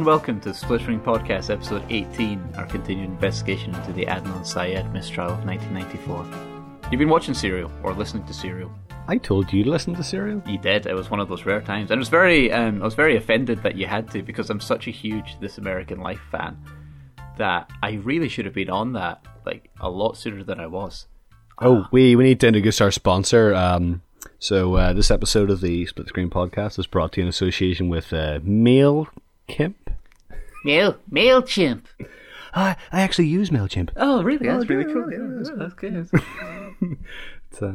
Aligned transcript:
and 0.00 0.06
welcome 0.06 0.40
to 0.40 0.54
Split 0.54 0.80
Screen 0.80 0.98
Podcast, 0.98 1.50
episode 1.50 1.84
18, 1.90 2.54
our 2.56 2.64
continued 2.64 3.10
investigation 3.10 3.74
into 3.74 3.92
the 3.92 4.06
Adnan 4.06 4.46
Syed 4.46 4.90
mistrial 4.94 5.28
of 5.28 5.44
1994. 5.44 6.90
You've 6.90 6.98
been 6.98 7.10
watching 7.10 7.34
Serial, 7.34 7.70
or 7.82 7.92
listening 7.92 8.24
to 8.24 8.32
Serial. 8.32 8.72
I 9.08 9.18
told 9.18 9.52
you 9.52 9.62
to 9.62 9.68
listen 9.68 9.94
to 9.96 10.02
Serial. 10.02 10.42
You 10.46 10.56
did. 10.56 10.86
It 10.86 10.94
was 10.94 11.10
one 11.10 11.20
of 11.20 11.28
those 11.28 11.44
rare 11.44 11.60
times, 11.60 11.90
and 11.90 11.98
it 11.98 12.00
was 12.00 12.08
very. 12.08 12.50
Um, 12.50 12.80
I 12.80 12.86
was 12.86 12.94
very 12.94 13.18
offended 13.18 13.62
that 13.62 13.76
you 13.76 13.84
had 13.84 14.10
to 14.12 14.22
because 14.22 14.48
I'm 14.48 14.58
such 14.58 14.88
a 14.88 14.90
huge 14.90 15.38
This 15.38 15.58
American 15.58 16.00
Life 16.00 16.22
fan 16.30 16.56
that 17.36 17.70
I 17.82 18.00
really 18.02 18.30
should 18.30 18.46
have 18.46 18.54
been 18.54 18.70
on 18.70 18.94
that 18.94 19.22
like 19.44 19.68
a 19.80 19.90
lot 19.90 20.16
sooner 20.16 20.42
than 20.42 20.60
I 20.60 20.66
was. 20.66 21.08
Oh, 21.60 21.88
we 21.92 22.16
we 22.16 22.24
need 22.24 22.40
to 22.40 22.46
introduce 22.46 22.80
our 22.80 22.90
sponsor. 22.90 23.54
Um, 23.54 24.00
so 24.38 24.76
uh, 24.76 24.94
this 24.94 25.10
episode 25.10 25.50
of 25.50 25.60
the 25.60 25.84
Split 25.84 26.08
Screen 26.08 26.30
Podcast 26.30 26.78
is 26.78 26.86
brought 26.86 27.12
to 27.12 27.20
you 27.20 27.24
in 27.24 27.28
association 27.28 27.90
with 27.90 28.14
uh, 28.14 28.38
MailChimp. 28.38 29.74
Mail 30.64 30.96
Mailchimp. 31.10 31.82
I 32.54 32.76
I 32.92 33.00
actually 33.02 33.28
use 33.28 33.50
Mailchimp. 33.50 33.90
Oh, 33.96 34.22
really? 34.22 34.46
That's 34.46 34.64
Oh, 34.64 34.66
really 34.66 34.86
yeah, 34.88 34.92
cool. 34.94 35.12
yeah, 35.12 35.18
Yeah, 35.18 35.42
yeah, 35.44 35.56
that's 35.56 35.74
good. 35.74 36.10
It's, 37.52 37.62
uh, 37.62 37.74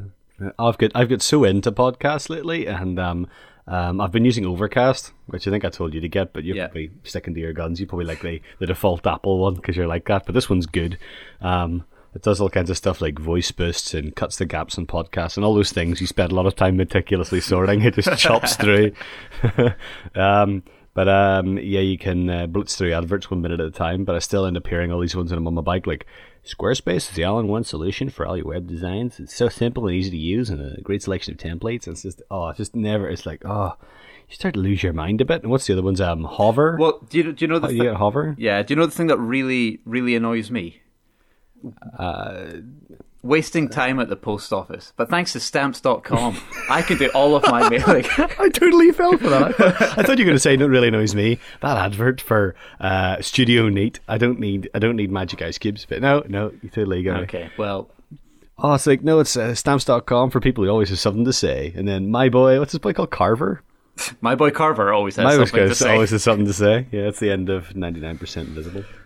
I've 0.60 0.78
got 0.78 0.92
I've 0.96 1.10
got 1.10 1.22
so 1.22 1.44
into 1.44 1.72
podcasts 1.72 2.30
lately, 2.30 2.66
and 2.68 3.00
um, 3.00 3.28
um, 3.68 4.00
I've 4.02 4.12
been 4.12 4.26
using 4.26 4.46
Overcast, 4.46 5.12
which 5.28 5.48
I 5.48 5.52
think 5.52 5.66
I 5.66 5.70
told 5.70 5.94
you 5.94 6.02
to 6.02 6.08
get, 6.10 6.34
but 6.34 6.44
you're 6.44 6.56
Yeah. 6.56 6.68
probably 6.68 6.92
sticking 7.04 7.34
to 7.34 7.40
your 7.40 7.54
guns. 7.54 7.80
You 7.80 7.88
probably 7.88 8.06
like 8.06 8.22
the, 8.22 8.42
the 8.60 8.68
default 8.68 9.06
Apple 9.08 9.40
one 9.40 9.56
because 9.56 9.76
you're 9.76 9.88
like 9.88 10.06
that. 10.08 10.26
But 10.26 10.34
this 10.36 10.50
one's 10.50 10.66
good. 10.66 10.98
Um, 11.42 11.86
it 12.14 12.22
does 12.22 12.40
all 12.40 12.50
kinds 12.50 12.70
of 12.70 12.78
stuff 12.78 13.02
like 13.02 13.20
voice 13.20 13.52
boosts 13.52 13.94
and 13.94 14.16
cuts 14.16 14.38
the 14.38 14.46
gaps 14.46 14.78
in 14.78 14.88
podcasts 14.88 15.36
and 15.36 15.46
all 15.46 15.54
those 15.54 15.74
things 15.74 16.00
you 16.00 16.08
spend 16.08 16.32
a 16.32 16.36
lot 16.36 16.46
of 16.46 16.56
time 16.56 16.77
meticulously 16.77 17.42
sorting. 17.42 17.82
It 17.82 17.96
just 17.96 18.18
chops 18.18 18.55
through. 18.58 18.94
um, 20.16 20.64
but 20.96 21.07
um, 21.07 21.60
yeah, 21.60 21.82
you 21.82 21.99
can 21.99 22.29
uh, 22.29 22.48
blitz 22.48 22.76
through 22.76 22.93
adverts 22.93 23.29
one 23.29 23.41
minute 23.41 23.60
at 23.60 23.68
a 23.68 23.71
time. 23.71 24.04
But 24.04 24.15
I 24.15 24.20
still 24.20 24.48
end 24.48 24.57
up 24.57 24.65
hearing 24.65 24.91
all 24.91 24.99
these 24.99 25.15
ones 25.15 25.29
when 25.29 25.37
I'm 25.37 25.48
on 25.48 25.54
my 25.54 25.62
bike, 25.62 25.85
like 25.85 26.07
Squarespace 26.43 27.10
is 27.10 27.12
the 27.12 27.24
all-in-one 27.24 27.63
solution 27.63 28.10
for 28.10 28.26
all 28.26 28.37
your 28.37 28.48
web 28.48 28.68
designs. 28.68 29.20
It's 29.20 29.35
so 29.35 29.49
simple 29.49 29.87
and 29.87 29.96
easy 29.96 30.12
to 30.12 30.18
use, 30.18 30.49
and 30.49 30.62
a 30.62 30.82
great 30.82 31.04
selection 31.04 31.34
of 31.34 31.40
templates. 31.40 31.87
It's 31.87 32.02
just 32.02 32.24
oh, 32.32 32.48
it's 32.48 32.57
just 32.57 32.76
never. 32.76 33.07
It's 33.10 33.26
like 33.26 33.43
oh, 33.46 33.74
you 34.29 34.35
start 34.35 34.54
to 34.55 34.60
lose 34.60 34.82
your 34.82 34.93
mind 34.93 35.21
a 35.21 35.26
bit. 35.26 35.43
And 35.43 35.52
what's 35.52 35.68
the 35.68 35.74
other 35.74 35.84
ones? 35.84 36.02
Um, 36.02 36.24
Hover. 36.24 36.77
Well, 36.79 37.05
do 37.09 37.18
you, 37.18 37.34
do 37.34 37.46
you 37.46 37.48
know 37.48 37.59
the 37.59 37.90
Oh, 37.90 37.96
Hover. 37.96 38.35
Yeah, 38.37 38.63
do 38.63 38.74
you 38.74 38.80
know 38.80 38.85
the 38.85 38.91
thing 38.91 39.07
that 39.07 39.20
really, 39.20 39.82
really 39.85 40.15
annoys 40.15 40.49
me? 40.49 40.82
Uh, 41.98 42.54
Wasting 43.26 43.68
time 43.70 43.99
at 43.99 44.07
the 44.07 44.15
post 44.15 44.54
office. 44.54 44.93
But 44.95 45.09
thanks 45.09 45.34
to 45.34 45.40
stamps.com, 45.40 46.37
I 46.70 46.81
can 46.84 46.98
do 46.98 47.09
all 47.15 47.35
of 47.35 47.43
my 47.48 47.68
mailing. 47.70 48.05
I 48.18 48.49
totally 48.49 48.91
fell 48.91 49.18
for 49.18 49.29
that. 49.29 49.59
I 49.98 50.04
thought, 50.04 50.18
you 50.20 50.23
were 50.26 50.29
going 50.29 50.35
to 50.35 50.40
say, 50.40 50.54
"It 50.54 50.59
really 50.59 50.90
annoys 50.90 51.15
me." 51.15 51.40
That 51.62 51.76
advert 51.77 52.21
for 52.21 52.53
uh, 52.79 53.21
Studio 53.21 53.68
Neat. 53.68 53.99
I 54.07 54.18
don't 54.20 54.40
need. 54.40 54.70
I 54.76 54.79
don't 54.79 54.96
need 54.96 55.12
Magic 55.12 55.41
Ice 55.41 55.57
Cubes. 55.57 55.85
But 55.90 56.01
no, 56.01 56.23
no, 56.27 56.51
you 56.62 56.70
totally 56.70 57.01
got 57.03 57.21
it. 57.21 57.23
okay, 57.23 57.49
well, 57.57 57.90
Oh, 58.59 58.73
it's 58.73 58.85
like 58.87 59.01
no, 59.03 59.20
it's 59.20 59.35
uh, 59.35 59.53
stamps.com 59.55 60.29
for 60.29 60.40
people 60.40 60.63
who 60.63 60.70
always 60.70 60.90
have 60.90 60.99
something 60.99 61.26
to 61.26 61.34
say. 61.34 61.73
And 61.76 61.87
then 61.87 62.09
my 62.12 62.29
boy, 62.29 62.59
what's 62.59 62.71
this 62.73 62.79
boy 62.79 62.93
called 62.93 63.09
Carver? 63.12 63.62
my 64.22 64.35
boy 64.35 64.51
Carver 64.51 64.94
always 64.94 65.16
has 65.16 65.23
My 65.23 65.35
something 65.35 65.69
to 65.69 65.73
say. 65.75 65.94
always 65.94 66.12
has 66.12 66.22
something 66.22 66.46
to 66.46 66.53
say. 66.53 66.85
Yeah, 66.91 67.07
it's 67.07 67.19
the 67.19 67.31
end 67.31 67.50
of 67.50 67.75
ninety 67.75 68.00
nine 68.01 68.18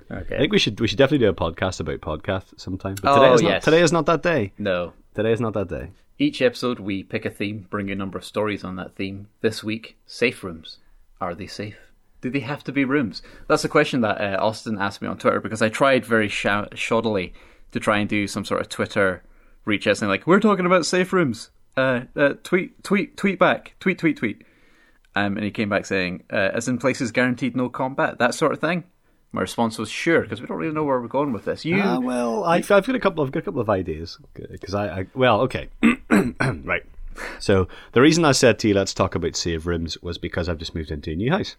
invisible. 0.09 0.35
I 0.35 0.39
think 0.39 0.52
we 0.52 0.59
should 0.59 0.79
we 0.79 0.88
should 0.88 0.97
definitely 0.97 1.25
do 1.25 1.29
a 1.29 1.33
podcast 1.33 1.79
about 1.79 2.02
podcasts 2.02 2.59
sometime. 2.59 2.95
But 3.02 3.11
Oh, 3.11 3.15
today 3.21 3.33
is 3.33 3.41
not 3.41 3.49
yes. 3.49 3.63
today 3.65 3.81
is 3.81 3.91
not 3.91 4.05
that 4.07 4.23
day. 4.23 4.53
No. 4.57 4.93
Today 5.15 5.31
is 5.31 5.41
not 5.41 5.53
that 5.53 5.67
day. 5.67 5.91
Each 6.17 6.41
episode, 6.41 6.79
we 6.79 7.03
pick 7.03 7.25
a 7.25 7.29
theme, 7.29 7.65
bring 7.69 7.89
a 7.89 7.95
number 7.95 8.17
of 8.17 8.25
stories 8.25 8.63
on 8.63 8.75
that 8.75 8.95
theme. 8.95 9.27
This 9.41 9.63
week, 9.63 9.97
safe 10.05 10.43
rooms. 10.43 10.77
Are 11.21 11.33
they 11.33 11.47
safe? 11.47 11.77
Do 12.21 12.30
they 12.30 12.42
have 12.42 12.64
to 12.65 12.73
be 12.73 12.83
rooms? 12.83 13.21
That's 13.47 13.64
a 13.64 13.70
question 13.70 14.02
that 14.02 14.20
uh, 14.20 14.37
Austin 14.43 14.77
asked 14.77 15.02
me 15.02 15.08
on 15.08 15.17
Twitter 15.17 15.39
because 15.39 15.61
I 15.61 15.70
tried 15.70 16.05
very 16.05 16.27
shou- 16.27 16.67
shoddily 16.73 17.31
to 17.71 17.80
try 17.80 17.99
and 17.99 18.09
do 18.09 18.27
some 18.27 18.43
sort 18.43 18.59
of 18.61 18.67
Twitter 18.67 19.23
reach 19.64 19.87
out 19.87 19.97
saying 19.97 20.09
like, 20.09 20.27
"We're 20.27 20.39
talking 20.41 20.65
about 20.65 20.86
safe 20.86 21.14
rooms." 21.14 21.52
Uh, 21.77 22.02
uh, 22.17 22.33
tweet, 22.43 22.83
tweet, 22.83 23.15
tweet 23.15 23.39
back, 23.39 23.76
tweet, 23.80 23.97
tweet, 23.99 24.17
tweet. 24.17 24.43
Um, 25.15 25.37
and 25.37 25.43
he 25.45 25.52
came 25.52 25.70
back 25.70 25.86
saying, 25.86 26.23
uh, 26.31 26.49
"As 26.53 26.67
in 26.67 26.77
places 26.77 27.11
guaranteed 27.11 27.55
no 27.55 27.70
combat, 27.70 28.17
that 28.20 28.33
sort 28.33 28.52
of 28.52 28.59
thing." 28.59 28.83
My 29.31 29.41
response 29.41 29.77
was, 29.77 29.89
"Sure," 29.89 30.21
because 30.21 30.41
we 30.41 30.47
don't 30.47 30.57
really 30.57 30.73
know 30.73 30.83
where 30.83 30.99
we're 30.99 31.07
going 31.07 31.33
with 31.33 31.45
this. 31.45 31.63
You, 31.63 31.79
Ah, 31.81 31.99
well, 31.99 32.43
I've, 32.45 32.69
I've 32.71 32.85
got 32.85 32.95
a 32.95 32.99
couple. 32.99 33.23
I've 33.23 33.31
got 33.31 33.39
a 33.39 33.43
couple 33.43 33.61
of 33.61 33.69
ideas 33.69 34.17
because 34.33 34.73
I, 34.73 35.01
I. 35.01 35.07
Well, 35.13 35.41
okay, 35.41 35.69
right. 36.41 36.83
So 37.39 37.67
the 37.91 38.01
reason 38.01 38.25
I 38.25 38.31
said 38.31 38.57
to 38.59 38.67
you, 38.67 38.73
let's 38.73 38.93
talk 38.93 39.13
about 39.13 39.35
save 39.35 39.67
rooms, 39.67 40.01
was 40.01 40.17
because 40.17 40.49
I've 40.49 40.57
just 40.57 40.73
moved 40.73 40.89
into 40.89 41.11
a 41.11 41.15
new 41.15 41.29
house, 41.31 41.57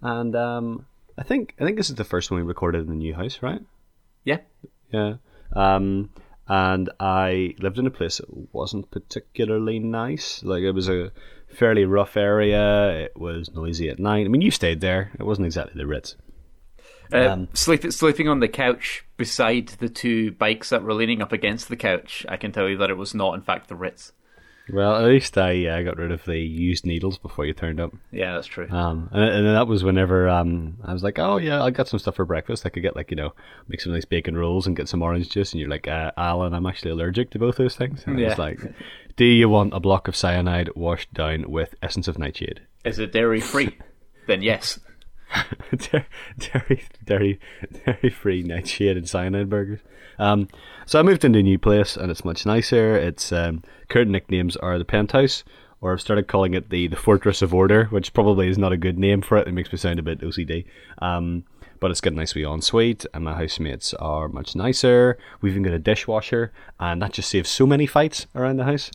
and 0.00 0.36
um, 0.36 0.86
I 1.16 1.24
think 1.24 1.54
I 1.60 1.64
think 1.64 1.76
this 1.76 1.90
is 1.90 1.96
the 1.96 2.04
first 2.04 2.30
one 2.30 2.40
we 2.40 2.46
recorded 2.46 2.82
in 2.82 2.88
the 2.88 2.94
new 2.94 3.14
house, 3.14 3.38
right? 3.42 3.62
yeah, 4.24 4.38
Yeah. 4.92 5.14
Um, 5.54 6.10
and 6.46 6.88
I 6.98 7.54
lived 7.58 7.78
in 7.78 7.86
a 7.86 7.90
place 7.90 8.18
that 8.18 8.54
wasn't 8.54 8.90
particularly 8.90 9.78
nice. 9.78 10.42
Like 10.42 10.62
it 10.62 10.72
was 10.72 10.88
a 10.88 11.12
fairly 11.48 11.84
rough 11.84 12.16
area. 12.16 12.90
It 12.90 13.16
was 13.16 13.52
noisy 13.54 13.88
at 13.90 13.98
night. 13.98 14.24
I 14.24 14.28
mean, 14.28 14.40
you 14.40 14.50
stayed 14.50 14.80
there. 14.80 15.10
It 15.18 15.24
wasn't 15.24 15.46
exactly 15.46 15.74
the 15.76 15.86
Ritz. 15.86 16.16
Uh, 17.12 17.18
Um, 17.28 17.48
sleep, 17.54 17.90
sleeping 17.92 18.28
on 18.28 18.40
the 18.40 18.48
couch 18.48 19.04
beside 19.16 19.68
the 19.68 19.88
two 19.88 20.32
bikes 20.32 20.70
that 20.70 20.82
were 20.82 20.94
leaning 20.94 21.22
up 21.22 21.32
against 21.32 21.68
the 21.68 21.76
couch, 21.76 22.26
I 22.28 22.36
can 22.36 22.52
tell 22.52 22.68
you 22.68 22.76
that 22.78 22.90
it 22.90 22.96
was 22.96 23.14
not, 23.14 23.34
in 23.34 23.42
fact, 23.42 23.68
the 23.68 23.76
Ritz. 23.76 24.12
Well, 24.70 24.96
at 24.96 25.04
least 25.04 25.38
I 25.38 25.66
uh, 25.66 25.82
got 25.82 25.96
rid 25.96 26.12
of 26.12 26.24
the 26.24 26.36
used 26.38 26.84
needles 26.84 27.16
before 27.16 27.46
you 27.46 27.54
turned 27.54 27.80
up. 27.80 27.94
Yeah, 28.12 28.34
that's 28.34 28.46
true. 28.46 28.68
Um, 28.70 29.08
and, 29.12 29.46
and 29.46 29.56
that 29.56 29.66
was 29.66 29.82
whenever 29.82 30.28
um, 30.28 30.76
I 30.84 30.92
was 30.92 31.02
like, 31.02 31.18
oh 31.18 31.38
yeah, 31.38 31.62
I 31.62 31.70
got 31.70 31.88
some 31.88 31.98
stuff 31.98 32.16
for 32.16 32.26
breakfast. 32.26 32.66
I 32.66 32.68
could 32.68 32.82
get 32.82 32.94
like 32.94 33.10
you 33.10 33.16
know 33.16 33.32
make 33.68 33.80
some 33.80 33.92
nice 33.92 34.04
bacon 34.04 34.36
rolls 34.36 34.66
and 34.66 34.76
get 34.76 34.88
some 34.88 35.02
orange 35.02 35.30
juice. 35.30 35.52
And 35.52 35.60
you're 35.60 35.70
like, 35.70 35.88
uh, 35.88 36.12
Alan, 36.18 36.52
I'm 36.52 36.66
actually 36.66 36.90
allergic 36.90 37.30
to 37.30 37.38
both 37.38 37.56
those 37.56 37.76
things. 37.76 38.02
And 38.06 38.20
I 38.20 38.28
was 38.28 38.38
like, 38.38 38.60
do 39.16 39.24
you 39.24 39.48
want 39.48 39.72
a 39.72 39.80
block 39.80 40.06
of 40.06 40.14
cyanide 40.14 40.68
washed 40.76 41.14
down 41.14 41.50
with 41.50 41.74
essence 41.82 42.06
of 42.06 42.18
nightshade? 42.18 42.60
Is 42.84 42.98
it 42.98 43.12
dairy 43.12 43.40
free? 43.40 43.74
then 44.26 44.42
yes. 44.42 44.78
dairy, 45.78 46.84
dairy, 47.04 47.40
dairy 47.84 48.10
free 48.10 48.42
nightshade 48.42 48.96
and 48.96 49.08
cyanide 49.08 49.50
burgers. 49.50 49.80
Um, 50.18 50.48
so 50.86 50.98
I 50.98 51.02
moved 51.02 51.24
into 51.24 51.38
a 51.38 51.42
new 51.42 51.58
place 51.58 51.96
and 51.96 52.10
it's 52.10 52.24
much 52.24 52.46
nicer. 52.46 52.96
Its 52.96 53.32
um, 53.32 53.62
current 53.88 54.10
nicknames 54.10 54.56
are 54.56 54.78
the 54.78 54.84
penthouse, 54.84 55.44
or 55.80 55.92
I've 55.92 56.00
started 56.00 56.28
calling 56.28 56.54
it 56.54 56.70
the 56.70 56.88
the 56.88 56.96
fortress 56.96 57.42
of 57.42 57.54
order, 57.54 57.84
which 57.86 58.12
probably 58.12 58.48
is 58.48 58.58
not 58.58 58.72
a 58.72 58.76
good 58.76 58.98
name 58.98 59.22
for 59.22 59.36
it. 59.38 59.46
It 59.48 59.52
makes 59.52 59.72
me 59.72 59.78
sound 59.78 59.98
a 59.98 60.02
bit 60.02 60.20
OCD. 60.20 60.64
Um, 60.98 61.44
but 61.80 61.90
it's 61.92 62.00
got 62.00 62.12
a 62.12 62.16
nice 62.16 62.34
wee 62.34 62.44
ensuite, 62.44 63.06
and 63.14 63.24
my 63.24 63.34
housemates 63.34 63.94
are 63.94 64.28
much 64.28 64.56
nicer. 64.56 65.16
We've 65.40 65.52
even 65.52 65.62
got 65.62 65.72
a 65.74 65.78
dishwasher, 65.78 66.52
and 66.80 67.00
that 67.02 67.12
just 67.12 67.30
saves 67.30 67.48
so 67.48 67.66
many 67.66 67.86
fights 67.86 68.26
around 68.34 68.56
the 68.56 68.64
house. 68.64 68.90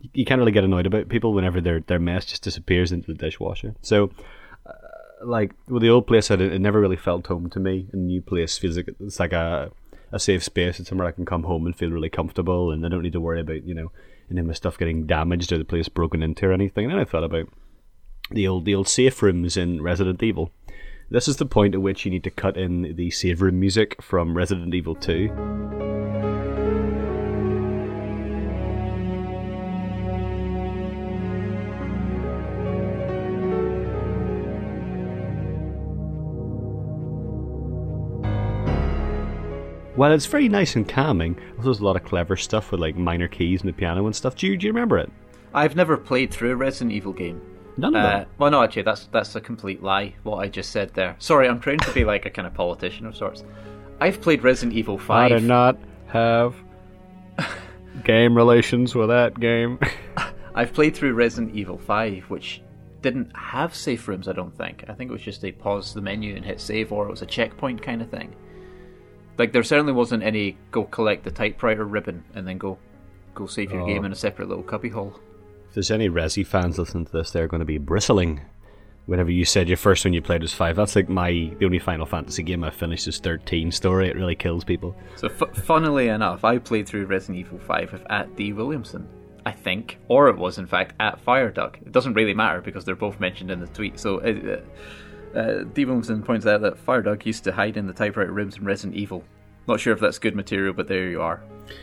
You, 0.00 0.10
you 0.12 0.24
can't 0.24 0.40
really 0.40 0.52
get 0.52 0.64
annoyed 0.64 0.86
about 0.86 1.08
people 1.08 1.32
whenever 1.32 1.60
their 1.60 1.80
their 1.80 1.98
mess 1.98 2.24
just 2.26 2.42
disappears 2.42 2.92
into 2.92 3.06
the 3.12 3.18
dishwasher. 3.18 3.74
So 3.82 4.10
like 5.24 5.52
with 5.68 5.82
the 5.82 5.90
old 5.90 6.06
place, 6.06 6.28
did, 6.28 6.40
it 6.40 6.60
never 6.60 6.80
really 6.80 6.96
felt 6.96 7.26
home 7.26 7.50
to 7.50 7.60
me. 7.60 7.88
The 7.90 7.96
new 7.96 8.22
place 8.22 8.58
feels 8.58 8.76
like 8.76 8.88
it's 9.00 9.20
like 9.20 9.32
a 9.32 9.70
a 10.12 10.18
safe 10.18 10.44
space. 10.44 10.78
It's 10.78 10.88
somewhere 10.88 11.08
I 11.08 11.12
can 11.12 11.24
come 11.24 11.42
home 11.44 11.66
and 11.66 11.76
feel 11.76 11.90
really 11.90 12.08
comfortable, 12.08 12.70
and 12.70 12.84
I 12.84 12.88
don't 12.88 13.02
need 13.02 13.12
to 13.12 13.20
worry 13.20 13.40
about 13.40 13.64
you 13.64 13.74
know 13.74 13.92
any 14.30 14.40
of 14.40 14.46
my 14.46 14.52
stuff 14.52 14.78
getting 14.78 15.06
damaged 15.06 15.52
or 15.52 15.58
the 15.58 15.64
place 15.64 15.88
broken 15.88 16.22
into 16.22 16.46
or 16.46 16.52
anything. 16.52 16.84
And 16.84 16.94
then 16.94 17.00
I 17.00 17.04
thought 17.04 17.24
about 17.24 17.48
the 18.30 18.46
old 18.46 18.64
the 18.64 18.74
old 18.74 18.88
safe 18.88 19.22
rooms 19.22 19.56
in 19.56 19.82
Resident 19.82 20.22
Evil. 20.22 20.50
This 21.08 21.28
is 21.28 21.36
the 21.36 21.46
point 21.46 21.74
at 21.74 21.82
which 21.82 22.04
you 22.04 22.10
need 22.10 22.24
to 22.24 22.30
cut 22.30 22.56
in 22.56 22.96
the 22.96 23.10
save 23.10 23.40
room 23.40 23.60
music 23.60 24.02
from 24.02 24.36
Resident 24.36 24.74
Evil 24.74 24.94
Two. 24.94 25.28
Well, 39.96 40.12
it's 40.12 40.26
very 40.26 40.48
nice 40.48 40.76
and 40.76 40.86
calming. 40.86 41.36
Also, 41.52 41.62
there's 41.64 41.80
a 41.80 41.84
lot 41.84 41.96
of 41.96 42.04
clever 42.04 42.36
stuff 42.36 42.70
with 42.70 42.80
like 42.80 42.96
minor 42.96 43.28
keys 43.28 43.60
and 43.62 43.68
the 43.68 43.72
piano 43.72 44.04
and 44.04 44.14
stuff. 44.14 44.36
Do 44.36 44.46
you, 44.46 44.56
do 44.56 44.66
you 44.66 44.72
remember 44.72 44.98
it? 44.98 45.10
I've 45.54 45.74
never 45.74 45.96
played 45.96 46.30
through 46.30 46.52
a 46.52 46.56
Resident 46.56 46.92
Evil 46.92 47.14
game. 47.14 47.40
None 47.78 47.94
of 47.96 48.04
Uh, 48.04 48.18
them. 48.18 48.28
well, 48.38 48.50
no, 48.50 48.62
actually, 48.62 48.82
that's 48.82 49.06
that's 49.06 49.34
a 49.36 49.40
complete 49.40 49.82
lie. 49.82 50.14
What 50.22 50.36
I 50.36 50.48
just 50.48 50.70
said 50.70 50.92
there. 50.94 51.16
Sorry, 51.18 51.48
I'm 51.48 51.60
trying 51.60 51.78
to 51.78 51.92
be 51.92 52.04
like 52.04 52.26
a 52.26 52.30
kind 52.30 52.46
of 52.46 52.52
politician 52.54 53.06
of 53.06 53.16
sorts. 53.16 53.44
I've 54.00 54.20
played 54.20 54.42
Resident 54.44 54.76
Evil 54.76 54.98
Five. 54.98 55.32
I 55.32 55.34
did 55.36 55.44
not 55.44 55.78
have 56.08 56.54
game 58.04 58.36
relations 58.36 58.94
with 58.94 59.08
that 59.08 59.38
game. 59.40 59.78
I've 60.54 60.72
played 60.72 60.94
through 60.94 61.14
Resident 61.14 61.54
Evil 61.54 61.78
Five, 61.78 62.24
which 62.28 62.62
didn't 63.02 63.34
have 63.36 63.74
safe 63.74 64.08
rooms. 64.08 64.26
I 64.28 64.32
don't 64.32 64.56
think. 64.56 64.84
I 64.88 64.92
think 64.94 65.10
it 65.10 65.12
was 65.12 65.22
just 65.22 65.44
a 65.44 65.52
pause 65.52 65.92
the 65.94 66.00
menu 66.02 66.34
and 66.36 66.44
hit 66.44 66.60
save, 66.60 66.92
or 66.92 67.06
it 67.06 67.10
was 67.10 67.22
a 67.22 67.26
checkpoint 67.26 67.82
kind 67.82 68.00
of 68.02 68.10
thing. 68.10 68.34
Like 69.38 69.52
there 69.52 69.62
certainly 69.62 69.92
wasn't 69.92 70.22
any 70.22 70.56
go 70.70 70.84
collect 70.84 71.24
the 71.24 71.30
typewriter 71.30 71.84
ribbon 71.84 72.24
and 72.34 72.46
then 72.46 72.58
go 72.58 72.78
go 73.34 73.46
save 73.46 73.70
your 73.72 73.82
Oh. 73.82 73.86
game 73.86 74.04
in 74.04 74.12
a 74.12 74.16
separate 74.16 74.48
little 74.48 74.64
cubbyhole. 74.64 75.18
if 75.68 75.74
there's 75.74 75.90
any 75.90 76.08
Resi 76.08 76.46
fans 76.46 76.78
listening 76.78 77.04
to 77.04 77.12
this, 77.12 77.30
they're 77.32 77.46
going 77.48 77.60
to 77.60 77.66
be 77.66 77.78
bristling. 77.78 78.40
whenever 79.06 79.30
you 79.30 79.44
said 79.44 79.68
your 79.68 79.76
first 79.76 80.04
one 80.04 80.12
you 80.12 80.20
played 80.20 80.42
was 80.42 80.52
five. 80.52 80.74
That's 80.74 80.96
like 80.96 81.08
my 81.08 81.30
the 81.60 81.64
only 81.66 81.78
Final 81.78 82.06
Fantasy 82.06 82.42
game 82.42 82.64
I 82.64 82.70
finished 82.70 83.06
is 83.06 83.18
thirteen. 83.20 83.70
Story 83.70 84.08
it 84.08 84.16
really 84.16 84.34
kills 84.34 84.64
people. 84.64 84.96
So, 85.14 85.28
f- 85.28 85.56
funnily 85.64 86.08
enough, 86.08 86.42
I 86.44 86.58
played 86.58 86.88
through 86.88 87.06
Resident 87.06 87.38
Evil 87.38 87.58
5 87.60 87.92
with 87.92 88.02
at 88.10 88.34
D. 88.34 88.52
Williamson, 88.52 89.06
I 89.44 89.52
think, 89.52 89.98
or 90.08 90.28
it 90.28 90.36
was 90.36 90.58
in 90.58 90.66
fact 90.66 90.94
at 90.98 91.20
Fire 91.20 91.52
Duck. 91.52 91.78
It 91.86 91.92
doesn't 91.92 92.14
really 92.14 92.34
matter 92.34 92.60
because 92.60 92.84
they're 92.84 92.96
both 92.96 93.20
mentioned 93.20 93.52
in 93.52 93.60
the 93.60 93.68
tweet. 93.68 94.00
So, 94.00 94.18
uh, 94.22 94.60
uh, 95.36 95.64
D. 95.74 95.84
Williamson 95.84 96.22
points 96.22 96.46
out 96.46 96.62
that 96.62 96.84
Fireduck 96.84 97.26
used 97.26 97.44
to 97.44 97.52
hide 97.52 97.76
in 97.76 97.86
the 97.86 97.92
typewriter 97.92 98.32
rooms 98.32 98.56
in 98.56 98.64
Resident 98.64 98.96
Evil. 98.96 99.22
Not 99.68 99.80
sure 99.80 99.92
if 99.92 100.00
that's 100.00 100.18
good 100.18 100.34
material, 100.34 100.72
but 100.72 100.88
there 100.88 101.08
you 101.08 101.20
are. 101.20 101.42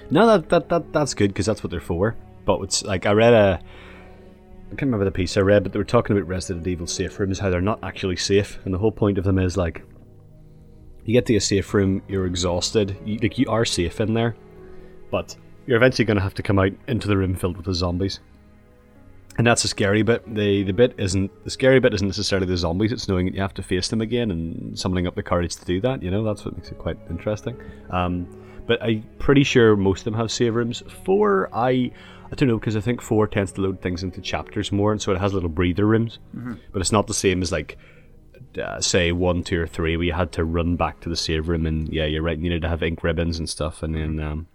No, 0.10 0.26
that 0.28 0.50
that, 0.50 0.70
that 0.70 0.94
that's 0.94 1.14
good 1.14 1.30
because 1.30 1.46
that's 1.46 1.64
what 1.64 1.72
they're 1.72 1.82
for. 1.82 2.16
But 2.46 2.62
it's 2.62 2.84
like 2.84 3.06
I 3.06 3.12
read 3.12 3.34
a. 3.34 3.60
I 4.66 4.76
can't 4.76 4.84
remember 4.84 5.06
the 5.06 5.12
piece 5.12 5.38
I 5.38 5.42
read, 5.42 5.62
but 5.62 5.72
they 5.72 5.78
were 5.78 5.86
talking 5.86 6.18
about 6.18 6.28
Resident 6.28 6.66
Evil 6.66 6.88
safe 6.88 7.20
rooms, 7.20 7.38
how 7.38 7.52
they're 7.52 7.62
not 7.62 7.84
actually 7.84 8.16
safe, 8.16 8.58
and 8.66 8.74
the 8.74 8.80
whole 8.80 8.92
point 8.92 9.20
of 9.20 9.24
them 9.24 9.38
is 9.38 9.56
like, 9.56 9.84
you 11.06 11.14
get 11.14 11.28
to 11.28 11.36
a 11.36 11.42
safe 11.42 11.72
room, 11.76 12.02
you're 12.08 12.26
exhausted, 12.26 12.98
you, 13.06 13.20
like 13.22 13.38
you 13.38 13.46
are 13.50 13.66
safe 13.66 14.02
in 14.02 14.16
there, 14.16 14.36
but 15.12 15.36
you're 15.68 15.78
eventually 15.78 16.06
going 16.06 16.18
to 16.18 16.24
have 16.24 16.34
to 16.34 16.42
come 16.42 16.58
out 16.58 16.72
into 16.88 17.08
the 17.08 17.16
room 17.16 17.36
filled 17.36 17.56
with 17.56 17.68
the 17.68 17.74
zombies, 17.76 18.20
and 19.38 19.48
that's 19.48 19.64
the 19.64 19.68
scary 19.68 20.04
bit. 20.04 20.24
The 20.34 20.64
the 20.64 20.74
bit 20.74 20.96
isn't 20.98 21.44
the 21.44 21.50
scary 21.50 21.80
bit 21.80 21.94
isn't 21.94 22.08
necessarily 22.08 22.48
the 22.48 22.58
zombies; 22.58 22.92
it's 22.92 23.08
knowing 23.08 23.26
that 23.26 23.36
you 23.36 23.42
have 23.42 23.54
to 23.56 23.64
face 23.64 23.88
them 23.88 24.02
again 24.02 24.32
and 24.32 24.78
summoning 24.78 25.08
up 25.08 25.16
the 25.16 25.24
courage 25.24 25.56
to 25.56 25.66
do 25.66 25.82
that. 25.82 26.04
You 26.04 26.12
know, 26.12 26.24
that's 26.24 26.46
what 26.46 26.56
makes 26.56 26.70
it 26.70 26.78
quite 26.78 26.98
interesting. 27.10 27.60
Um, 27.90 28.28
but 28.68 28.82
I'm 28.82 29.04
pretty 29.20 29.44
sure 29.44 29.76
most 29.76 30.00
of 30.00 30.06
them 30.06 30.14
have 30.16 30.32
save 30.32 30.56
rooms. 30.56 30.84
Four, 31.04 31.50
I 31.54 31.92
I 32.32 32.36
don't 32.36 32.48
know 32.48 32.60
because 32.60 32.76
I 32.76 32.82
think 32.82 33.02
four 33.02 33.28
tends 33.28 33.52
to 33.54 33.62
load 33.62 33.82
things 33.82 34.04
into 34.04 34.22
chapters 34.22 34.72
more, 34.72 34.92
and 34.92 35.02
so 35.02 35.12
it 35.12 35.20
has 35.20 35.34
little 35.34 35.50
breather 35.50 35.86
rooms. 35.86 36.20
Mm-hmm. 36.36 36.54
But 36.72 36.82
it's 36.82 36.92
not 36.92 37.08
the 37.08 37.14
same 37.14 37.42
as 37.42 37.52
like 37.52 37.78
uh, 38.62 38.80
say 38.82 39.12
one, 39.12 39.44
two, 39.44 39.60
or 39.60 39.68
three, 39.68 39.98
where 39.98 40.06
you 40.06 40.14
had 40.14 40.32
to 40.34 40.44
run 40.44 40.76
back 40.76 41.00
to 41.02 41.10
the 41.10 41.16
save 41.16 41.50
room, 41.50 41.66
and 41.66 41.90
yeah, 41.90 42.06
you're 42.06 42.22
right, 42.22 42.38
you 42.38 42.44
needed 42.44 42.62
to 42.62 42.70
have 42.70 42.84
ink 42.84 43.04
ribbons 43.04 43.40
and 43.40 43.50
stuff, 43.50 43.84
and 43.84 43.96
then 43.96 44.20
um, 44.20 44.48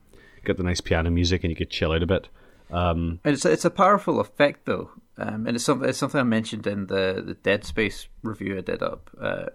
get 0.45 0.57
the 0.57 0.63
nice 0.63 0.81
piano 0.81 1.11
music, 1.11 1.43
and 1.43 1.51
you 1.51 1.57
could 1.57 1.71
chill 1.71 1.93
out 1.93 2.03
a 2.03 2.07
bit. 2.07 2.29
Um, 2.71 3.21
and 3.25 3.35
it's 3.35 3.45
it's 3.45 3.65
a 3.65 3.71
powerful 3.71 4.21
effect 4.21 4.67
though, 4.67 4.91
um, 5.17 5.47
and 5.47 5.57
it's 5.57 5.65
something 5.65 5.89
it's 5.89 5.99
something 5.99 6.21
I 6.21 6.25
mentioned 6.25 6.67
in 6.67 6.87
the 6.87 7.23
the 7.25 7.35
Dead 7.35 7.65
Space 7.65 8.09
review 8.23 8.59
I 8.59 8.61
did 8.61 8.83
up 8.83 9.11
uh, 9.21 9.47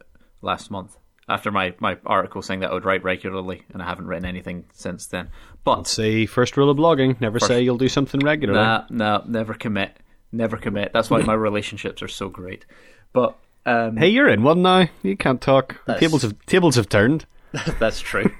last 0.41 0.71
month 0.71 0.97
after 1.29 1.51
my, 1.51 1.73
my 1.79 1.97
article 2.05 2.41
saying 2.41 2.59
that 2.61 2.71
I 2.71 2.73
would 2.73 2.85
write 2.85 3.03
regularly, 3.03 3.63
and 3.73 3.81
I 3.81 3.85
haven't 3.85 4.07
written 4.07 4.25
anything 4.25 4.65
since 4.73 5.07
then. 5.07 5.29
But 5.63 5.87
say 5.87 6.25
first 6.25 6.57
rule 6.57 6.69
of 6.69 6.77
blogging: 6.77 7.19
never 7.21 7.39
first, 7.39 7.47
say 7.47 7.61
you'll 7.61 7.77
do 7.77 7.89
something 7.89 8.21
regularly. 8.21 8.59
Nah, 8.59 8.85
nah, 8.89 9.21
never 9.25 9.53
commit, 9.53 9.97
never 10.31 10.57
commit. 10.57 10.91
That's 10.93 11.09
why 11.09 11.21
my 11.21 11.33
relationships 11.33 12.01
are 12.01 12.07
so 12.07 12.29
great. 12.29 12.65
But 13.13 13.37
um, 13.65 13.97
hey, 13.97 14.09
you're 14.09 14.29
in 14.29 14.43
one 14.43 14.61
now. 14.61 14.87
You 15.01 15.15
can't 15.15 15.41
talk. 15.41 15.77
Tables 15.99 16.23
have 16.23 16.45
tables 16.45 16.75
have 16.75 16.89
turned. 16.89 17.25
that's 17.79 18.01
true. 18.01 18.31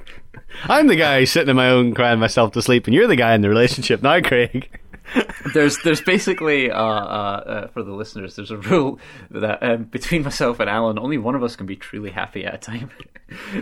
I'm 0.64 0.88
the 0.88 0.96
guy 0.96 1.24
sitting 1.24 1.50
in 1.50 1.56
my 1.56 1.70
own 1.70 1.94
crying 1.94 2.20
myself 2.20 2.52
to 2.54 2.62
sleep, 2.62 2.88
and 2.88 2.94
you're 2.94 3.08
the 3.08 3.16
guy 3.16 3.34
in 3.36 3.42
the 3.42 3.50
relationship 3.50 4.02
now, 4.02 4.22
Craig 4.22 4.70
there's 5.54 5.78
there's 5.84 6.02
basically 6.02 6.72
uh, 6.72 6.78
uh, 6.82 7.44
uh, 7.46 7.68
for 7.68 7.84
the 7.84 7.92
listeners 7.92 8.36
there's 8.36 8.52
a 8.52 8.58
rule 8.58 9.00
that 9.32 9.62
um, 9.62 9.84
between 9.84 10.24
myself 10.24 10.60
and 10.60 10.70
Alan 10.70 10.98
only 10.98 11.18
one 11.18 11.36
of 11.36 11.44
us 11.44 11.56
can 11.56 11.66
be 11.66 11.76
truly 11.76 12.10
happy 12.10 12.46
at 12.46 12.56
a 12.56 12.58
time 12.58 12.90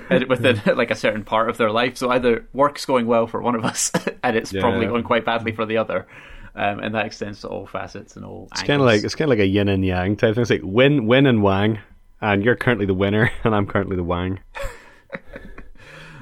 within 0.28 0.62
like 0.76 0.92
a 0.92 0.96
certain 0.96 1.24
part 1.24 1.50
of 1.50 1.58
their 1.58 1.72
life. 1.72 1.98
So 1.98 2.10
either 2.10 2.48
work's 2.54 2.86
going 2.86 3.08
well 3.08 3.28
for 3.28 3.42
one 3.42 3.56
of 3.56 3.66
us 3.66 3.92
and 4.24 4.36
it's 4.36 4.54
yeah. 4.54 4.62
probably 4.62 4.86
going 4.86 5.04
quite 5.04 5.26
badly 5.26 5.52
for 5.52 5.66
the 5.66 5.78
other. 5.78 6.08
Um, 6.54 6.80
and 6.80 6.96
that 6.96 7.06
extends 7.06 7.42
to 7.42 7.48
all 7.48 7.66
facets 7.66 8.18
and 8.18 8.26
all. 8.26 8.50
It's 8.52 8.64
kind 8.64 8.82
of 8.82 8.86
like 8.86 9.06
it's 9.06 9.16
kind 9.16 9.32
of 9.32 9.38
like 9.38 9.44
a 9.44 9.48
yin 9.48 9.70
and 9.70 9.86
yang 9.86 10.18
type 10.18 10.36
thing. 10.36 10.42
It's 10.42 10.52
like 10.52 10.60
win, 10.64 11.08
win, 11.08 11.26
and 11.26 11.42
wang, 11.42 11.80
and 12.20 12.44
you're 12.44 12.58
currently 12.58 12.86
the 12.86 12.94
winner, 12.94 13.32
and 13.46 13.56
I'm 13.56 13.66
currently 13.66 13.96
the 13.96 14.04
wang. 14.04 14.42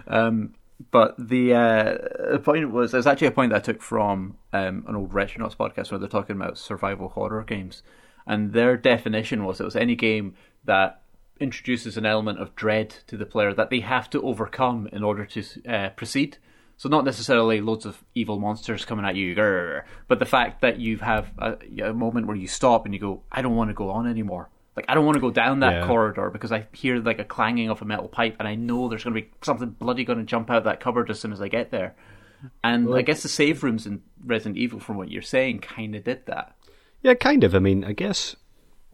Um, 0.09 0.53
but 0.91 1.15
the, 1.17 1.53
uh, 1.53 2.37
point 2.39 2.71
was, 2.71 2.93
it's 2.93 3.07
actually 3.07 3.27
a 3.27 3.31
point 3.31 3.51
that 3.51 3.57
I 3.57 3.59
took 3.59 3.81
from 3.81 4.37
um, 4.53 4.85
an 4.87 4.95
old 4.95 5.11
Retronauts 5.11 5.55
podcast 5.55 5.91
where 5.91 5.99
they're 5.99 6.07
talking 6.07 6.35
about 6.35 6.57
survival 6.57 7.09
horror 7.09 7.43
games. 7.43 7.83
And 8.25 8.53
their 8.53 8.77
definition 8.77 9.43
was 9.43 9.59
it 9.59 9.65
was 9.65 9.75
any 9.75 9.95
game 9.95 10.35
that 10.65 11.01
introduces 11.39 11.97
an 11.97 12.05
element 12.05 12.39
of 12.39 12.55
dread 12.55 12.89
to 13.07 13.17
the 13.17 13.25
player 13.25 13.53
that 13.53 13.69
they 13.69 13.79
have 13.79 14.09
to 14.11 14.21
overcome 14.21 14.87
in 14.91 15.03
order 15.03 15.25
to 15.25 15.43
uh, 15.67 15.89
proceed. 15.89 16.37
So 16.77 16.87
not 16.87 17.03
necessarily 17.03 17.59
loads 17.59 17.85
of 17.85 18.03
evil 18.15 18.39
monsters 18.39 18.85
coming 18.85 19.05
at 19.05 19.15
you, 19.15 19.35
but 20.07 20.19
the 20.19 20.25
fact 20.25 20.61
that 20.61 20.79
you 20.79 20.97
have 20.99 21.29
a, 21.37 21.57
a, 21.83 21.93
moment 21.93 22.27
where 22.27 22.37
you 22.37 22.47
stop 22.47 22.85
and 22.85 22.93
you 22.93 22.99
go, 23.01 23.21
I 23.31 23.41
don't 23.41 23.55
want 23.55 23.69
to 23.69 23.73
go 23.73 23.89
on 23.89 24.07
anymore. 24.07 24.49
Like 24.79 24.85
I 24.87 24.93
don't 24.93 25.05
want 25.05 25.15
to 25.17 25.19
go 25.19 25.29
down 25.29 25.59
that 25.59 25.73
yeah. 25.73 25.87
corridor 25.87 26.29
because 26.29 26.53
I 26.53 26.65
hear 26.71 26.99
like 27.01 27.19
a 27.19 27.25
clanging 27.25 27.69
of 27.69 27.81
a 27.81 27.85
metal 27.85 28.07
pipe, 28.07 28.37
and 28.39 28.47
I 28.47 28.55
know 28.55 28.87
there's 28.87 29.03
going 29.03 29.13
to 29.13 29.21
be 29.21 29.29
something 29.41 29.71
bloody 29.71 30.05
going 30.05 30.19
to 30.19 30.23
jump 30.23 30.49
out 30.49 30.59
of 30.59 30.63
that 30.63 30.79
cupboard 30.79 31.09
as 31.09 31.19
soon 31.19 31.33
as 31.33 31.41
I 31.41 31.49
get 31.49 31.69
there. 31.69 31.97
And 32.63 32.87
well, 32.87 32.97
I 32.97 33.01
guess 33.01 33.21
the 33.21 33.27
save 33.27 33.61
rooms 33.61 33.85
in 33.85 34.01
Resident 34.25 34.55
Evil, 34.55 34.79
from 34.79 34.95
what 34.95 35.11
you're 35.11 35.21
saying, 35.21 35.59
kind 35.59 35.95
of 35.95 36.05
did 36.05 36.27
that. 36.27 36.55
Yeah, 37.01 37.13
kind 37.15 37.43
of. 37.43 37.53
I 37.53 37.59
mean, 37.59 37.83
I 37.83 37.91
guess 37.91 38.37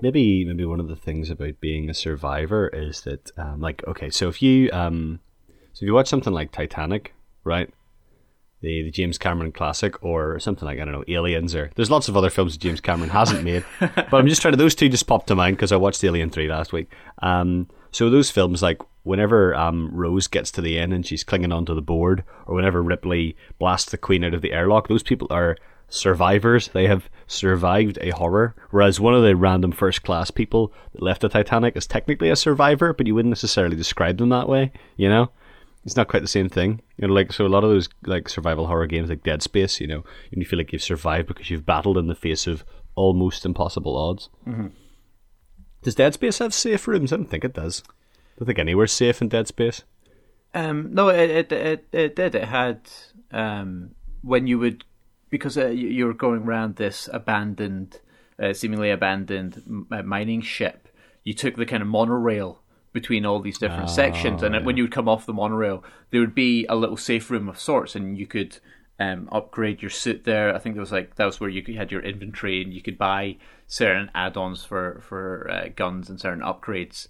maybe 0.01 0.43
maybe 0.43 0.65
one 0.65 0.79
of 0.79 0.87
the 0.87 0.95
things 0.95 1.29
about 1.29 1.61
being 1.61 1.87
a 1.87 1.93
survivor 1.93 2.67
is 2.67 3.01
that, 3.01 3.29
um, 3.37 3.61
like, 3.61 3.83
okay, 3.87 4.09
so 4.09 4.27
if 4.27 4.41
you 4.41 4.71
um, 4.71 5.19
so 5.73 5.83
if 5.83 5.87
you 5.87 5.93
watch 5.93 6.07
something 6.07 6.33
like 6.33 6.51
Titanic, 6.51 7.13
right? 7.43 7.71
The, 8.61 8.83
the 8.83 8.91
James 8.91 9.17
Cameron 9.17 9.51
classic 9.51 10.03
or 10.03 10.39
something 10.39 10.65
like 10.65 10.79
I 10.79 10.85
don't 10.85 10.93
know 10.93 11.03
Aliens 11.07 11.53
or 11.55 11.71
there's 11.75 11.91
lots 11.91 12.07
of 12.07 12.17
other 12.17 12.29
films 12.29 12.53
that 12.53 12.59
James 12.61 12.81
Cameron 12.81 13.09
hasn't 13.09 13.43
made, 13.43 13.65
but 13.79 14.13
I'm 14.13 14.27
just 14.27 14.41
trying 14.41 14.53
to 14.53 14.57
those 14.57 14.75
two 14.75 14.89
just 14.89 15.07
popped 15.07 15.27
to 15.27 15.35
mind 15.35 15.57
because 15.57 15.71
I 15.71 15.77
watched 15.77 16.03
Alien 16.03 16.29
three 16.29 16.47
last 16.47 16.73
week. 16.73 16.91
Um, 17.21 17.67
so 17.91 18.09
those 18.09 18.31
films 18.31 18.61
like 18.61 18.81
whenever 19.03 19.55
um, 19.55 19.89
Rose 19.93 20.27
gets 20.27 20.51
to 20.51 20.61
the 20.61 20.77
end 20.77 20.93
and 20.93 21.05
she's 21.05 21.23
clinging 21.23 21.51
onto 21.51 21.73
the 21.73 21.81
board, 21.81 22.23
or 22.45 22.55
whenever 22.55 22.81
Ripley 22.81 23.37
blasts 23.59 23.91
the 23.91 23.97
Queen 23.97 24.23
out 24.23 24.33
of 24.33 24.41
the 24.41 24.51
airlock, 24.51 24.87
those 24.87 25.03
people 25.03 25.27
are 25.29 25.55
survivors. 25.87 26.69
They 26.69 26.87
have 26.87 27.09
survived 27.27 27.97
a 28.01 28.09
horror. 28.09 28.55
Whereas 28.71 28.99
one 28.99 29.13
of 29.13 29.23
the 29.23 29.35
random 29.35 29.71
first 29.71 30.03
class 30.03 30.31
people 30.31 30.73
that 30.93 31.01
left 31.01 31.21
the 31.21 31.29
Titanic 31.29 31.77
is 31.77 31.87
technically 31.87 32.29
a 32.29 32.35
survivor, 32.35 32.93
but 32.93 33.07
you 33.07 33.15
wouldn't 33.15 33.31
necessarily 33.31 33.75
describe 33.75 34.17
them 34.17 34.29
that 34.29 34.49
way, 34.49 34.71
you 34.97 35.07
know? 35.07 35.29
It's 35.85 35.95
not 35.95 36.07
quite 36.07 36.23
the 36.23 36.27
same 36.27 36.49
thing. 36.49 36.81
You 36.97 37.07
know, 37.07 37.13
like 37.13 37.31
so 37.31 37.45
a 37.45 37.47
lot 37.47 37.63
of 37.63 37.69
those 37.69 37.87
like 38.05 38.27
survival 38.27 38.67
horror 38.67 38.87
games 38.87 39.09
like 39.09 39.23
Dead 39.23 39.43
Space, 39.43 39.79
you 39.79 39.87
know, 39.87 40.03
you 40.31 40.43
feel 40.45 40.57
like 40.57 40.73
you've 40.73 40.81
survived 40.81 41.27
because 41.27 41.49
you've 41.49 41.65
battled 41.65 41.97
in 41.97 42.07
the 42.07 42.15
face 42.15 42.47
of 42.47 42.65
almost 42.95 43.45
impossible 43.45 43.95
odds. 43.95 44.29
Mm-hmm. 44.47 44.67
Does 45.83 45.95
Dead 45.95 46.15
Space 46.15 46.39
have 46.39 46.53
safe 46.53 46.87
rooms? 46.87 47.13
I 47.13 47.17
don't 47.17 47.29
think 47.29 47.45
it 47.45 47.53
does. 47.53 47.83
I 47.87 48.39
don't 48.39 48.47
think 48.47 48.59
anywhere's 48.59 48.91
safe 48.91 49.21
in 49.21 49.29
Dead 49.29 49.47
Space. 49.47 49.83
Um, 50.55 50.93
no, 50.93 51.09
it, 51.09 51.29
it 51.29 51.51
it 51.51 51.87
it 51.91 52.15
did. 52.15 52.33
It 52.33 52.45
had 52.45 52.89
um, 53.31 53.91
when 54.21 54.47
you 54.47 54.57
would 54.57 54.85
because 55.29 55.57
uh, 55.57 55.67
you 55.67 56.07
were 56.07 56.13
going 56.13 56.43
around 56.43 56.77
this 56.77 57.07
abandoned, 57.13 57.99
uh, 58.41 58.53
seemingly 58.53 58.89
abandoned 58.89 59.61
mining 59.65 60.41
ship. 60.41 60.87
You 61.23 61.33
took 61.33 61.55
the 61.55 61.65
kind 61.65 61.83
of 61.83 61.89
monorail 61.89 62.61
between 62.95 63.25
all 63.25 63.41
these 63.41 63.57
different 63.57 63.89
oh, 63.89 63.93
sections. 63.93 64.41
And 64.41 64.55
yeah. 64.55 64.61
when 64.63 64.77
you 64.77 64.83
would 64.83 64.91
come 64.93 65.09
off 65.09 65.25
the 65.25 65.33
monorail, 65.33 65.83
there 66.11 66.21
would 66.21 66.33
be 66.33 66.65
a 66.67 66.77
little 66.77 66.95
safe 66.95 67.29
room 67.29 67.49
of 67.49 67.59
sorts, 67.59 67.93
and 67.93 68.17
you 68.17 68.25
could 68.25 68.57
um, 69.01 69.27
upgrade 69.33 69.81
your 69.81 69.91
suit 69.91 70.23
there. 70.23 70.55
I 70.55 70.59
think 70.59 70.75
there 70.75 70.81
was 70.81 70.93
like 70.93 71.15
that 71.15 71.25
was 71.25 71.41
where 71.41 71.49
you 71.49 71.61
had 71.77 71.91
your 71.91 72.01
inventory, 72.01 72.63
and 72.63 72.73
you 72.73 72.81
could 72.81 72.97
buy 72.97 73.35
certain 73.67 74.09
add-ons 74.15 74.63
for 74.63 75.01
for 75.03 75.51
uh, 75.51 75.67
guns 75.75 76.09
and 76.09 76.19
certain 76.19 76.41
upgrades. 76.41 77.09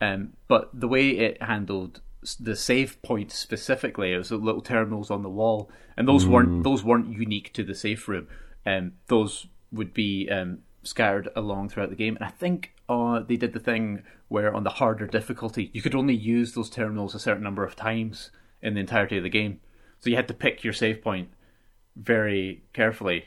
Um, 0.00 0.32
but 0.48 0.70
the 0.72 0.88
way 0.88 1.10
it 1.10 1.42
handled 1.42 2.00
the 2.40 2.56
save 2.56 3.00
point 3.02 3.30
specifically, 3.30 4.12
it 4.12 4.18
was 4.18 4.30
little 4.32 4.62
terminals 4.62 5.10
on 5.10 5.22
the 5.22 5.28
wall, 5.28 5.70
and 5.98 6.08
those 6.08 6.24
mm. 6.24 6.30
weren't 6.30 6.64
those 6.64 6.82
weren't 6.82 7.12
unique 7.12 7.52
to 7.52 7.62
the 7.62 7.74
safe 7.74 8.08
room. 8.08 8.26
Um, 8.64 8.92
those 9.08 9.48
would 9.70 9.92
be 9.92 10.30
um, 10.30 10.60
scattered 10.82 11.28
along 11.36 11.68
throughout 11.68 11.90
the 11.90 11.96
game. 11.96 12.16
And 12.16 12.24
I 12.24 12.30
think 12.30 12.72
uh, 12.88 13.20
they 13.20 13.36
did 13.36 13.52
the 13.52 13.60
thing 13.60 14.02
where 14.28 14.54
on 14.54 14.64
the 14.64 14.70
harder 14.70 15.06
difficulty, 15.06 15.70
you 15.72 15.82
could 15.82 15.94
only 15.94 16.14
use 16.14 16.52
those 16.52 16.70
terminals 16.70 17.14
a 17.14 17.18
certain 17.18 17.42
number 17.42 17.64
of 17.64 17.76
times 17.76 18.30
in 18.62 18.74
the 18.74 18.80
entirety 18.80 19.16
of 19.16 19.22
the 19.22 19.28
game. 19.28 19.60
So 20.00 20.10
you 20.10 20.16
had 20.16 20.28
to 20.28 20.34
pick 20.34 20.62
your 20.62 20.72
save 20.72 21.02
point 21.02 21.28
very 21.96 22.62
carefully, 22.72 23.24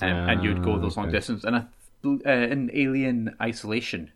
um, 0.00 0.08
and 0.08 0.42
you 0.42 0.52
would 0.52 0.64
go 0.64 0.78
those 0.78 0.96
ah, 0.96 1.02
okay. 1.02 1.06
long 1.06 1.12
distances. 1.12 1.44
And 1.44 1.56
I, 1.56 1.66
uh, 2.04 2.46
in 2.52 2.70
Alien 2.72 3.36
Isolation, 3.40 4.12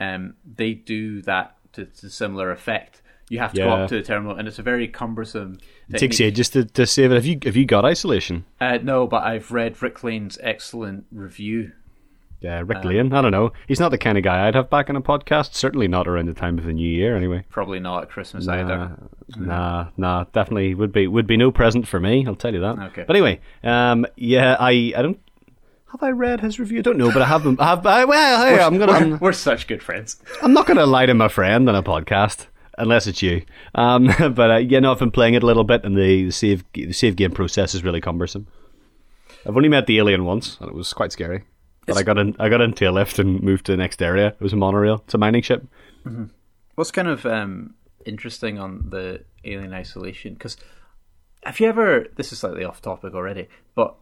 um, 0.00 0.34
they 0.44 0.74
do 0.74 1.22
that 1.22 1.56
to, 1.74 1.86
to 1.86 2.10
similar 2.10 2.50
effect. 2.50 3.02
You 3.28 3.38
have 3.38 3.52
to 3.52 3.60
yeah. 3.60 3.64
go 3.64 3.70
up 3.72 3.88
to 3.88 3.94
the 3.94 4.02
terminal, 4.02 4.36
and 4.36 4.46
it's 4.46 4.58
a 4.58 4.62
very 4.62 4.88
cumbersome. 4.88 5.58
It 5.88 5.98
takes 5.98 6.20
you 6.20 6.30
just 6.30 6.52
to, 6.52 6.64
to 6.64 6.86
save 6.86 7.12
it. 7.12 7.14
Have 7.14 7.24
you 7.24 7.38
have 7.44 7.56
you 7.56 7.64
got 7.64 7.84
isolation? 7.84 8.44
Uh, 8.60 8.78
no, 8.82 9.06
but 9.06 9.22
I've 9.22 9.50
read 9.50 9.80
Rick 9.80 10.04
Lane's 10.04 10.38
excellent 10.42 11.06
review 11.10 11.72
yeah, 12.42 12.62
Rick 12.66 12.78
um, 12.78 12.88
Lane. 12.88 13.12
I 13.12 13.22
don't 13.22 13.30
know. 13.30 13.52
He's 13.68 13.78
not 13.78 13.90
the 13.90 13.98
kind 13.98 14.18
of 14.18 14.24
guy 14.24 14.46
I'd 14.46 14.54
have 14.54 14.68
back 14.68 14.90
in 14.90 14.96
a 14.96 15.00
podcast. 15.00 15.54
Certainly 15.54 15.88
not 15.88 16.08
around 16.08 16.26
the 16.26 16.34
time 16.34 16.58
of 16.58 16.64
the 16.64 16.72
new 16.72 16.88
year, 16.88 17.16
anyway. 17.16 17.44
Probably 17.50 17.78
not 17.78 18.02
at 18.02 18.10
Christmas 18.10 18.46
nah, 18.46 18.54
either. 18.54 18.98
Nah, 19.36 19.88
nah, 19.96 20.24
definitely 20.32 20.74
would 20.74 20.92
be 20.92 21.06
would 21.06 21.26
be 21.26 21.36
no 21.36 21.52
present 21.52 21.86
for 21.86 22.00
me. 22.00 22.26
I'll 22.26 22.34
tell 22.34 22.52
you 22.52 22.60
that. 22.60 22.78
Okay. 22.78 23.04
But 23.06 23.14
anyway, 23.14 23.40
um, 23.62 24.06
yeah, 24.16 24.56
I 24.58 24.92
I 24.96 25.02
don't 25.02 25.20
Have 25.92 26.02
I 26.02 26.10
read 26.10 26.40
his 26.40 26.58
review? 26.58 26.80
I 26.80 26.82
don't 26.82 26.98
know, 26.98 27.12
but 27.12 27.22
I 27.22 27.26
haven't. 27.26 27.60
I 27.60 27.70
have. 27.70 27.86
I, 27.86 28.04
well, 28.04 28.44
hey, 28.44 28.60
I'm 28.60 28.76
gonna. 28.76 28.92
We're, 28.92 28.98
I'm, 28.98 29.18
we're 29.20 29.32
such 29.32 29.68
good 29.68 29.82
friends. 29.82 30.20
I'm 30.42 30.52
not 30.52 30.66
gonna 30.66 30.86
lie 30.86 31.06
to 31.06 31.14
my 31.14 31.28
friend 31.28 31.68
on 31.68 31.76
a 31.76 31.82
podcast 31.82 32.46
unless 32.76 33.06
it's 33.06 33.22
you. 33.22 33.42
Um, 33.74 34.06
but 34.34 34.50
uh, 34.50 34.56
yeah, 34.56 34.80
no, 34.80 34.90
I've 34.90 34.98
been 34.98 35.12
playing 35.12 35.34
it 35.34 35.44
a 35.44 35.46
little 35.46 35.64
bit, 35.64 35.84
and 35.84 35.96
the 35.96 36.32
save 36.32 36.64
the 36.72 36.92
save 36.92 37.14
game 37.14 37.30
process 37.30 37.74
is 37.74 37.84
really 37.84 38.00
cumbersome. 38.00 38.48
I've 39.46 39.56
only 39.56 39.68
met 39.68 39.86
the 39.86 39.98
alien 39.98 40.24
once, 40.24 40.56
and 40.60 40.68
it 40.68 40.74
was 40.74 40.92
quite 40.92 41.12
scary. 41.12 41.44
But 41.86 41.96
I 41.96 42.02
got 42.02 42.18
in, 42.18 42.36
I 42.38 42.48
got 42.48 42.60
into 42.60 42.88
a 42.88 42.92
lift 42.92 43.18
and 43.18 43.42
moved 43.42 43.66
to 43.66 43.72
the 43.72 43.76
next 43.76 44.00
area. 44.02 44.28
It 44.28 44.40
was 44.40 44.52
a 44.52 44.56
monorail. 44.56 45.02
It's 45.04 45.14
a 45.14 45.18
mining 45.18 45.42
ship. 45.42 45.66
What's 46.74 46.90
kind 46.90 47.08
of 47.08 47.26
um, 47.26 47.74
interesting 48.06 48.58
on 48.58 48.86
the 48.90 49.24
Alien 49.44 49.72
Isolation? 49.74 50.34
Because 50.34 50.56
have 51.42 51.58
you 51.60 51.68
ever? 51.68 52.06
This 52.16 52.32
is 52.32 52.38
slightly 52.38 52.64
off 52.64 52.80
topic 52.80 53.14
already, 53.14 53.48
but 53.74 53.96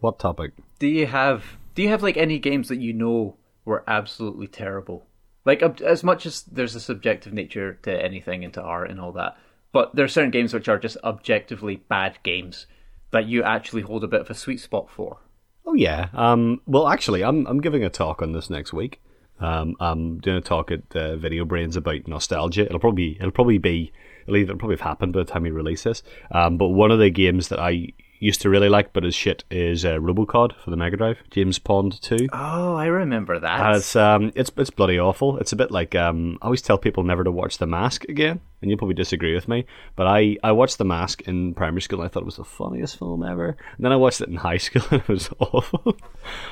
What 0.00 0.18
topic? 0.18 0.52
do 0.78 0.86
you 0.86 1.06
have 1.06 1.44
do 1.74 1.82
you 1.82 1.88
have 1.88 2.02
like 2.02 2.16
any 2.16 2.38
games 2.38 2.68
that 2.68 2.80
you 2.80 2.92
know 2.92 3.36
were 3.64 3.84
absolutely 3.86 4.46
terrible? 4.46 5.06
Like 5.46 5.62
as 5.62 6.04
much 6.04 6.26
as 6.26 6.42
there's 6.42 6.74
a 6.74 6.80
subjective 6.80 7.32
nature 7.32 7.78
to 7.82 8.02
anything 8.04 8.44
and 8.44 8.52
to 8.54 8.62
art 8.62 8.90
and 8.90 9.00
all 9.00 9.12
that, 9.12 9.36
but 9.72 9.94
there 9.94 10.04
are 10.04 10.08
certain 10.08 10.30
games 10.30 10.54
which 10.54 10.68
are 10.68 10.78
just 10.78 10.96
objectively 11.04 11.76
bad 11.76 12.18
games 12.22 12.66
that 13.10 13.26
you 13.26 13.42
actually 13.42 13.82
hold 13.82 14.04
a 14.04 14.08
bit 14.08 14.20
of 14.20 14.30
a 14.30 14.34
sweet 14.34 14.60
spot 14.60 14.88
for. 14.90 15.18
Oh 15.66 15.74
yeah. 15.74 16.08
Um. 16.12 16.60
Well, 16.66 16.88
actually, 16.88 17.24
I'm 17.24 17.46
I'm 17.46 17.60
giving 17.60 17.84
a 17.84 17.90
talk 17.90 18.22
on 18.22 18.32
this 18.32 18.50
next 18.50 18.72
week. 18.72 19.00
Um. 19.40 19.76
I'm 19.80 20.18
doing 20.20 20.36
a 20.36 20.40
talk 20.40 20.70
at 20.70 20.82
uh, 20.94 21.16
Video 21.16 21.44
Brains 21.44 21.76
about 21.76 22.06
nostalgia. 22.06 22.66
It'll 22.66 22.78
probably 22.80 23.16
it'll 23.16 23.30
probably 23.30 23.58
be 23.58 23.92
it'll 24.26 24.36
either 24.36 24.56
probably 24.56 24.76
have 24.76 24.82
happened 24.82 25.12
by 25.12 25.20
the 25.20 25.24
time 25.24 25.42
we 25.42 25.50
release 25.50 25.82
this. 25.84 26.02
Um. 26.30 26.58
But 26.58 26.68
one 26.68 26.90
of 26.90 26.98
the 26.98 27.10
games 27.10 27.48
that 27.48 27.58
I 27.58 27.88
used 28.24 28.40
to 28.40 28.48
really 28.50 28.68
like, 28.68 28.92
but 28.92 29.04
is 29.04 29.14
shit, 29.14 29.44
is 29.50 29.84
uh, 29.84 29.96
Robocod 29.98 30.56
for 30.56 30.70
the 30.70 30.76
Mega 30.76 30.96
Drive. 30.96 31.18
James 31.30 31.58
Pond 31.58 32.00
Two. 32.00 32.26
Oh, 32.32 32.74
I 32.74 32.86
remember 32.86 33.38
that. 33.38 33.60
And 33.66 33.76
it's 33.76 33.94
um 33.94 34.32
it's 34.34 34.50
it's 34.56 34.70
bloody 34.70 34.98
awful. 34.98 35.36
It's 35.38 35.52
a 35.52 35.56
bit 35.56 35.70
like 35.70 35.94
um 35.94 36.38
I 36.40 36.46
always 36.46 36.62
tell 36.62 36.78
people 36.78 37.02
never 37.04 37.22
to 37.24 37.30
watch 37.30 37.58
The 37.58 37.66
Mask 37.66 38.04
again, 38.04 38.40
and 38.62 38.70
you'll 38.70 38.78
probably 38.78 38.94
disagree 38.94 39.34
with 39.34 39.46
me, 39.46 39.66
but 39.94 40.06
I 40.06 40.36
I 40.42 40.52
watched 40.52 40.78
The 40.78 40.84
Mask 40.84 41.20
in 41.22 41.54
primary 41.54 41.82
school 41.82 42.00
and 42.00 42.06
I 42.06 42.08
thought 42.12 42.22
it 42.22 42.26
was 42.26 42.36
the 42.36 42.44
funniest 42.44 42.98
film 42.98 43.22
ever. 43.22 43.48
And 43.76 43.84
then 43.84 43.92
I 43.92 43.96
watched 43.96 44.20
it 44.22 44.28
in 44.28 44.36
high 44.36 44.56
school 44.66 44.82
and 44.90 45.00
it 45.02 45.08
was 45.08 45.28
awful. 45.38 45.96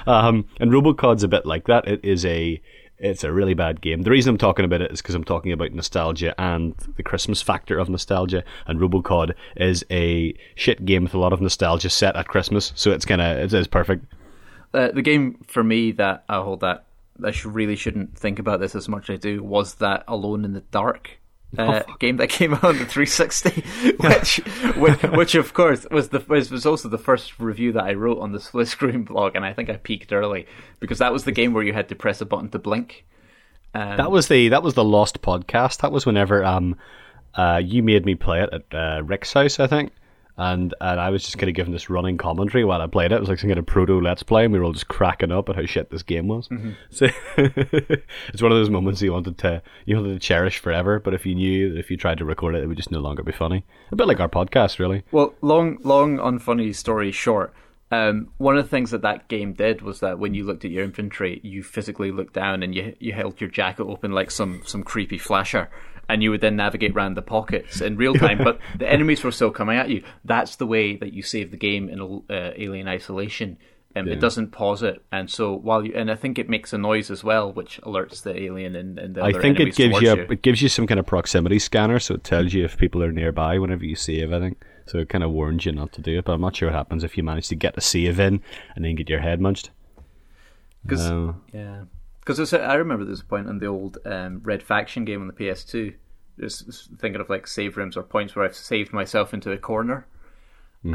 um 0.06 0.44
and 0.60 0.70
RoboCod's 0.70 1.24
a 1.24 1.28
bit 1.28 1.46
like 1.46 1.66
that. 1.66 1.88
It 1.88 2.04
is 2.04 2.26
a 2.26 2.60
it's 3.02 3.24
a 3.24 3.32
really 3.32 3.54
bad 3.54 3.80
game. 3.80 4.02
The 4.02 4.10
reason 4.10 4.30
I'm 4.30 4.38
talking 4.38 4.64
about 4.64 4.80
it 4.80 4.92
is 4.92 5.02
because 5.02 5.14
I'm 5.14 5.24
talking 5.24 5.52
about 5.52 5.72
nostalgia 5.72 6.34
and 6.40 6.74
the 6.96 7.02
Christmas 7.02 7.42
factor 7.42 7.78
of 7.78 7.88
nostalgia. 7.88 8.44
And 8.66 8.80
RoboCod 8.80 9.34
is 9.56 9.84
a 9.90 10.34
shit 10.54 10.84
game 10.84 11.02
with 11.02 11.14
a 11.14 11.18
lot 11.18 11.32
of 11.32 11.40
nostalgia 11.40 11.90
set 11.90 12.16
at 12.16 12.28
Christmas, 12.28 12.72
so 12.76 12.92
it's 12.92 13.04
kind 13.04 13.20
of 13.20 13.36
it 13.38 13.52
is 13.52 13.66
perfect. 13.66 14.06
uh, 14.72 14.92
the 14.92 15.02
game 15.02 15.38
for 15.46 15.64
me 15.64 15.90
that 15.92 16.24
I 16.28 16.36
hold 16.36 16.60
that 16.60 16.84
I 17.22 17.34
really 17.44 17.76
shouldn't 17.76 18.16
think 18.16 18.38
about 18.38 18.60
this 18.60 18.74
as 18.74 18.88
much 18.88 19.10
as 19.10 19.14
I 19.14 19.16
do 19.18 19.42
was 19.42 19.74
that 19.74 20.04
Alone 20.08 20.44
in 20.44 20.52
the 20.52 20.60
Dark 20.60 21.18
uh, 21.58 21.82
game 21.98 22.16
that 22.16 22.28
came 22.28 22.54
out 22.54 22.64
on 22.64 22.78
the 22.78 22.86
360, 22.86 23.60
which, 24.00 24.36
which, 24.76 25.02
which 25.02 25.34
of 25.34 25.52
course 25.54 25.86
was 25.90 26.08
the 26.08 26.24
was, 26.28 26.50
was 26.50 26.64
also 26.66 26.88
the 26.88 26.98
first 26.98 27.38
review 27.38 27.72
that 27.72 27.84
I 27.84 27.94
wrote 27.94 28.18
on 28.20 28.32
the 28.32 28.40
Split 28.40 28.68
Screen 28.68 29.04
blog, 29.04 29.36
and 29.36 29.44
I 29.44 29.52
think 29.52 29.68
I 29.70 29.76
peaked 29.76 30.12
early 30.12 30.46
because 30.80 30.98
that 30.98 31.12
was 31.12 31.24
the 31.24 31.32
game 31.32 31.52
where 31.52 31.62
you 31.62 31.72
had 31.72 31.88
to 31.90 31.94
press 31.94 32.20
a 32.20 32.26
button 32.26 32.48
to 32.50 32.58
blink. 32.58 33.04
Um, 33.74 33.96
That 33.96 34.10
was 34.10 34.28
the 34.28 34.48
that 34.48 34.62
was 34.62 34.74
the 34.74 34.84
lost 34.84 35.22
podcast. 35.22 35.80
That 35.80 35.92
was 35.92 36.04
whenever 36.06 36.44
um 36.44 36.76
uh 37.34 37.60
you 37.62 37.82
made 37.82 38.04
me 38.04 38.14
play 38.14 38.42
it 38.42 38.50
at 38.52 38.74
uh, 38.74 39.02
Rick's 39.02 39.32
house, 39.32 39.60
I 39.60 39.66
think. 39.66 39.92
And 40.36 40.74
and 40.80 40.98
I 40.98 41.10
was 41.10 41.22
just 41.22 41.36
kind 41.38 41.50
of 41.50 41.54
giving 41.54 41.72
this 41.72 41.90
running 41.90 42.16
commentary 42.16 42.64
while 42.64 42.80
I 42.80 42.86
played 42.86 43.12
it. 43.12 43.16
It 43.16 43.20
was 43.20 43.28
like 43.28 43.38
some 43.38 43.50
kind 43.50 43.58
of 43.58 43.66
proto 43.66 44.00
let's 44.00 44.22
play, 44.22 44.44
and 44.44 44.52
we 44.52 44.58
were 44.58 44.64
all 44.64 44.72
just 44.72 44.88
cracking 44.88 45.30
up 45.30 45.48
at 45.48 45.56
how 45.56 45.66
shit 45.66 45.90
this 45.90 46.02
game 46.02 46.28
was. 46.28 46.48
So 46.90 47.06
it's 47.36 48.42
one 48.42 48.52
of 48.52 48.58
those 48.58 48.70
moments 48.70 49.02
you 49.02 49.12
wanted 49.12 49.38
to 49.38 49.62
you 49.84 49.96
wanted 49.96 50.14
to 50.14 50.18
cherish 50.18 50.58
forever. 50.58 50.98
But 51.00 51.14
if 51.14 51.26
you 51.26 51.34
knew 51.34 51.72
that 51.72 51.78
if 51.78 51.90
you 51.90 51.96
tried 51.96 52.18
to 52.18 52.24
record 52.24 52.54
it, 52.54 52.62
it 52.62 52.66
would 52.66 52.76
just 52.76 52.90
no 52.90 53.00
longer 53.00 53.22
be 53.22 53.32
funny. 53.32 53.64
A 53.90 53.96
bit 53.96 54.06
like 54.06 54.20
our 54.20 54.28
podcast, 54.28 54.78
really. 54.78 55.02
Well, 55.12 55.34
long, 55.42 55.78
long, 55.82 56.18
unfunny 56.18 56.74
story 56.74 57.12
short. 57.12 57.52
Um, 57.90 58.30
one 58.38 58.56
of 58.56 58.64
the 58.64 58.70
things 58.70 58.90
that 58.92 59.02
that 59.02 59.28
game 59.28 59.52
did 59.52 59.82
was 59.82 60.00
that 60.00 60.18
when 60.18 60.32
you 60.32 60.44
looked 60.44 60.64
at 60.64 60.70
your 60.70 60.82
inventory, 60.82 61.40
you 61.42 61.62
physically 61.62 62.10
looked 62.10 62.32
down 62.32 62.62
and 62.62 62.74
you 62.74 62.96
you 62.98 63.12
held 63.12 63.38
your 63.38 63.50
jacket 63.50 63.84
open 63.84 64.12
like 64.12 64.30
some 64.30 64.62
some 64.64 64.82
creepy 64.82 65.18
flasher, 65.18 65.68
and 66.08 66.22
you 66.22 66.30
would 66.30 66.40
then 66.40 66.56
navigate 66.56 66.92
around 66.94 67.14
the 67.16 67.22
pockets 67.22 67.80
in 67.80 67.96
real 67.96 68.14
time. 68.26 68.38
but 68.38 68.58
the 68.78 68.88
enemies 68.90 69.22
were 69.24 69.30
still 69.32 69.50
coming 69.50 69.76
at 69.78 69.88
you. 69.90 70.02
That's 70.24 70.56
the 70.56 70.66
way 70.66 70.96
that 70.96 71.12
you 71.12 71.22
save 71.22 71.50
the 71.50 71.56
game 71.56 71.88
in 71.88 72.00
uh, 72.00 72.50
Alien 72.56 72.88
Isolation. 72.88 73.58
Um, 73.94 74.08
It 74.08 74.20
doesn't 74.20 74.52
pause 74.52 74.82
it, 74.82 75.02
and 75.12 75.28
so 75.30 75.52
while 75.54 75.84
you 75.84 75.92
and 75.94 76.10
I 76.10 76.14
think 76.14 76.38
it 76.38 76.48
makes 76.48 76.72
a 76.72 76.78
noise 76.78 77.10
as 77.10 77.22
well, 77.22 77.52
which 77.52 77.78
alerts 77.82 78.22
the 78.22 78.34
alien 78.40 78.74
and, 78.74 78.98
and 78.98 79.14
the 79.14 79.20
I 79.22 79.28
other 79.28 79.42
think 79.42 79.60
it 79.60 79.74
gives 79.76 80.00
you, 80.00 80.16
you. 80.16 80.26
it 80.30 80.40
gives 80.40 80.62
you 80.62 80.70
some 80.70 80.86
kind 80.86 80.98
of 80.98 81.04
proximity 81.04 81.58
scanner, 81.58 81.98
so 81.98 82.14
it 82.14 82.24
tells 82.24 82.54
you 82.54 82.64
if 82.64 82.78
people 82.78 83.02
are 83.02 83.12
nearby 83.12 83.58
whenever 83.58 83.84
you 83.84 83.94
save. 83.94 84.32
I 84.32 84.38
think 84.40 84.64
so. 84.86 84.96
It 85.00 85.10
kind 85.10 85.22
of 85.22 85.30
warns 85.32 85.66
you 85.66 85.72
not 85.72 85.92
to 85.92 86.00
do 86.00 86.18
it, 86.18 86.24
but 86.24 86.32
I'm 86.32 86.40
not 86.40 86.56
sure 86.56 86.70
what 86.70 86.74
happens 86.74 87.04
if 87.04 87.18
you 87.18 87.22
manage 87.22 87.48
to 87.48 87.54
get 87.54 87.76
a 87.76 87.82
save 87.82 88.18
in 88.18 88.40
and 88.74 88.82
then 88.86 88.94
get 88.94 89.10
your 89.10 89.20
head 89.20 89.42
munched. 89.42 89.68
'Cause- 90.88 91.10
No. 91.10 91.36
Yeah, 91.52 91.82
because 92.24 92.54
I 92.54 92.74
remember 92.74 93.04
there 93.04 93.10
was 93.10 93.20
a 93.20 93.24
point 93.24 93.48
in 93.48 93.58
the 93.58 93.66
old 93.66 93.98
um, 94.04 94.40
Red 94.44 94.62
Faction 94.62 95.04
game 95.04 95.20
on 95.20 95.26
the 95.26 95.32
PS2. 95.32 95.94
Just 96.40 96.90
thinking 96.98 97.20
of 97.20 97.28
like 97.28 97.46
save 97.46 97.76
rooms 97.76 97.96
or 97.96 98.02
points 98.02 98.34
where 98.34 98.44
I've 98.44 98.56
saved 98.56 98.92
myself 98.92 99.34
into 99.34 99.52
a 99.52 99.58
corner, 99.58 100.06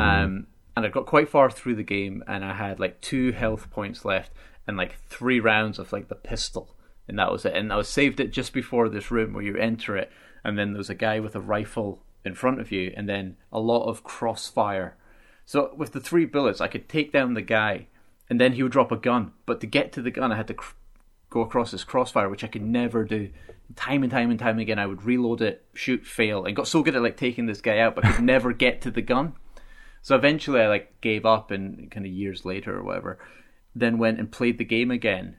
um, 0.01 0.48
and 0.75 0.86
I 0.86 0.89
got 0.89 1.05
quite 1.05 1.29
far 1.29 1.50
through 1.50 1.75
the 1.75 1.84
game, 1.84 2.24
and 2.27 2.43
I 2.43 2.53
had 2.53 2.79
like 2.79 3.01
two 3.01 3.31
health 3.34 3.69
points 3.69 4.03
left, 4.03 4.31
and 4.65 4.77
like 4.77 5.00
three 5.10 5.39
rounds 5.39 5.79
of 5.79 5.91
like 5.93 6.07
the 6.07 6.15
pistol, 6.15 6.75
and 7.07 7.19
that 7.19 7.31
was 7.31 7.46
it. 7.46 7.53
And 7.55 7.72
I 7.72 7.75
was 7.75 7.89
saved 7.89 8.19
it 8.19 8.31
just 8.31 8.51
before 8.51 8.89
this 8.89 9.12
room 9.12 9.34
where 9.34 9.43
you 9.43 9.57
enter 9.57 9.96
it, 9.96 10.12
and 10.43 10.57
then 10.57 10.74
there's 10.74 10.89
a 10.89 10.96
guy 10.96 11.19
with 11.19 11.36
a 11.36 11.41
rifle 11.41 12.03
in 12.25 12.34
front 12.34 12.60
of 12.60 12.72
you, 12.72 12.93
and 12.96 13.07
then 13.07 13.38
a 13.51 13.60
lot 13.60 13.86
of 13.88 14.03
crossfire. 14.03 14.96
So 15.46 15.74
with 15.77 15.93
the 15.93 16.01
three 16.01 16.25
bullets, 16.25 16.62
I 16.62 16.67
could 16.67 16.89
take 16.89 17.12
down 17.12 17.36
the 17.36 17.41
guy, 17.41 17.88
and 18.29 18.41
then 18.41 18.53
he 18.53 18.63
would 18.63 18.72
drop 18.72 18.91
a 18.91 18.98
gun. 18.98 19.34
But 19.46 19.62
to 19.62 19.67
get 19.67 19.91
to 19.93 20.01
the 20.01 20.12
gun, 20.12 20.31
I 20.31 20.36
had 20.36 20.48
to 20.48 20.55
cr- 20.55 20.74
go 21.29 21.41
across 21.41 21.72
this 21.72 21.84
crossfire, 21.84 22.29
which 22.29 22.43
I 22.43 22.48
could 22.48 22.63
never 22.63 23.03
do. 23.03 23.29
Time 23.75 24.03
and 24.03 24.12
time 24.12 24.31
and 24.31 24.39
time 24.39 24.60
again, 24.60 24.79
I 24.79 24.86
would 24.86 25.03
reload 25.03 25.41
it, 25.41 25.65
shoot, 25.74 26.05
fail, 26.05 26.46
and 26.46 26.55
got 26.55 26.67
so 26.67 26.81
good 26.81 26.96
at 26.96 27.01
like 27.01 27.17
taking 27.17 27.46
this 27.46 27.62
guy 27.62 27.79
out, 27.79 27.96
but 27.96 28.05
could 28.05 28.24
never 28.24 28.53
get 28.53 28.81
to 28.81 28.91
the 28.91 29.01
gun. 29.01 29.34
So 30.01 30.15
eventually, 30.15 30.62
I 30.62 30.67
like 30.67 31.01
gave 31.01 31.25
up, 31.25 31.51
and 31.51 31.91
kind 31.91 32.05
of 32.05 32.12
years 32.12 32.46
later 32.46 32.77
or 32.77 32.84
whatever, 32.84 33.19
then 33.75 33.98
went 33.98 34.19
and 34.19 34.31
played 34.31 34.57
the 34.57 34.65
game 34.65 34.89
again. 34.89 35.38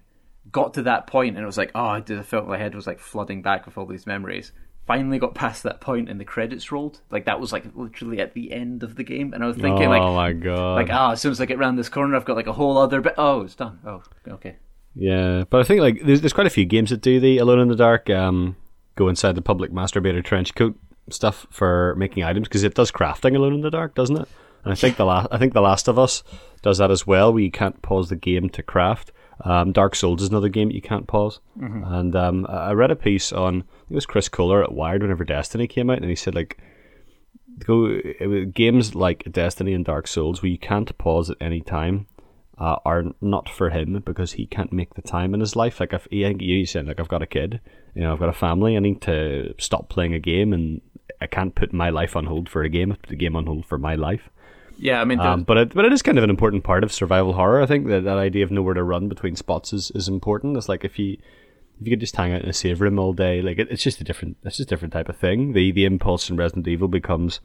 Got 0.52 0.74
to 0.74 0.82
that 0.82 1.06
point, 1.06 1.36
and 1.36 1.42
it 1.42 1.46
was 1.46 1.58
like, 1.58 1.70
oh, 1.74 1.86
I 1.86 2.00
did. 2.00 2.18
I 2.18 2.22
felt 2.22 2.46
my 2.46 2.58
head 2.58 2.74
was 2.74 2.86
like 2.86 3.00
flooding 3.00 3.42
back 3.42 3.64
with 3.64 3.78
all 3.78 3.86
these 3.86 4.06
memories. 4.06 4.52
Finally, 4.86 5.18
got 5.18 5.34
past 5.34 5.62
that 5.62 5.80
point, 5.80 6.08
and 6.08 6.20
the 6.20 6.24
credits 6.24 6.70
rolled. 6.70 7.00
Like 7.10 7.24
that 7.24 7.40
was 7.40 7.52
like 7.52 7.64
literally 7.74 8.20
at 8.20 8.34
the 8.34 8.52
end 8.52 8.82
of 8.82 8.96
the 8.96 9.04
game, 9.04 9.32
and 9.32 9.42
I 9.42 9.46
was 9.46 9.56
thinking 9.56 9.86
oh 9.86 9.90
like, 9.90 10.02
oh 10.02 10.14
my 10.14 10.32
god! 10.32 10.74
like 10.74 10.90
ah, 10.90 11.12
as 11.12 11.20
soon 11.22 11.32
as 11.32 11.40
I 11.40 11.46
get 11.46 11.58
around 11.58 11.76
this 11.76 11.88
corner, 11.88 12.14
I've 12.14 12.24
got 12.24 12.36
like 12.36 12.46
a 12.46 12.52
whole 12.52 12.76
other 12.76 13.00
bit. 13.00 13.14
Oh, 13.16 13.42
it's 13.42 13.54
done. 13.54 13.80
Oh, 13.86 14.02
okay. 14.28 14.56
Yeah, 14.98 15.44
but 15.48 15.60
I 15.60 15.64
think 15.64 15.80
like 15.80 16.02
there's 16.02 16.20
there's 16.20 16.32
quite 16.32 16.48
a 16.48 16.50
few 16.50 16.64
games 16.64 16.90
that 16.90 17.00
do 17.00 17.20
the 17.20 17.38
Alone 17.38 17.60
in 17.60 17.68
the 17.68 17.76
Dark, 17.76 18.10
um, 18.10 18.56
go 18.96 19.08
inside 19.08 19.36
the 19.36 19.42
public 19.42 19.70
masturbator 19.70 20.24
trench 20.24 20.54
coat 20.56 20.76
stuff 21.08 21.46
for 21.50 21.94
making 21.96 22.24
items 22.24 22.48
because 22.48 22.64
it 22.64 22.74
does 22.74 22.90
crafting 22.90 23.36
Alone 23.36 23.54
in 23.54 23.60
the 23.60 23.70
Dark, 23.70 23.94
doesn't 23.94 24.16
it? 24.16 24.28
And 24.64 24.72
I 24.72 24.74
think 24.74 24.96
the 24.96 25.04
last 25.04 25.28
I 25.30 25.38
think 25.38 25.52
the 25.52 25.60
Last 25.60 25.86
of 25.86 26.00
Us 26.00 26.24
does 26.62 26.78
that 26.78 26.90
as 26.90 27.06
well. 27.06 27.32
Where 27.32 27.42
you 27.42 27.50
can't 27.50 27.80
pause 27.80 28.08
the 28.08 28.16
game 28.16 28.48
to 28.50 28.62
craft. 28.62 29.12
Um, 29.44 29.70
Dark 29.70 29.94
Souls 29.94 30.20
is 30.20 30.30
another 30.30 30.48
game 30.48 30.68
that 30.68 30.74
you 30.74 30.82
can't 30.82 31.06
pause. 31.06 31.38
And 31.94 32.16
um, 32.16 32.44
I 32.48 32.70
I 32.70 32.72
read 32.72 32.90
a 32.90 32.96
piece 32.96 33.32
on 33.32 33.58
I 33.58 33.60
think 33.60 33.90
it 33.90 33.94
was 33.94 34.06
Chris 34.06 34.28
Kohler 34.28 34.64
at 34.64 34.72
Wired 34.72 35.02
whenever 35.02 35.22
Destiny 35.22 35.68
came 35.68 35.90
out, 35.90 35.98
and 35.98 36.10
he 36.10 36.16
said 36.16 36.34
like 36.34 36.58
go 37.64 37.86
it 37.88 38.52
games 38.52 38.96
like 38.96 39.30
Destiny 39.30 39.74
and 39.74 39.84
Dark 39.84 40.08
Souls 40.08 40.42
where 40.42 40.50
you 40.50 40.58
can't 40.58 40.96
pause 40.98 41.30
at 41.30 41.36
any 41.40 41.60
time 41.60 42.06
uh, 42.58 42.76
are 42.84 43.04
not 43.20 43.48
for 43.48 43.70
him 43.70 44.02
because 44.04 44.32
he 44.32 44.46
can't 44.46 44.72
make 44.72 44.94
the 44.94 45.02
time 45.02 45.34
in 45.34 45.40
his 45.40 45.54
life. 45.54 45.80
Like 45.80 45.92
if 45.92 46.06
he, 46.10 46.26
you 46.40 46.66
said, 46.66 46.86
like 46.86 46.98
I've 46.98 47.08
got 47.08 47.22
a 47.22 47.26
kid, 47.26 47.60
you 47.94 48.02
know, 48.02 48.12
I've 48.12 48.18
got 48.18 48.28
a 48.28 48.32
family, 48.32 48.76
I 48.76 48.80
need 48.80 49.00
to 49.02 49.54
stop 49.58 49.88
playing 49.88 50.14
a 50.14 50.18
game, 50.18 50.52
and 50.52 50.80
I 51.20 51.26
can't 51.26 51.54
put 51.54 51.72
my 51.72 51.90
life 51.90 52.16
on 52.16 52.26
hold 52.26 52.48
for 52.48 52.62
a 52.62 52.68
game. 52.68 52.92
I 52.92 52.96
put 52.96 53.10
the 53.10 53.16
game 53.16 53.36
on 53.36 53.46
hold 53.46 53.66
for 53.66 53.78
my 53.78 53.94
life. 53.94 54.28
Yeah, 54.76 55.00
I 55.00 55.04
mean, 55.04 55.18
Um, 55.18 55.42
but 55.42 55.56
it, 55.56 55.74
but 55.74 55.84
it 55.84 55.92
is 55.92 56.02
kind 56.02 56.18
of 56.18 56.24
an 56.24 56.30
important 56.30 56.62
part 56.62 56.84
of 56.84 56.92
survival 56.92 57.32
horror. 57.32 57.60
I 57.60 57.66
think 57.66 57.88
that 57.88 58.04
that 58.04 58.18
idea 58.18 58.44
of 58.44 58.52
nowhere 58.52 58.74
to 58.74 58.82
run 58.84 59.08
between 59.08 59.34
spots 59.34 59.72
is, 59.72 59.90
is 59.92 60.08
important. 60.08 60.56
It's 60.56 60.68
like 60.68 60.84
if 60.84 60.98
you 60.98 61.16
if 61.80 61.86
you 61.86 61.90
could 61.90 62.00
just 62.00 62.16
hang 62.16 62.32
out 62.32 62.42
in 62.42 62.48
a 62.48 62.52
save 62.52 62.80
room 62.80 62.98
all 62.98 63.12
day, 63.12 63.40
like 63.42 63.58
it, 63.58 63.68
it's 63.70 63.82
just 63.82 64.00
a 64.00 64.04
different 64.04 64.36
it's 64.44 64.56
just 64.56 64.68
a 64.68 64.74
different 64.74 64.92
type 64.92 65.08
of 65.08 65.16
thing. 65.16 65.52
The 65.52 65.72
the 65.72 65.84
impulse 65.84 66.30
in 66.30 66.36
Resident 66.36 66.68
Evil 66.68 66.88
becomes 66.88 67.40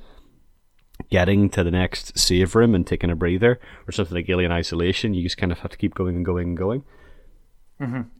getting 1.09 1.50
to 1.50 1.63
the 1.63 1.71
next 1.71 2.17
save 2.17 2.55
room 2.55 2.75
and 2.75 2.85
taking 2.85 3.09
a 3.09 3.15
breather, 3.15 3.59
or 3.88 3.91
something 3.91 4.15
like 4.15 4.29
Alien 4.29 4.51
Isolation. 4.51 5.13
You 5.13 5.23
just 5.23 5.38
kind 5.38 5.51
of 5.51 5.59
have 5.59 5.71
to 5.71 5.77
keep 5.77 5.95
going 5.95 6.15
and 6.15 6.25
going 6.25 6.50
and 6.50 6.57
going. 6.57 6.83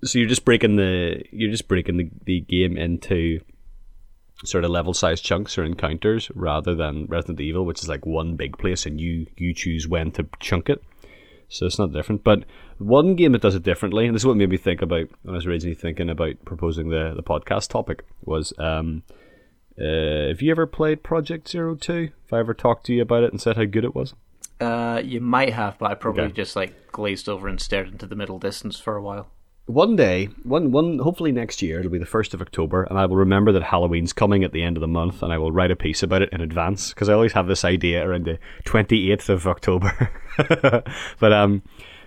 So 0.04 0.20
you're 0.20 0.28
just 0.28 0.46
breaking 0.46 0.76
the 0.76 1.24
you're 1.32 1.52
just 1.52 1.68
breaking 1.68 1.98
the, 1.98 2.10
the 2.26 2.42
game 2.42 2.78
into 2.78 3.40
sort 4.46 4.66
of 4.66 4.72
level 4.72 4.94
sized 4.94 5.24
chunks 5.24 5.58
or 5.58 5.64
encounters 5.64 6.30
rather 6.36 6.76
than 6.76 7.06
Resident 7.06 7.40
Evil, 7.40 7.66
which 7.66 7.82
is 7.82 7.88
like 7.88 8.06
one 8.06 8.36
big 8.36 8.58
place 8.58 8.86
and 8.86 9.00
you 9.00 9.28
you 9.38 9.54
choose 9.54 9.88
when 9.88 10.12
to 10.12 10.28
chunk 10.40 10.70
it. 10.70 10.84
So 11.50 11.66
it's 11.68 11.80
not 11.80 11.94
different. 11.94 12.24
But 12.24 12.46
one 12.80 13.16
game 13.16 13.34
that 13.34 13.42
does 13.42 13.56
it 13.56 13.64
differently, 13.64 14.06
and 14.06 14.16
this 14.16 14.24
is 14.24 14.26
what 14.26 14.38
made 14.38 14.50
me 14.50 14.58
think 14.58 14.82
about 14.82 15.08
when 15.22 15.34
I 15.34 15.38
was 15.38 15.46
originally 15.46 15.76
thinking 15.76 16.10
about 16.10 16.44
proposing 16.46 16.90
the, 16.90 17.14
the 17.16 17.22
podcast 17.22 17.70
topic, 17.70 18.04
was 18.24 18.54
um, 18.58 19.04
uh, 19.80 20.28
have 20.30 20.42
you 20.42 20.52
ever 20.52 20.66
played 20.68 21.04
Project 21.04 21.48
Zero 21.50 21.76
Two? 21.76 22.10
If 22.26 22.34
I 22.34 22.40
ever 22.40 22.54
talked 22.54 22.86
to 22.88 22.94
you 22.94 23.02
about 23.02 23.24
it 23.24 23.32
and 23.32 23.42
said 23.42 23.58
how 23.58 23.66
good 23.66 23.84
it 23.86 23.96
was? 23.96 24.14
Uh, 24.62 25.02
you 25.04 25.20
might 25.20 25.54
have, 25.54 25.78
but 25.80 25.92
I 25.92 25.96
probably 25.96 26.24
Okay. 26.24 26.34
just 26.34 26.56
like 26.56 26.92
glazed 26.92 27.28
over 27.28 27.48
and 27.48 27.60
stared 27.60 27.90
into 27.90 28.06
the 28.06 28.16
middle 28.16 28.40
distance 28.40 28.80
for 28.80 28.96
a 28.96 29.02
while. 29.02 29.28
One 29.66 29.96
day, 29.96 30.26
one 30.44 30.72
one 30.72 31.00
hopefully 31.00 31.32
next 31.32 31.62
year, 31.62 31.80
it'll 31.80 31.92
be 31.92 31.98
the 31.98 32.06
first 32.06 32.34
of 32.34 32.42
October, 32.42 32.84
and 32.84 33.00
I 33.00 33.06
will 33.06 33.16
remember 33.16 33.52
that 33.54 33.64
Halloween's 33.64 34.12
coming 34.12 34.44
at 34.44 34.52
the 34.52 34.62
end 34.62 34.76
of 34.76 34.82
the 34.82 34.88
month, 34.90 35.24
and 35.24 35.32
I 35.32 35.38
will 35.38 35.54
write 35.54 35.72
a 35.72 35.76
piece 35.76 36.04
about 36.04 36.22
it 36.22 36.30
in 36.34 36.42
advance 36.42 36.90
because 36.94 37.08
I 37.08 37.14
always 37.14 37.32
have 37.32 37.48
this 37.48 37.64
idea 37.64 38.06
around 38.06 38.26
the 38.26 38.40
twenty 38.66 39.10
eighth 39.12 39.30
of 39.30 39.48
October. 39.48 40.12
but 41.20 41.32
um, 41.34 41.64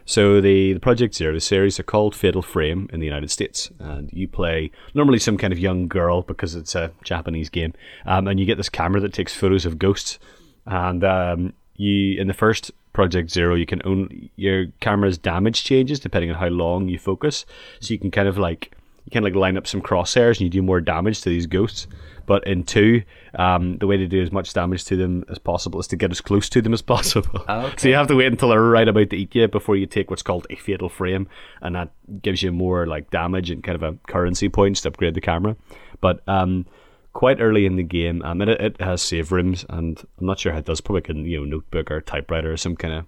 so 0.07 0.41
the 0.41 0.73
the 0.73 0.81
Project 0.81 1.15
Zero 1.15 1.35
the 1.35 1.41
series 1.41 1.79
are 1.79 1.83
called 1.83 2.15
Fatal 2.15 2.41
Frame 2.41 2.89
in 2.93 3.01
the 3.01 3.07
United 3.07 3.31
States, 3.31 3.71
and 3.79 4.11
you 4.13 4.27
play 4.27 4.71
normally 4.95 5.19
some 5.19 5.37
kind 5.37 5.53
of 5.53 5.59
young 5.59 5.89
girl 5.89 6.23
because 6.23 6.55
it's 6.55 6.75
a 6.75 6.93
Japanese 7.05 7.51
game, 7.51 7.75
um, 8.07 8.27
and 8.27 8.41
you 8.41 8.47
get 8.47 8.57
this 8.57 8.71
camera 8.71 9.01
that 9.01 9.13
takes 9.13 9.35
photos 9.35 9.67
of 9.67 9.79
ghosts, 9.79 10.19
and 10.65 11.05
um, 11.05 11.53
you 11.77 12.19
in 12.19 12.27
the 12.29 12.35
first 12.35 12.71
Project 12.97 13.31
Zero, 13.31 13.55
you 13.55 13.67
can 13.67 13.83
own 13.85 14.31
your 14.37 14.69
camera's 14.81 15.19
damage 15.19 15.65
changes 15.65 16.01
depending 16.01 16.31
on 16.31 16.37
how 16.37 16.49
long 16.49 16.89
you 16.89 16.99
focus. 16.99 17.45
So 17.81 17.93
you 17.93 17.99
can 17.99 18.11
kind 18.11 18.27
of 18.27 18.39
like 18.39 18.75
you 19.07 19.11
can 19.13 19.23
like 19.23 19.35
line 19.35 19.57
up 19.57 19.67
some 19.67 19.81
crosshairs 19.81 20.33
and 20.33 20.41
you 20.43 20.51
do 20.51 20.63
more 20.63 20.81
damage 20.81 21.21
to 21.23 21.29
these 21.31 21.47
ghosts. 21.47 21.87
But 22.27 22.45
in 22.45 22.65
two, 22.65 23.05
um, 23.37 23.79
the 23.79 23.87
way 23.87 23.97
to 23.97 24.09
do 24.09 24.21
as 24.21 24.33
much 24.33 24.53
damage 24.53 24.85
to 24.87 24.97
them 24.97 25.25
as 25.31 25.39
possible 25.39 25.79
is 25.79 25.87
to 25.89 25.97
get 25.97 26.11
as 26.11 26.21
close 26.21 26.49
to 26.49 26.61
them 26.61 26.75
as 26.75 26.83
possible. 26.83 27.41
Okay. 27.49 27.75
So 27.79 27.89
you 27.89 27.95
have 27.95 28.09
to 28.09 28.17
wait 28.17 28.27
until 28.27 28.49
they're 28.49 28.61
right 28.61 28.89
about 28.89 29.11
to 29.11 29.17
eat 29.17 29.33
you 29.35 29.47
before 29.47 29.77
you 29.77 29.87
take 29.87 30.11
what's 30.11 30.23
called 30.23 30.47
a 30.51 30.57
fatal 30.57 30.89
frame, 30.89 31.29
and 31.63 31.77
that 31.77 31.93
gives 32.21 32.43
you 32.43 32.51
more 32.51 32.87
like 32.87 33.11
damage 33.11 33.51
and 33.51 33.63
kind 33.63 33.77
of 33.77 33.83
a 33.85 33.97
currency 34.09 34.49
points 34.49 34.81
to 34.81 34.89
upgrade 34.89 35.15
the 35.15 35.21
camera. 35.21 35.57
But 36.01 36.27
um, 36.29 36.67
quite 37.13 37.41
early 37.41 37.65
in 37.65 37.77
the 37.77 37.85
game, 37.85 38.23
um, 38.23 38.43
it, 38.43 38.49
it 38.49 38.81
has 38.81 39.03
save 39.03 39.31
rooms, 39.31 39.65
and 39.69 40.03
I'm 40.19 40.27
not 40.27 40.41
sure 40.41 40.51
how 40.51 40.59
it 40.59 40.65
does. 40.65 40.81
Probably 40.81 41.03
like 41.03 41.11
a 41.11 41.29
you 41.29 41.39
know 41.39 41.45
notebook 41.45 41.93
or 41.93 42.01
typewriter 42.01 42.53
or 42.53 42.57
some 42.57 42.75
kind 42.75 42.95
of 42.95 43.05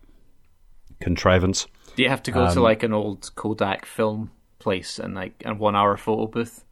contrivance. 1.01 1.67
Do 1.97 2.05
you 2.05 2.09
have 2.09 2.23
to 2.25 2.31
go 2.31 2.53
to 2.53 2.61
like 2.61 2.85
an 2.85 2.93
old 2.93 3.35
Kodak 3.35 3.85
film 3.85 4.31
place 4.69 4.99
and 4.99 5.15
like 5.15 5.43
a 5.47 5.55
one 5.55 5.75
hour 5.75 5.97
photo 5.97 6.27
booth? 6.27 6.63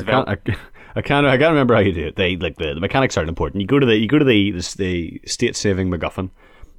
I 0.00 0.04
can't, 0.04 0.28
I, 0.28 0.32
I 0.96 1.02
can't. 1.02 1.26
I 1.26 1.38
can't 1.38 1.50
remember 1.52 1.74
how 1.74 1.80
you 1.80 1.92
do 1.92 2.08
it. 2.08 2.16
They 2.16 2.36
like 2.36 2.56
the, 2.56 2.74
the 2.74 2.80
mechanics 2.80 3.16
aren't 3.16 3.28
important. 3.28 3.60
You 3.60 3.68
go 3.68 3.78
to 3.78 3.86
the 3.86 3.96
you 3.96 4.08
go 4.08 4.18
to 4.18 4.24
the 4.24 4.50
the, 4.50 4.74
the 4.76 5.20
state 5.26 5.54
saving 5.54 5.90
MacGuffin, 5.90 6.30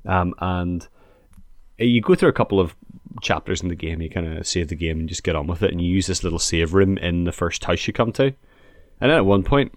um, 0.06 0.34
and 0.40 0.86
you 1.78 2.02
go 2.02 2.16
through 2.16 2.30
a 2.30 2.34
couple 2.34 2.60
of 2.60 2.76
chapters 3.22 3.62
in 3.62 3.70
the 3.70 3.76
game. 3.76 4.02
You 4.02 4.10
kind 4.10 4.38
of 4.38 4.46
save 4.46 4.68
the 4.68 4.76
game 4.76 5.00
and 5.00 5.08
just 5.08 5.24
get 5.24 5.38
on 5.38 5.48
with 5.48 5.64
it. 5.64 5.72
And 5.72 5.82
you 5.82 5.88
use 5.88 6.08
this 6.08 6.24
little 6.24 6.40
save 6.40 6.74
room 6.74 6.98
in 6.98 7.24
the 7.24 7.32
first 7.32 7.64
house 7.64 7.88
you 7.88 7.94
come 7.94 8.12
to. 8.14 8.26
And 8.26 9.10
then 9.10 9.12
at 9.12 9.26
one 9.26 9.44
point, 9.44 9.74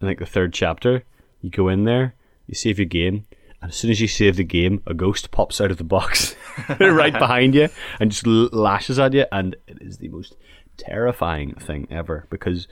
in 0.00 0.06
like 0.06 0.18
the 0.18 0.26
third 0.26 0.52
chapter, 0.52 1.04
you 1.40 1.50
go 1.50 1.68
in 1.68 1.84
there, 1.84 2.14
you 2.46 2.54
save 2.54 2.78
your 2.78 2.86
game, 2.86 3.24
and 3.62 3.70
as 3.70 3.76
soon 3.76 3.90
as 3.90 4.00
you 4.00 4.08
save 4.08 4.36
the 4.36 4.44
game, 4.44 4.82
a 4.86 4.94
ghost 4.94 5.30
pops 5.30 5.60
out 5.60 5.70
of 5.70 5.78
the 5.78 5.84
box 5.84 6.34
right 6.80 7.12
behind 7.12 7.54
you 7.54 7.68
and 8.00 8.10
just 8.10 8.26
l- 8.26 8.48
lashes 8.52 8.98
at 8.98 9.12
you, 9.14 9.24
and 9.32 9.56
it 9.66 9.78
is 9.80 9.98
the 9.98 10.08
most 10.08 10.36
terrifying 10.76 11.54
thing 11.54 11.86
ever 11.90 12.26
because 12.30 12.66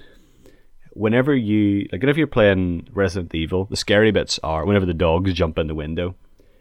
whenever 0.93 1.35
you 1.35 1.89
like 1.93 2.01
whenever 2.01 2.19
you're 2.19 2.27
playing 2.27 2.89
Resident 2.93 3.35
Evil, 3.35 3.65
the 3.67 3.77
scary 3.77 4.11
bits 4.11 4.39
are 4.43 4.67
whenever 4.67 4.87
the 4.87 4.95
dogs 4.95 5.33
jump 5.33 5.59
in 5.59 5.67
the 5.67 5.75
window 5.75 6.15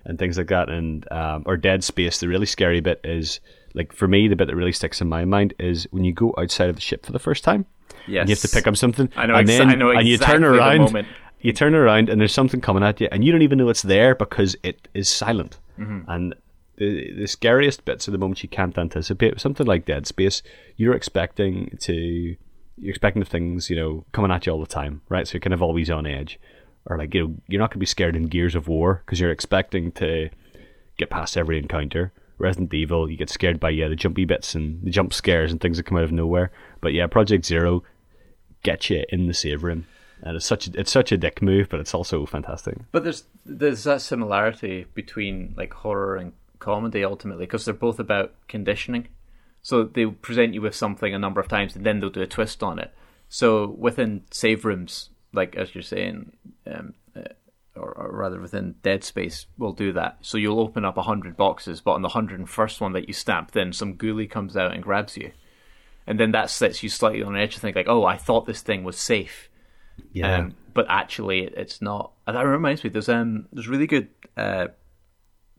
and 0.06 0.18
things 0.18 0.38
like 0.38 0.48
that, 0.48 0.70
and 0.70 1.12
um, 1.12 1.44
or 1.46 1.58
Dead 1.58 1.84
Space. 1.84 2.20
The 2.20 2.28
really 2.28 2.46
scary 2.46 2.80
bit 2.80 3.02
is 3.04 3.40
like 3.74 3.94
for 3.94 4.08
me, 4.08 4.28
the 4.28 4.36
bit 4.36 4.48
that 4.48 4.56
really 4.56 4.72
sticks 4.72 5.02
in 5.02 5.10
my 5.10 5.26
mind 5.26 5.54
is 5.60 5.88
when 5.92 6.04
you 6.04 6.14
go 6.14 6.34
outside 6.38 6.70
of 6.70 6.76
the 6.76 6.82
ship 6.82 7.06
for 7.06 7.12
the 7.12 7.20
first 7.20 7.44
time. 7.44 7.66
Yes. 8.08 8.22
And 8.22 8.30
you 8.30 8.36
have 8.36 8.42
to 8.42 8.48
pick 8.50 8.68
up 8.68 8.78
something. 8.78 9.10
I 9.16 9.26
know 9.26 9.36
and 9.36 9.48
exa- 9.48 9.58
then 9.58 9.70
I 9.70 9.76
know 9.76 9.92
and 9.92 10.08
you 10.08 10.18
turn 10.18 10.44
exactly 10.44 10.58
around. 10.58 11.08
You 11.42 11.54
turn 11.54 11.74
around 11.74 12.10
and 12.10 12.20
there's 12.20 12.34
something 12.34 12.62
coming 12.62 12.84
at 12.84 13.00
you, 13.00 13.08
and 13.12 13.24
you 13.24 13.32
don't 13.32 13.42
even 13.42 13.58
know 13.58 13.70
it's 13.70 13.82
there 13.82 14.16
because 14.16 14.56
it 14.64 14.88
is 14.94 15.10
silent. 15.10 15.58
Mm-hmm. 15.80 16.10
And 16.10 16.36
the 16.78 17.14
the 17.14 17.28
scariest 17.28 17.86
bits 17.86 18.08
are 18.08 18.12
the 18.12 18.18
moments 18.18 18.44
you 18.44 18.50
can't 18.50 18.78
anticipate. 18.78 19.40
Something 19.40 19.68
like 19.68 19.86
Dead 19.86 20.08
Space, 20.08 20.42
you're 20.78 20.96
expecting 20.96 21.78
to 21.82 22.36
you're 22.78 22.90
expecting 22.90 23.22
the 23.22 23.30
things 23.30 23.70
you 23.70 23.76
know 23.76 24.06
coming 24.12 24.32
at 24.32 24.46
you 24.46 24.54
all 24.54 24.60
the 24.60 24.66
time, 24.66 25.02
right? 25.10 25.28
So 25.28 25.34
you're 25.34 25.42
kind 25.42 25.54
of 25.54 25.62
always 25.62 25.90
on 25.90 26.08
edge, 26.08 26.40
or 26.86 26.98
like 26.98 27.14
you 27.14 27.28
know 27.28 27.36
you're 27.48 27.60
not 27.60 27.70
going 27.70 27.76
to 27.76 27.80
be 27.80 27.86
scared 27.86 28.16
in 28.16 28.28
Gears 28.28 28.56
of 28.56 28.68
War 28.68 29.04
because 29.06 29.20
you're 29.20 29.32
expecting 29.32 29.92
to 29.94 30.30
get 30.98 31.10
past 31.10 31.38
every 31.38 31.58
encounter. 31.58 32.12
Resident 32.38 32.74
Evil, 32.74 33.12
you 33.12 33.18
get 33.18 33.30
scared 33.30 33.60
by 33.60 33.70
yeah 33.70 33.90
the 33.90 33.96
jumpy 33.96 34.26
bits 34.26 34.56
and 34.56 34.82
the 34.84 34.92
jump 34.92 35.14
scares 35.14 35.52
and 35.52 35.60
things 35.60 35.78
that 35.78 35.86
come 35.86 35.98
out 35.98 36.06
of 36.06 36.12
nowhere. 36.12 36.52
But 36.82 36.94
yeah, 36.94 37.08
Project 37.08 37.46
Zero 37.46 37.84
gets 38.64 38.90
you 38.90 39.04
in 39.10 39.28
the 39.28 39.34
save 39.34 39.64
room, 39.64 39.86
and 40.24 40.36
it's 40.36 40.46
such 40.46 40.68
a, 40.68 40.80
it's 40.80 40.92
such 40.92 41.12
a 41.12 41.18
dick 41.18 41.42
move, 41.42 41.70
but 41.70 41.80
it's 41.80 41.94
also 41.94 42.26
fantastic. 42.26 42.78
But 42.92 43.04
there's 43.04 43.24
there's 43.46 43.84
that 43.84 44.02
similarity 44.02 44.86
between 44.94 45.54
like 45.58 45.74
horror 45.74 46.16
and 46.16 46.34
comedy 46.60 47.04
ultimately 47.04 47.46
because 47.46 47.66
they're 47.66 47.74
both 47.74 48.00
about 48.00 48.34
conditioning. 48.48 49.08
So 49.62 49.84
they 49.84 50.06
present 50.06 50.54
you 50.54 50.62
with 50.62 50.76
something 50.76 51.14
a 51.14 51.20
number 51.20 51.42
of 51.42 51.48
times 51.48 51.76
and 51.76 51.86
then 51.86 52.00
they'll 52.00 52.10
do 52.10 52.22
a 52.22 52.28
twist 52.28 52.64
on 52.64 52.80
it. 52.80 52.94
So 53.30 53.68
within 53.78 54.24
save 54.32 54.66
rooms, 54.66 55.10
like 55.34 55.56
as 55.56 55.76
you're 55.76 55.82
saying, 55.82 56.32
um, 56.66 56.94
uh, 57.16 57.34
or, 57.76 57.92
or 57.92 58.12
rather 58.12 58.40
within 58.40 58.76
Dead 58.82 59.04
Space, 59.04 59.46
will 59.58 59.74
do 59.74 59.94
that. 59.94 60.18
So 60.22 60.38
you'll 60.38 60.60
open 60.60 60.86
up 60.86 60.98
hundred 60.98 61.38
boxes, 61.38 61.82
but 61.82 61.92
on 61.92 62.02
the 62.02 62.10
hundred 62.10 62.40
and 62.40 62.50
first 62.50 62.82
one 62.82 62.94
that 62.94 63.08
you 63.08 63.14
stamp, 63.14 63.52
then 63.52 63.74
some 63.74 63.96
ghoulie 63.96 64.30
comes 64.30 64.58
out 64.58 64.74
and 64.74 64.84
grabs 64.84 65.16
you, 65.16 65.32
and 66.08 66.20
then 66.20 66.32
that 66.32 66.50
sets 66.50 66.82
you 66.82 66.90
slightly 66.90 67.22
on 67.22 67.38
edge 67.38 67.54
to 67.54 67.60
think 67.60 67.76
like, 67.76 67.88
oh, 67.88 68.06
I 68.06 68.18
thought 68.18 68.48
this 68.48 68.62
thing 68.62 68.84
was 68.84 68.98
safe. 68.98 69.49
Yeah, 70.14 70.38
Um, 70.38 70.56
but 70.74 70.86
actually, 70.90 71.44
it's 71.44 71.82
not. 71.82 72.12
That 72.26 72.42
reminds 72.42 72.84
me. 72.84 72.90
There's 72.90 73.10
um, 73.10 73.48
there's 73.52 73.68
a 73.68 73.72
really 73.72 73.88
good 73.88 74.10
uh, 74.38 74.68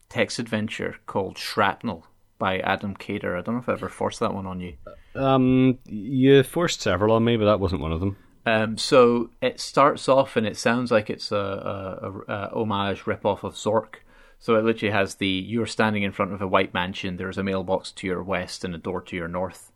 text 0.08 0.38
adventure 0.38 0.96
called 1.06 1.38
Shrapnel 1.38 2.06
by 2.38 2.58
Adam 2.58 2.94
Cadre. 2.94 3.38
I 3.38 3.42
don't 3.42 3.54
know 3.54 3.60
if 3.60 3.68
I 3.68 3.72
ever 3.72 3.88
forced 3.88 4.20
that 4.20 4.34
one 4.34 4.46
on 4.46 4.60
you. 4.60 4.74
um, 5.14 5.78
you 5.84 6.42
forced 6.42 6.80
several 6.80 7.14
on 7.14 7.24
me, 7.24 7.36
but 7.36 7.44
that 7.44 7.60
wasn't 7.60 7.82
one 7.82 7.92
of 7.92 8.00
them. 8.00 8.16
Um, 8.46 8.78
so 8.78 9.30
it 9.42 9.60
starts 9.60 10.08
off 10.08 10.36
and 10.36 10.46
it 10.46 10.56
sounds 10.56 10.90
like 10.90 11.10
it's 11.10 11.30
a, 11.30 11.36
a, 11.36 12.32
a, 12.32 12.50
homage 12.54 13.02
ripoff 13.02 13.44
of 13.44 13.54
Zork. 13.54 13.96
So 14.38 14.56
it 14.56 14.64
literally 14.64 14.92
has 14.92 15.16
the 15.16 15.28
you're 15.28 15.66
standing 15.66 16.02
in 16.02 16.12
front 16.12 16.32
of 16.32 16.40
a 16.40 16.48
white 16.48 16.72
mansion. 16.72 17.16
There's 17.16 17.36
a 17.36 17.44
mailbox 17.44 17.92
to 17.92 18.06
your 18.06 18.22
west 18.22 18.64
and 18.64 18.74
a 18.74 18.78
door 18.78 19.02
to 19.02 19.16
your 19.16 19.28
north. 19.28 19.70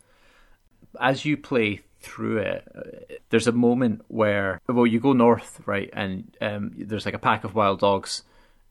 As 0.99 1.27
you 1.27 1.37
play 1.37 1.83
through 2.01 2.39
it, 2.39 3.14
there's 3.35 3.49
a 3.49 3.53
moment 3.53 4.01
where 4.07 4.61
well 4.69 4.87
you 4.87 5.01
go 5.01 5.13
north 5.13 5.61
right, 5.67 5.91
and 5.93 6.37
um, 6.41 6.71
there's 6.79 7.05
like 7.05 7.17
a 7.17 7.19
pack 7.19 7.43
of 7.43 7.53
wild 7.53 7.81
dogs. 7.81 8.23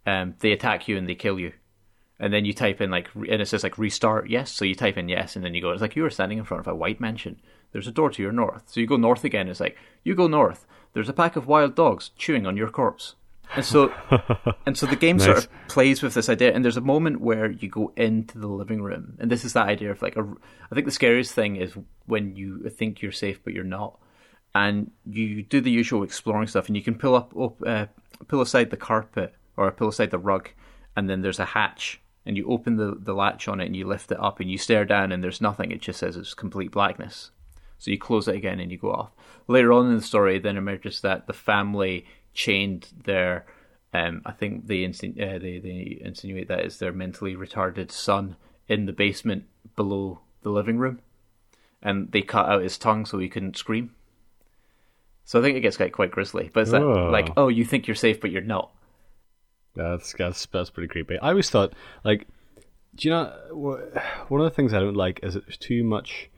Um, 0.08 0.36
they 0.40 0.54
attack 0.54 0.88
you 0.88 0.98
and 0.98 1.06
they 1.06 1.16
kill 1.16 1.38
you, 1.38 1.52
and 2.18 2.32
then 2.32 2.46
you 2.46 2.54
type 2.54 2.80
in 2.80 2.90
like 2.90 3.10
and 3.14 3.42
it 3.42 3.48
says 3.50 3.62
like 3.62 3.78
restart 3.78 4.30
yes. 4.30 4.54
So 4.54 4.64
you 4.64 4.74
type 4.74 4.96
in 4.96 5.10
yes, 5.10 5.36
and 5.36 5.44
then 5.44 5.54
you 5.54 5.62
go. 5.62 5.72
It's 5.72 5.82
like 5.82 5.98
you 5.98 6.04
were 6.04 6.10
standing 6.10 6.38
in 6.38 6.46
front 6.46 6.62
of 6.62 6.68
a 6.68 6.76
white 6.76 7.02
mansion. 7.02 7.42
There's 7.74 7.90
a 7.90 7.92
door 7.92 8.10
to 8.12 8.22
your 8.22 8.32
north. 8.32 8.64
So 8.68 8.80
you 8.80 8.88
go 8.88 8.96
north 8.96 9.26
again. 9.26 9.50
It's 9.50 9.60
like 9.60 9.76
you 10.06 10.16
go 10.16 10.28
north. 10.28 10.66
There's 10.94 11.10
a 11.10 11.14
pack 11.14 11.36
of 11.36 11.46
wild 11.46 11.76
dogs 11.76 12.12
chewing 12.18 12.48
on 12.48 12.56
your 12.56 12.70
corpse. 12.70 13.16
And 13.58 13.66
so, 13.66 13.94
and 14.66 14.78
so 14.78 14.86
the 14.86 14.96
game 14.96 15.20
sort 15.20 15.40
of 15.40 15.50
plays 15.68 16.02
with 16.02 16.14
this 16.14 16.30
idea. 16.30 16.54
And 16.54 16.64
there's 16.64 16.78
a 16.78 16.82
moment 16.82 17.20
where 17.20 17.52
you 17.52 17.68
go 17.68 17.92
into 17.98 18.40
the 18.40 18.48
living 18.48 18.82
room, 18.82 19.18
and 19.20 19.30
this 19.30 19.44
is 19.44 19.52
that 19.54 19.68
idea 19.68 19.92
of 19.92 20.02
like 20.02 20.16
a. 20.16 20.22
I 20.72 20.74
think 20.74 20.86
the 20.86 20.92
scariest 20.92 21.34
thing 21.34 21.58
is 21.58 21.74
when 22.06 22.38
you 22.38 22.70
think 22.70 23.02
you're 23.02 23.12
safe 23.12 23.44
but 23.44 23.52
you're 23.52 23.66
not, 23.66 24.00
and 24.56 24.92
you 25.06 25.44
do 25.44 25.62
the 25.62 25.72
usual 25.72 26.04
exploring 26.04 26.48
stuff, 26.48 26.68
and 26.68 26.76
you 26.76 26.84
can 26.84 26.96
pull 26.96 27.16
up, 27.16 27.36
up 27.38 27.56
uh, 27.66 27.86
pull 28.28 28.42
aside 28.42 28.70
the 28.70 28.78
carpet 28.78 29.34
or 29.58 29.72
pull 29.72 29.90
aside 29.90 30.12
the 30.12 30.20
rug, 30.20 30.50
and 30.96 31.10
then 31.10 31.22
there's 31.22 31.40
a 31.40 31.46
hatch, 31.46 32.02
and 32.26 32.38
you 32.38 32.48
open 32.48 32.78
the 32.78 32.96
the 33.00 33.14
latch 33.14 33.48
on 33.48 33.60
it, 33.60 33.66
and 33.66 33.76
you 33.76 33.88
lift 33.88 34.12
it 34.12 34.20
up, 34.20 34.40
and 34.40 34.50
you 34.50 34.58
stare 34.58 34.86
down, 34.86 35.12
and 35.12 35.24
there's 35.24 35.42
nothing. 35.42 35.72
It 35.72 35.82
just 35.82 36.00
says 36.00 36.16
it's 36.16 36.34
complete 36.34 36.72
blackness. 36.72 37.32
So 37.84 37.92
you 37.92 37.98
close 37.98 38.30
it 38.30 38.36
again 38.36 38.62
and 38.62 38.72
you 38.72 38.78
go 38.78 38.94
off. 38.94 39.12
Later 39.46 39.74
on 39.74 39.88
in 39.88 39.98
the 39.98 40.02
story, 40.02 40.40
then 40.40 40.56
emerges 40.56 41.02
that 41.02 41.28
the 41.28 41.34
family 41.34 42.06
chained 42.34 42.88
their, 43.04 43.46
um, 43.94 44.22
I 44.26 44.32
think 44.32 44.68
they, 44.68 44.88
insin- 44.88 45.20
uh, 45.22 45.38
they 45.38 45.60
they 45.60 46.00
insinuate 46.02 46.48
that 46.48 46.62
it's 46.62 46.78
their 46.78 46.94
mentally 46.94 47.36
retarded 47.36 47.92
son 47.92 48.38
in 48.70 48.86
the 48.86 48.94
basement 48.94 49.44
below 49.76 50.22
the 50.44 50.50
living 50.50 50.78
room, 50.78 51.02
and 51.82 52.10
they 52.14 52.22
cut 52.22 52.48
out 52.48 52.64
his 52.64 52.78
tongue 52.78 53.06
so 53.06 53.18
he 53.18 53.28
couldn't 53.28 53.58
scream. 53.58 53.94
So 55.26 55.40
I 55.40 55.42
think 55.42 55.58
it 55.58 55.62
gets 55.62 55.78
quite 55.78 55.94
quite 55.94 56.12
grisly. 56.12 56.50
But 56.54 56.62
it's 56.62 56.72
that 56.72 56.82
Oh. 56.84 57.10
like, 57.10 57.30
oh, 57.38 57.48
you 57.48 57.66
think 57.66 57.88
you're 57.88 57.96
safe, 57.96 58.20
but 58.20 58.32
you're 58.32 58.42
not. 58.42 58.72
That's 59.76 60.14
that's 60.18 60.46
that's 60.48 60.70
pretty 60.70 60.88
creepy. 60.88 61.18
I 61.20 61.30
always 61.30 61.50
thought 61.50 61.74
like, 62.04 62.28
do 62.96 63.08
you 63.08 63.14
know 63.14 63.34
one 64.28 64.42
of 64.42 64.46
the 64.46 64.56
things 64.56 64.74
I 64.74 64.80
don't 64.80 64.96
like 64.96 65.20
is 65.24 65.34
that 65.34 65.46
there's 65.46 65.58
too 65.58 65.84
much 65.84 66.30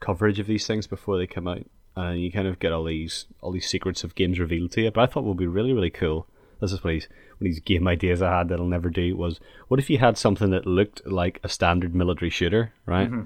coverage 0.00 0.38
of 0.38 0.46
these 0.46 0.66
things 0.66 0.86
before 0.86 1.18
they 1.18 1.26
come 1.26 1.46
out, 1.46 1.66
and 1.96 2.20
you 2.20 2.32
kind 2.32 2.48
of 2.48 2.58
get 2.58 2.72
all 2.72 2.84
these 2.84 3.26
all 3.42 3.52
these 3.52 3.68
secrets 3.68 4.02
of 4.04 4.14
games 4.14 4.38
revealed 4.38 4.72
to 4.72 4.82
you. 4.82 4.90
But 4.90 5.02
I 5.02 5.06
thought 5.12 5.24
would 5.24 5.36
be 5.36 5.46
really 5.46 5.72
really 5.72 5.90
cool 5.90 6.26
this 6.60 6.72
is 6.72 6.84
what 6.84 6.92
he's 6.94 7.08
one 7.38 7.48
of 7.48 7.54
these 7.54 7.60
game 7.60 7.88
ideas 7.88 8.20
I 8.22 8.36
had 8.38 8.48
that 8.48 8.58
I'll 8.60 8.66
never 8.66 8.90
do 8.90 9.16
was 9.16 9.40
what 9.68 9.80
if 9.80 9.88
you 9.90 9.98
had 9.98 10.18
something 10.18 10.50
that 10.50 10.66
looked 10.66 11.06
like 11.06 11.40
a 11.42 11.48
standard 11.48 11.94
military 11.94 12.30
shooter, 12.30 12.72
right? 12.86 13.10
Mm-hmm. 13.10 13.22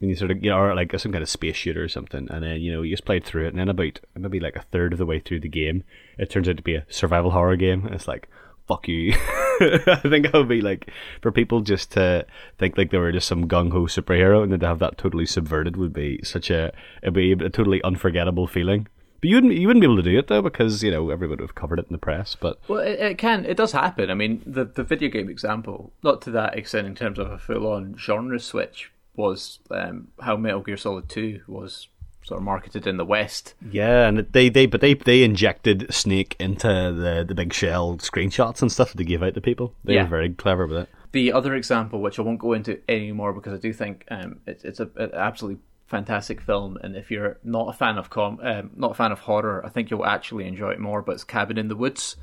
And 0.00 0.10
you 0.10 0.16
sort 0.16 0.30
of, 0.30 0.44
you 0.44 0.50
know, 0.50 0.58
or 0.58 0.74
like 0.74 0.98
some 0.98 1.12
kind 1.12 1.22
of 1.22 1.28
space 1.28 1.56
shooter 1.56 1.82
or 1.82 1.88
something, 1.88 2.28
and 2.30 2.44
then 2.44 2.60
you 2.60 2.70
know 2.70 2.82
you 2.82 2.92
just 2.92 3.06
played 3.06 3.24
through 3.24 3.46
it, 3.46 3.48
and 3.48 3.58
then 3.58 3.70
about 3.70 4.00
maybe 4.14 4.40
like 4.40 4.56
a 4.56 4.66
third 4.70 4.92
of 4.92 4.98
the 4.98 5.06
way 5.06 5.20
through 5.20 5.40
the 5.40 5.48
game, 5.48 5.84
it 6.18 6.28
turns 6.28 6.48
out 6.48 6.58
to 6.58 6.62
be 6.62 6.74
a 6.74 6.84
survival 6.90 7.30
horror 7.30 7.56
game. 7.56 7.88
It's 7.90 8.06
like, 8.06 8.28
fuck 8.68 8.88
you. 8.88 9.14
I 9.60 10.00
think 10.02 10.34
I 10.34 10.38
would 10.38 10.48
be 10.48 10.60
like 10.60 10.90
for 11.22 11.32
people 11.32 11.62
just 11.62 11.92
to 11.92 12.26
think 12.58 12.76
like 12.76 12.90
they 12.90 12.98
were 12.98 13.12
just 13.12 13.28
some 13.28 13.48
gung 13.48 13.72
ho 13.72 13.82
superhero, 13.84 14.42
and 14.42 14.52
then 14.52 14.60
to 14.60 14.66
have 14.66 14.80
that 14.80 14.98
totally 14.98 15.26
subverted 15.26 15.76
would 15.76 15.92
be 15.92 16.20
such 16.22 16.50
a 16.50 16.72
it'd 17.02 17.14
be 17.14 17.32
a 17.32 17.48
totally 17.48 17.82
unforgettable 17.82 18.46
feeling. 18.46 18.88
But 19.20 19.30
you 19.30 19.36
wouldn't 19.36 19.54
you 19.54 19.66
wouldn't 19.66 19.80
be 19.80 19.86
able 19.86 19.96
to 19.96 20.02
do 20.02 20.18
it 20.18 20.28
though 20.28 20.42
because 20.42 20.82
you 20.82 20.90
know 20.90 21.10
everybody 21.10 21.40
would 21.40 21.48
have 21.48 21.54
covered 21.54 21.78
it 21.78 21.86
in 21.88 21.92
the 21.92 21.98
press. 21.98 22.36
But 22.38 22.60
Well, 22.68 22.80
it, 22.80 23.00
it 23.00 23.18
can, 23.18 23.46
it 23.46 23.56
does 23.56 23.72
happen. 23.72 24.10
I 24.10 24.14
mean, 24.14 24.42
the 24.46 24.64
the 24.64 24.84
video 24.84 25.08
game 25.08 25.30
example, 25.30 25.92
not 26.02 26.20
to 26.22 26.30
that 26.32 26.56
extent 26.56 26.86
in 26.86 26.94
terms 26.94 27.18
of 27.18 27.30
a 27.30 27.38
full 27.38 27.66
on 27.66 27.96
genre 27.98 28.38
switch, 28.38 28.92
was 29.16 29.58
um, 29.70 30.08
how 30.20 30.36
Metal 30.36 30.60
Gear 30.60 30.76
Solid 30.76 31.08
Two 31.08 31.40
was 31.46 31.88
sort 32.22 32.38
of 32.38 32.44
marketed 32.44 32.86
in 32.88 32.96
the 32.96 33.04
West. 33.04 33.54
yeah, 33.70 34.08
and 34.08 34.18
they 34.32 34.48
they 34.48 34.66
but 34.66 34.80
they 34.80 34.94
they 34.94 35.22
injected 35.22 35.92
Snake 35.94 36.34
into 36.40 36.66
the 36.66 37.24
the 37.26 37.34
big 37.34 37.52
shell 37.52 37.96
screenshots 37.98 38.60
and 38.62 38.70
stuff 38.72 38.90
that 38.90 38.96
they 38.98 39.04
gave 39.04 39.22
out 39.22 39.34
to 39.34 39.40
people. 39.40 39.74
They 39.84 39.94
Yeah. 39.94 40.02
were 40.04 40.08
very 40.08 40.30
clever 40.30 40.66
with 40.66 40.78
it. 40.78 40.88
The 41.12 41.32
other 41.32 41.54
example, 41.54 42.00
which 42.00 42.18
I 42.18 42.22
won't 42.22 42.40
go 42.40 42.52
into 42.52 42.80
anymore 42.88 43.32
because 43.32 43.54
I 43.54 43.58
do 43.58 43.72
think 43.72 44.04
um, 44.10 44.40
it's 44.46 44.64
it's 44.64 44.80
a, 44.80 44.90
an 44.96 45.10
absolutely 45.14 45.60
fantastic 45.86 46.40
film, 46.40 46.76
and 46.82 46.96
if 46.96 47.12
you're 47.12 47.38
not 47.44 47.68
a 47.68 47.72
fan 47.72 47.96
of 47.96 48.10
com, 48.10 48.40
um, 48.42 48.70
not 48.74 48.90
a 48.90 48.94
fan 48.94 49.12
of 49.12 49.20
horror, 49.20 49.64
I 49.64 49.68
think 49.68 49.88
you'll 49.90 50.04
actually 50.04 50.46
enjoy 50.48 50.70
it 50.72 50.80
more. 50.80 51.02
But 51.02 51.12
it's 51.12 51.24
Cabin 51.24 51.58
in 51.58 51.68
the 51.68 51.76
Woods. 51.76 52.16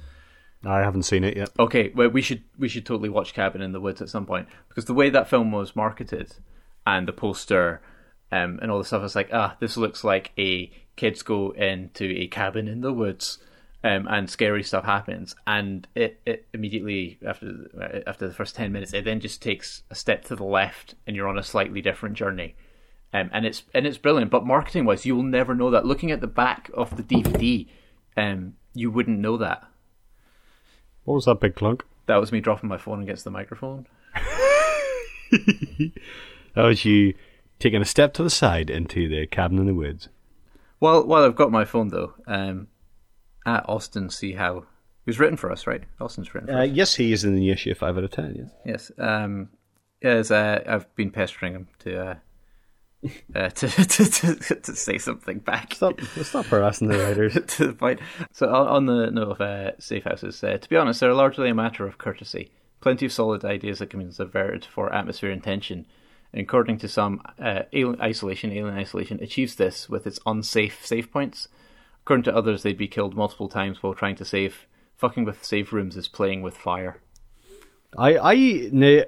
I 0.65 0.79
haven't 0.79 1.03
seen 1.03 1.23
it 1.23 1.35
yet. 1.37 1.49
Okay, 1.59 1.91
well, 1.95 2.09
we 2.09 2.21
should 2.21 2.43
we 2.57 2.67
should 2.67 2.85
totally 2.85 3.09
watch 3.09 3.33
Cabin 3.33 3.61
in 3.61 3.71
the 3.71 3.79
Woods 3.81 4.01
at 4.01 4.09
some 4.09 4.25
point 4.25 4.47
because 4.67 4.83
the 4.85 4.93
way 4.93 5.09
that 5.09 5.29
film 5.29 5.51
was 5.53 5.75
marketed 5.77 6.33
and 6.85 7.07
the 7.07 7.13
poster 7.13 7.81
um, 8.31 8.59
and 8.61 8.71
all 8.71 8.79
the 8.79 8.85
stuff, 8.85 9.03
it's 9.03 9.15
like 9.15 9.29
ah, 9.31 9.55
this 9.59 9.77
looks 9.77 10.03
like 10.03 10.31
a 10.37 10.71
kids 10.95 11.21
go 11.21 11.51
into 11.51 12.05
a 12.05 12.27
cabin 12.27 12.67
in 12.67 12.81
the 12.81 12.93
woods. 12.93 13.39
Um, 13.85 14.07
and 14.09 14.29
scary 14.29 14.63
stuff 14.63 14.85
happens, 14.85 15.35
and 15.45 15.85
it, 15.93 16.21
it 16.25 16.47
immediately 16.53 17.19
after 17.27 18.01
after 18.07 18.25
the 18.25 18.33
first 18.33 18.55
ten 18.55 18.71
minutes, 18.71 18.93
it 18.93 19.03
then 19.03 19.19
just 19.19 19.41
takes 19.41 19.83
a 19.91 19.95
step 19.95 20.23
to 20.25 20.37
the 20.37 20.45
left, 20.45 20.95
and 21.05 21.17
you're 21.17 21.27
on 21.27 21.37
a 21.37 21.43
slightly 21.43 21.81
different 21.81 22.15
journey, 22.15 22.55
um, 23.13 23.29
and 23.33 23.45
it's 23.45 23.63
and 23.73 23.85
it's 23.85 23.97
brilliant. 23.97 24.31
But 24.31 24.45
marketing 24.45 24.85
wise, 24.85 25.05
you 25.05 25.17
will 25.17 25.23
never 25.23 25.53
know 25.53 25.69
that. 25.71 25.85
Looking 25.85 26.11
at 26.11 26.21
the 26.21 26.27
back 26.27 26.71
of 26.73 26.95
the 26.95 27.03
DVD, 27.03 27.67
um, 28.15 28.53
you 28.73 28.89
wouldn't 28.89 29.19
know 29.19 29.35
that. 29.35 29.67
What 31.03 31.15
was 31.15 31.25
that 31.25 31.41
big 31.41 31.55
clunk? 31.55 31.83
That 32.05 32.21
was 32.21 32.31
me 32.31 32.39
dropping 32.39 32.69
my 32.69 32.77
phone 32.77 33.03
against 33.03 33.25
the 33.25 33.31
microphone. 33.31 33.85
That 36.55 36.63
was 36.63 36.85
you 36.85 37.13
taking 37.59 37.81
a 37.81 37.85
step 37.85 38.13
to 38.15 38.23
the 38.23 38.29
side 38.29 38.69
into 38.69 39.07
the 39.07 39.25
cabin 39.27 39.57
in 39.59 39.65
the 39.65 39.73
woods. 39.75 40.09
Well, 40.79 41.05
while 41.05 41.23
I've 41.23 41.35
got 41.35 41.51
my 41.51 41.65
phone 41.65 41.89
though, 41.89 42.13
um, 42.27 42.67
at 43.45 43.67
Austin, 43.69 44.09
see 44.09 44.33
how 44.33 44.57
it 44.57 44.63
was 45.05 45.19
written 45.19 45.37
for 45.37 45.51
us, 45.51 45.65
right? 45.67 45.83
Austin's 45.99 46.33
written 46.33 46.47
for 46.49 46.55
Uh, 46.59 46.63
us. 46.65 46.69
yes, 46.71 46.95
he 46.95 47.11
is 47.13 47.23
in 47.23 47.33
the 47.35 47.39
new 47.41 47.51
issue 47.53 47.73
five 47.73 47.97
out 47.97 48.03
of 48.03 48.11
ten. 48.11 48.35
Yes. 48.37 48.51
Yes. 48.65 48.91
Um, 48.97 49.49
yes, 50.01 50.31
uh, 50.31 50.61
I've 50.65 50.93
been 50.95 51.11
pestering 51.11 51.53
him 51.53 51.67
to, 51.79 51.99
uh, 52.05 52.15
uh, 53.35 53.49
to, 53.49 53.67
to, 53.67 54.05
to 54.35 54.55
to 54.55 54.75
say 54.75 54.97
something 54.97 55.39
back. 55.39 55.73
Stop! 55.75 55.99
Stop 56.21 56.45
harassing 56.45 56.87
the 56.89 56.99
writers. 56.99 57.33
to 57.47 57.67
the 57.67 57.73
point. 57.73 57.99
So 58.31 58.47
on, 58.53 58.67
on 58.67 58.85
the 58.85 59.11
note 59.11 59.31
of 59.31 59.41
uh, 59.41 59.71
safe 59.79 60.03
houses, 60.03 60.43
uh, 60.43 60.57
to 60.57 60.69
be 60.69 60.75
honest, 60.77 60.99
they're 60.99 61.13
largely 61.13 61.49
a 61.49 61.55
matter 61.55 61.85
of 61.87 61.97
courtesy. 61.97 62.51
Plenty 62.81 63.05
of 63.05 63.11
solid 63.13 63.43
ideas 63.45 63.79
that 63.79 63.89
can 63.89 64.05
be 64.05 64.11
subverted 64.11 64.65
for 64.65 64.93
atmosphere 64.93 65.31
and 65.31 65.41
tension. 65.43 65.85
And 66.33 66.41
according 66.41 66.79
to 66.79 66.87
some, 66.87 67.21
uh, 67.39 67.63
alien 67.71 68.01
isolation, 68.01 68.51
alien 68.51 68.75
isolation 68.75 69.19
achieves 69.21 69.55
this 69.55 69.87
with 69.87 70.07
its 70.07 70.19
unsafe 70.25 70.85
save 70.85 71.11
points. 71.11 71.47
According 72.01 72.23
to 72.23 72.35
others, 72.35 72.63
they'd 72.63 72.77
be 72.77 72.87
killed 72.87 73.15
multiple 73.15 73.47
times 73.47 73.81
while 73.81 73.93
trying 73.93 74.15
to 74.15 74.25
save. 74.25 74.67
Fucking 74.97 75.25
with 75.25 75.43
save 75.43 75.73
rooms 75.73 75.95
is 75.97 76.07
playing 76.07 76.41
with 76.41 76.57
fire. 76.57 77.01
I 77.97 78.17
I 78.17 79.05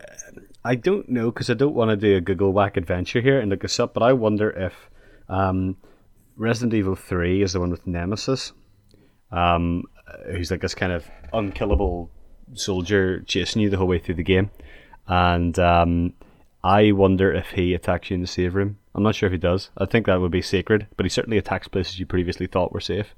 I 0.64 0.76
don't 0.76 1.10
know 1.10 1.32
because 1.32 1.50
I 1.50 1.54
don't 1.54 1.74
want 1.74 1.90
to 1.90 1.96
do 1.96 2.18
a 2.18 2.22
Google 2.22 2.52
whack 2.52 2.78
adventure 2.78 3.22
here 3.22 3.40
and 3.40 3.50
look 3.50 3.62
this 3.62 3.80
up, 3.80 3.94
but 3.94 4.04
I 4.04 4.14
wonder 4.14 4.50
if 4.50 4.90
um, 5.30 5.78
Resident 6.36 6.74
Evil 6.74 6.96
Three 6.96 7.42
is 7.42 7.54
the 7.54 7.60
one 7.60 7.70
with 7.70 7.88
Nemesis, 7.88 8.52
um, 9.32 9.84
who's 10.32 10.52
like 10.52 10.62
this 10.62 10.76
kind 10.76 10.92
of 10.92 11.06
unkillable 11.34 12.12
soldier 12.54 13.22
chasing 13.22 13.62
you 13.62 13.70
the 13.70 13.78
whole 13.78 13.88
way 13.88 14.00
through 14.00 14.16
the 14.16 14.24
game, 14.24 14.52
and 15.08 15.58
um, 15.60 16.14
I 16.66 16.94
wonder 16.94 17.32
if 17.32 17.52
he 17.52 17.76
attacks 17.76 18.10
you 18.10 18.16
in 18.16 18.22
the 18.22 18.28
save 18.28 18.56
room. 18.56 18.80
I'm 18.96 19.04
not 19.04 19.14
sure 19.14 19.28
if 19.28 19.34
he 19.34 19.38
does. 19.38 19.70
I 19.78 19.86
think 19.86 20.08
that 20.08 20.20
would 20.20 20.32
be 20.32 20.42
sacred, 20.42 20.88
but 20.98 21.06
he 21.06 21.12
certainly 21.12 21.38
attacks 21.38 21.68
places 21.68 22.00
you 22.00 22.08
previously 22.08 22.48
thought 22.48 22.74
were 22.74 22.80
safe. 22.82 23.14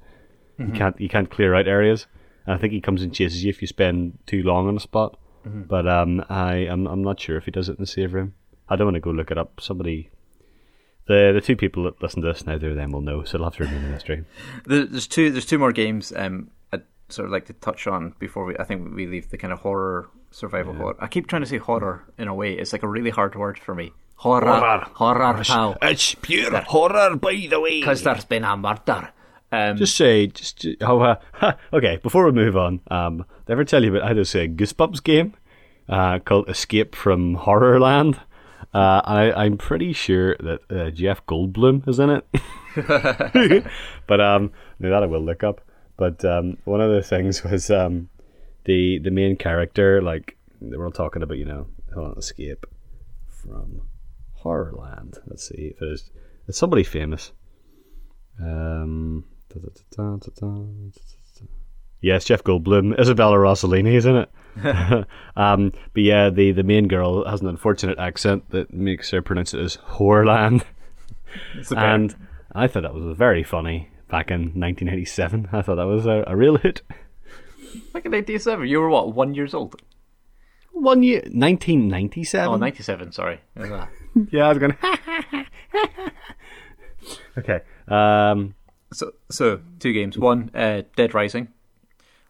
You 0.60 0.72
can't 0.74 1.00
you 1.00 1.08
can't 1.08 1.30
clear 1.30 1.54
out 1.56 1.68
areas, 1.68 2.08
and 2.46 2.56
I 2.56 2.58
think 2.58 2.74
he 2.74 2.82
comes 2.82 3.04
and 3.04 3.14
chases 3.14 3.44
you 3.44 3.50
if 3.50 3.62
you 3.62 3.68
spend 3.68 4.18
too 4.26 4.44
long 4.44 4.68
on 4.68 4.76
a 4.76 4.82
spot. 4.82 5.18
But 5.46 5.88
um, 5.88 6.26
I 6.30 6.68
I'm 6.68 6.88
I'm 6.88 7.04
not 7.04 7.22
sure 7.22 7.38
if 7.38 7.46
he 7.46 7.52
does 7.52 7.70
it 7.70 7.78
in 7.78 7.84
the 7.84 7.88
save 7.88 8.14
room. 8.14 8.34
I 8.68 8.76
don't 8.76 8.88
want 8.88 8.96
to 8.96 9.00
go 9.02 9.12
look 9.12 9.32
it 9.32 9.38
up. 9.38 9.62
Somebody, 9.62 10.10
the 11.08 11.32
the 11.34 11.40
two 11.40 11.56
people 11.56 11.84
that 11.84 12.02
listen 12.02 12.22
to 12.24 12.28
this, 12.28 12.46
neither 12.46 12.72
of 12.72 12.76
them 12.76 12.92
will 12.92 13.02
know, 13.02 13.24
so 13.24 13.38
they'll 13.38 13.46
have 13.46 13.56
to 13.58 13.64
remain 13.64 13.86
a 13.86 13.90
mystery. 13.90 14.26
There's 14.66 15.08
two. 15.08 15.32
There's 15.32 15.46
two 15.46 15.60
more 15.60 15.72
games. 15.72 16.12
Um, 16.14 16.50
I'd 16.74 16.84
sort 17.08 17.28
of 17.28 17.32
like 17.32 17.46
to 17.46 17.54
touch 17.54 17.88
on 17.88 18.16
before 18.20 18.44
we. 18.44 18.58
I 18.58 18.66
think 18.66 18.94
we 18.94 19.06
leave 19.06 19.30
the 19.30 19.38
kind 19.38 19.54
of 19.54 19.60
horror 19.60 20.10
survival 20.32 20.74
horror. 20.74 20.96
I 21.00 21.08
keep 21.08 21.28
trying 21.28 21.42
to 21.44 21.48
say 21.48 21.58
horror 21.58 22.04
in 22.18 22.28
a 22.28 22.34
way. 22.34 22.54
It's 22.54 22.74
like 22.74 22.84
a 22.84 22.88
really 22.88 23.10
hard 23.10 23.36
word 23.36 23.60
for 23.60 23.74
me. 23.76 23.94
Horror, 24.16 24.46
Horror. 24.48 24.88
horror, 24.94 25.44
pal. 25.44 25.78
It's 25.82 26.16
pure 26.16 26.62
horror, 26.62 27.16
by 27.18 27.48
the 27.50 27.60
way. 27.60 27.80
Because 27.80 28.02
there's 28.04 28.26
been 28.26 28.44
a 28.44 28.58
murder. 28.58 29.10
Um, 29.52 29.78
Just 29.78 29.96
say, 29.96 30.28
just 30.28 30.60
ju- 30.60 30.76
oh, 30.82 31.00
uh, 31.00 31.54
okay. 31.72 31.98
Before 32.04 32.26
we 32.26 32.32
move 32.34 32.58
on, 32.58 32.82
um, 32.92 33.18
did 33.18 33.50
I 33.50 33.52
ever 33.54 33.64
tell 33.64 33.84
you 33.84 33.96
about 33.96 34.08
how 34.08 34.14
there's 34.14 34.36
a 34.36 34.48
Goosebumps 34.48 35.02
game 35.04 35.36
uh, 35.88 36.20
called 36.20 36.50
Escape 36.50 36.96
from 36.96 37.38
Horrorland? 37.38 38.20
Uh, 38.74 39.02
I, 39.06 39.32
I'm 39.46 39.58
pretty 39.58 39.94
sure 39.94 40.36
that 40.42 40.60
uh, 40.70 40.90
Jeff 40.90 41.26
Goldblum 41.28 41.88
is 41.88 42.00
in 42.00 42.10
it. 42.10 42.26
but 44.08 44.20
um, 44.22 44.52
no, 44.80 44.90
that 44.90 45.04
I 45.04 45.06
will 45.06 45.22
look 45.24 45.44
up. 45.44 45.62
But 45.96 46.24
um, 46.26 46.58
one 46.66 46.82
of 46.82 46.92
the 46.92 47.02
things 47.02 47.44
was 47.44 47.72
um, 47.72 48.10
the 48.68 49.00
the 49.00 49.12
main 49.12 49.36
character, 49.36 50.02
like 50.02 50.38
we're 50.62 50.86
all 50.86 50.92
talking 50.92 51.24
about, 51.24 51.38
you 51.38 51.46
know, 51.46 51.68
on, 51.96 52.16
escape 52.18 52.68
from 53.28 53.82
Horrorland. 54.44 55.18
Let's 55.26 55.48
see 55.48 55.74
if 55.76 55.82
it 55.82 55.88
is 55.92 56.12
it's 56.48 56.58
somebody 56.58 56.84
famous. 56.84 57.32
Um, 58.40 59.26
da, 59.50 59.60
da, 59.96 60.18
da, 60.18 60.60
Yes, 62.00 62.26
Jeff 62.26 62.44
Goldblum, 62.44 63.00
Isabella 63.00 63.38
Rossellini, 63.38 63.94
isn't 63.96 64.16
it? 64.16 64.30
um, 65.36 65.72
but 65.94 66.04
yeah, 66.04 66.30
the, 66.30 66.52
the 66.52 66.62
main 66.62 66.88
girl 66.88 67.28
has 67.28 67.42
an 67.42 67.48
unfortunate 67.48 67.98
accent 67.98 68.52
that 68.52 68.72
makes 68.72 69.10
her 69.10 69.24
pronounce 69.24 69.56
it 69.56 69.62
as 69.62 69.78
Horrorland 69.78 70.64
and 71.76 72.16
I 72.54 72.68
thought 72.68 72.84
that 72.84 72.94
was 72.94 73.18
very 73.18 73.44
funny 73.44 73.90
back 74.10 74.32
in 74.32 74.60
1987. 74.60 75.50
I 75.52 75.62
thought 75.62 75.76
that 75.76 75.88
was 75.88 76.06
a, 76.06 76.24
a 76.28 76.36
real 76.36 76.58
hit. 76.58 76.82
Back 77.94 78.06
in 78.06 78.12
1997, 78.12 78.68
you 78.68 78.80
were 78.80 78.90
what, 78.90 79.14
one 79.14 79.34
years 79.36 79.54
old? 79.54 79.82
One 80.72 81.02
year, 81.04 81.22
1997. 81.32 82.48
Oh, 82.48 82.56
97, 82.58 83.12
sorry. 83.12 83.40
That- 83.56 83.90
Yeah, 84.32 84.46
I 84.46 84.50
was 84.50 84.58
going. 84.58 84.76
okay. 87.38 87.62
Um, 87.88 88.56
So, 88.94 89.12
so 89.30 89.60
two 89.80 89.94
games. 89.94 90.18
One, 90.18 90.50
uh, 90.56 90.84
Dead 90.96 91.14
Rising, 91.14 91.50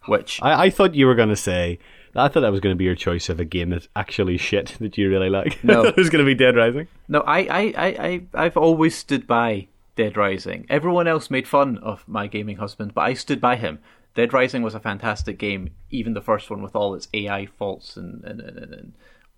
which 0.06 0.40
I, 0.42 0.64
I 0.66 0.70
thought 0.70 0.94
you 0.94 1.06
were 1.06 1.14
going 1.14 1.28
to 1.28 1.36
say. 1.36 1.78
I 2.16 2.26
thought 2.28 2.40
that 2.40 2.50
was 2.50 2.60
going 2.60 2.74
to 2.74 2.78
be 2.78 2.84
your 2.84 2.94
choice 2.96 3.28
of 3.28 3.38
a 3.38 3.44
game 3.44 3.70
that's 3.70 3.88
actually 3.94 4.38
shit 4.38 4.74
that 4.80 4.98
you 4.98 5.08
really 5.08 5.30
like. 5.30 5.62
No. 5.62 5.82
It 5.84 5.96
was 5.96 6.10
going 6.10 6.24
to 6.24 6.26
be 6.26 6.34
Dead 6.34 6.56
Rising. 6.56 6.88
no, 7.06 7.20
I, 7.20 7.38
I, 7.40 7.60
I, 7.76 7.86
I, 7.86 8.22
I've 8.34 8.56
always 8.56 8.96
stood 8.96 9.26
by 9.26 9.68
Dead 9.94 10.16
Rising. 10.16 10.66
Everyone 10.68 11.06
else 11.06 11.30
made 11.30 11.46
fun 11.46 11.78
of 11.78 12.02
my 12.08 12.26
gaming 12.26 12.56
husband, 12.56 12.92
but 12.94 13.02
I 13.02 13.14
stood 13.14 13.40
by 13.40 13.56
him. 13.56 13.78
Dead 14.18 14.32
Rising 14.32 14.62
was 14.62 14.74
a 14.74 14.80
fantastic 14.80 15.38
game, 15.38 15.70
even 15.90 16.12
the 16.12 16.20
first 16.20 16.50
one 16.50 16.60
with 16.60 16.74
all 16.74 16.92
its 16.92 17.06
AI 17.14 17.46
faults 17.46 17.96
and, 17.96 18.24
and, 18.24 18.40
and, 18.40 18.58
and, 18.74 18.92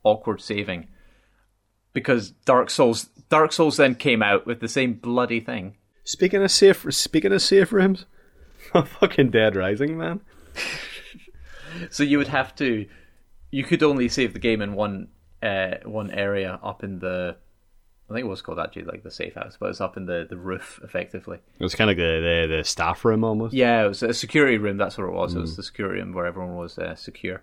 awkward 0.05 0.41
saving. 0.41 0.89
Because 1.93 2.31
Dark 2.31 2.71
Souls, 2.71 3.11
Dark 3.29 3.53
Souls 3.53 3.77
then 3.77 3.95
came 3.95 4.23
out 4.23 4.47
with 4.47 4.61
the 4.61 4.69
same 4.69 4.95
bloody 4.95 5.39
thing. 5.39 5.77
Speaking 6.03 6.43
of 6.43 6.51
safe, 6.51 6.87
speaking 6.95 7.31
of 7.31 7.43
safe 7.43 7.75
rooms, 7.75 8.07
fucking 8.73 9.29
Dead 9.29 9.55
Rising, 9.55 9.99
man. 9.99 10.23
So 11.91 12.03
you 12.03 12.19
would 12.19 12.29
have 12.29 12.55
to, 12.57 12.87
you 13.51 13.65
could 13.65 13.83
only 13.83 14.09
save 14.09 14.33
the 14.33 14.39
game 14.39 14.61
in 14.63 14.73
one, 14.73 15.09
uh, 15.43 15.75
one 15.85 16.11
area 16.11 16.59
up 16.63 16.83
in 16.83 16.99
the, 17.01 17.37
I 18.11 18.15
think 18.15 18.25
it 18.25 18.29
was 18.29 18.43
called 18.43 18.59
actually 18.59 18.85
like 18.85 19.05
the 19.05 19.11
safe 19.11 19.35
house, 19.35 19.57
but 19.59 19.71
it's 19.71 19.81
up 19.81 19.97
in 19.97 20.07
the, 20.07 20.27
the 20.29 20.37
roof 20.37 20.81
effectively. 20.83 21.39
It 21.59 21.63
was 21.63 21.77
kind 21.77 21.91
of 21.91 21.97
the, 21.97 22.47
the 22.49 22.57
the 22.57 22.65
staff 22.65 23.05
room 23.05 23.23
almost. 23.23 23.55
Yeah, 23.55 23.85
it 23.85 23.89
was 23.89 24.03
a 24.03 24.13
security 24.13 24.59
room. 24.59 24.79
That's 24.79 24.99
what 24.99 25.05
it 25.05 25.13
was. 25.13 25.35
It 25.35 25.39
was 25.39 25.57
the 25.57 25.63
security 25.63 26.01
room 26.01 26.13
where 26.13 26.27
everyone 26.27 26.57
was 26.57 26.77
uh, 26.77 26.97
secure, 26.97 27.43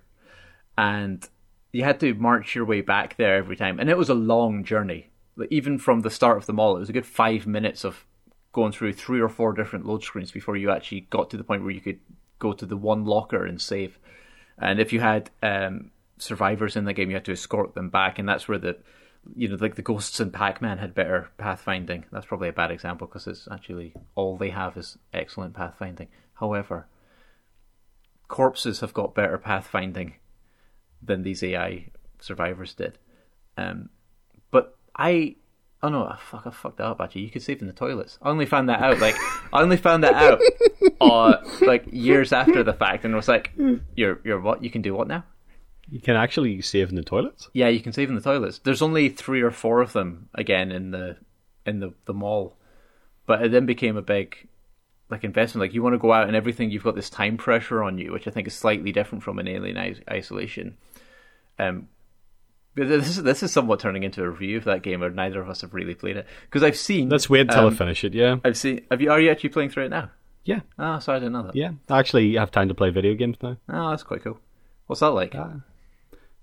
and 0.77 1.27
you 1.71 1.84
had 1.84 1.99
to 2.01 2.13
march 2.15 2.53
your 2.53 2.65
way 2.65 2.82
back 2.82 3.15
there 3.15 3.36
every 3.36 3.56
time, 3.56 3.80
and 3.80 3.89
it 3.89 3.97
was 3.97 4.10
a 4.10 4.13
long 4.13 4.63
journey. 4.63 5.10
Like, 5.38 5.51
even 5.51 5.77
from 5.77 6.01
the 6.01 6.10
start 6.10 6.38
of 6.38 6.47
the 6.47 6.53
mall, 6.53 6.75
it 6.75 6.80
was 6.80 6.89
a 6.89 6.93
good 6.93 7.06
five 7.06 7.47
minutes 7.47 7.86
of 7.86 8.06
going 8.51 8.71
through 8.71 8.93
three 8.93 9.21
or 9.21 9.30
four 9.30 9.53
different 9.53 9.86
load 9.86 10.03
screens 10.03 10.32
before 10.32 10.58
you 10.58 10.71
actually 10.71 11.01
got 11.01 11.30
to 11.30 11.38
the 11.38 11.43
point 11.43 11.62
where 11.62 11.71
you 11.71 11.82
could 11.82 11.99
go 12.39 12.53
to 12.53 12.65
the 12.65 12.75
one 12.75 13.06
locker 13.06 13.45
and 13.45 13.62
save. 13.62 13.99
And 14.58 14.80
if 14.80 14.91
you 14.91 14.99
had 14.99 15.30
um, 15.43 15.91
survivors 16.17 16.75
in 16.75 16.86
the 16.86 16.93
game, 16.93 17.10
you 17.10 17.15
had 17.15 17.25
to 17.25 17.34
escort 17.34 17.75
them 17.75 17.89
back, 17.89 18.17
and 18.19 18.27
that's 18.27 18.47
where 18.47 18.58
the 18.58 18.77
you 19.36 19.48
know, 19.48 19.58
like 19.60 19.76
the 19.76 19.82
ghosts 19.82 20.20
in 20.20 20.32
Pac-Man 20.32 20.78
had 20.78 20.94
better 20.94 21.30
pathfinding. 21.40 22.04
That's 22.12 22.26
probably 22.26 22.50
a 22.50 22.54
bad 22.54 22.72
example 22.72 23.08
because 23.08 23.28
it's 23.28 23.48
actually 23.52 23.94
all 24.16 24.38
they 24.38 24.50
have 24.50 24.78
is 24.78 24.98
excellent 25.13 25.54
pathfinding. 25.54 26.08
However, 26.36 26.88
corpses 28.28 28.82
have 28.82 28.94
got 28.94 29.16
better 29.16 29.38
pathfinding 29.38 30.13
than 31.02 31.24
these 31.24 31.44
AI 31.44 31.88
survivors 32.20 32.74
did. 32.74 32.98
Um, 33.58 33.90
but 34.52 34.78
I, 34.96 35.36
oh 35.82 35.90
no, 35.90 36.16
fuck, 36.20 36.46
I 36.46 36.52
fucked 36.52 36.82
up. 36.82 37.02
Actually, 37.02 37.22
you 37.22 37.30
could 37.30 37.42
save 37.42 37.62
in 37.62 37.68
the 37.68 37.74
toilets. 37.74 38.18
I 38.22 38.30
only 38.30 38.46
found 38.46 38.70
that 38.70 38.82
out 38.82 39.00
like 39.00 39.16
I 39.54 39.62
only 39.62 39.78
found 39.78 40.04
that 40.04 40.13
out 40.13 40.40
uh, 41.02 41.38
like 41.62 41.86
years 41.92 42.34
after 42.34 42.63
the 42.63 42.74
fact, 42.74 43.06
and 43.06 43.16
was 43.16 43.28
like, 43.28 43.52
"You're 43.96 44.20
you're 44.24 44.40
what? 44.40 44.63
You 44.63 44.70
can 44.70 44.82
do 44.82 44.94
what 44.94 45.08
now?" 45.08 45.24
You 45.89 46.02
can 46.02 46.15
actually 46.15 46.62
save 46.62 46.89
in 46.89 46.95
the 46.95 47.04
toilets. 47.04 47.50
Yeah, 47.54 47.69
you 47.69 47.80
can 47.80 47.93
save 47.93 48.10
in 48.10 48.15
the 48.15 48.21
toilets. 48.21 48.60
There's 48.60 48.82
only 48.82 49.10
three 49.10 49.41
or 49.41 49.52
four 49.52 49.82
of 49.82 49.93
them 49.93 50.30
again 50.36 50.71
in 50.71 50.91
the 50.91 51.17
in 51.65 51.80
the, 51.80 51.93
the 52.06 52.13
mall, 52.13 52.58
but 53.26 53.41
it 53.41 53.52
then 53.52 53.65
became 53.65 53.95
a 53.97 54.02
big 54.02 54.47
like 55.10 55.23
investment. 55.23 55.62
Like 55.63 55.73
you 55.73 55.82
want 55.84 55.93
to 55.93 55.97
go 56.00 56.12
out 56.12 56.28
and 56.28 56.36
everything, 56.36 56.71
you've 56.71 56.84
got 56.84 56.95
this 56.95 57.10
time 57.10 57.38
pressure 57.38 57.84
on 57.84 57.97
you, 57.97 58.12
which 58.12 58.28
I 58.28 58.32
think 58.32 58.47
is 58.47 58.54
slightly 58.54 58.91
different 58.91 59.23
from 59.23 59.39
an 59.39 59.47
Alien 59.47 59.78
is- 59.78 60.02
Isolation. 60.10 60.76
Um, 61.60 61.88
but 62.76 62.89
this 62.89 63.08
is 63.10 63.23
this 63.23 63.41
is 63.41 63.52
somewhat 63.52 63.80
turning 63.80 64.04
into 64.04 64.21
a 64.23 64.30
review 64.30 64.58
of 64.58 64.65
that 64.65 64.84
game, 64.84 65.00
where 65.00 65.10
neither 65.10 65.41
of 65.41 65.50
us 65.50 65.62
have 65.62 65.73
really 65.73 65.95
played 65.95 66.17
it 66.17 66.28
because 66.45 66.63
I've 66.63 66.78
seen. 66.78 67.10
Let's 67.10 67.30
wait 67.30 67.41
until 67.41 67.67
um, 67.67 67.73
I 67.73 67.76
finish 67.78 68.04
it. 68.04 68.13
Yeah, 68.13 68.36
I've 68.43 68.58
seen. 68.58 68.86
Have 68.91 69.02
you? 69.02 69.10
Are 69.10 69.19
you 69.19 69.32
actually 69.32 69.50
playing 69.50 69.69
through 69.71 69.86
it 69.86 69.89
now? 69.89 70.12
yeah, 70.43 70.60
Ah, 70.78 71.00
so 71.00 71.12
I 71.13 71.19
didn't 71.19 71.34
know 71.34 71.43
that. 71.43 71.56
yeah. 71.56 71.71
I 71.89 72.00
actually 72.00 72.36
have 72.36 72.52
time 72.52 72.67
to 72.69 72.73
play 72.76 72.89
video 72.89 73.15
games 73.15 73.38
now. 73.41 73.58
Oh, 73.67 73.89
that's 73.89 74.04
quite 74.04 74.23
cool. 74.23 74.39
What's 74.86 75.00
that 75.02 75.08
like? 75.10 75.34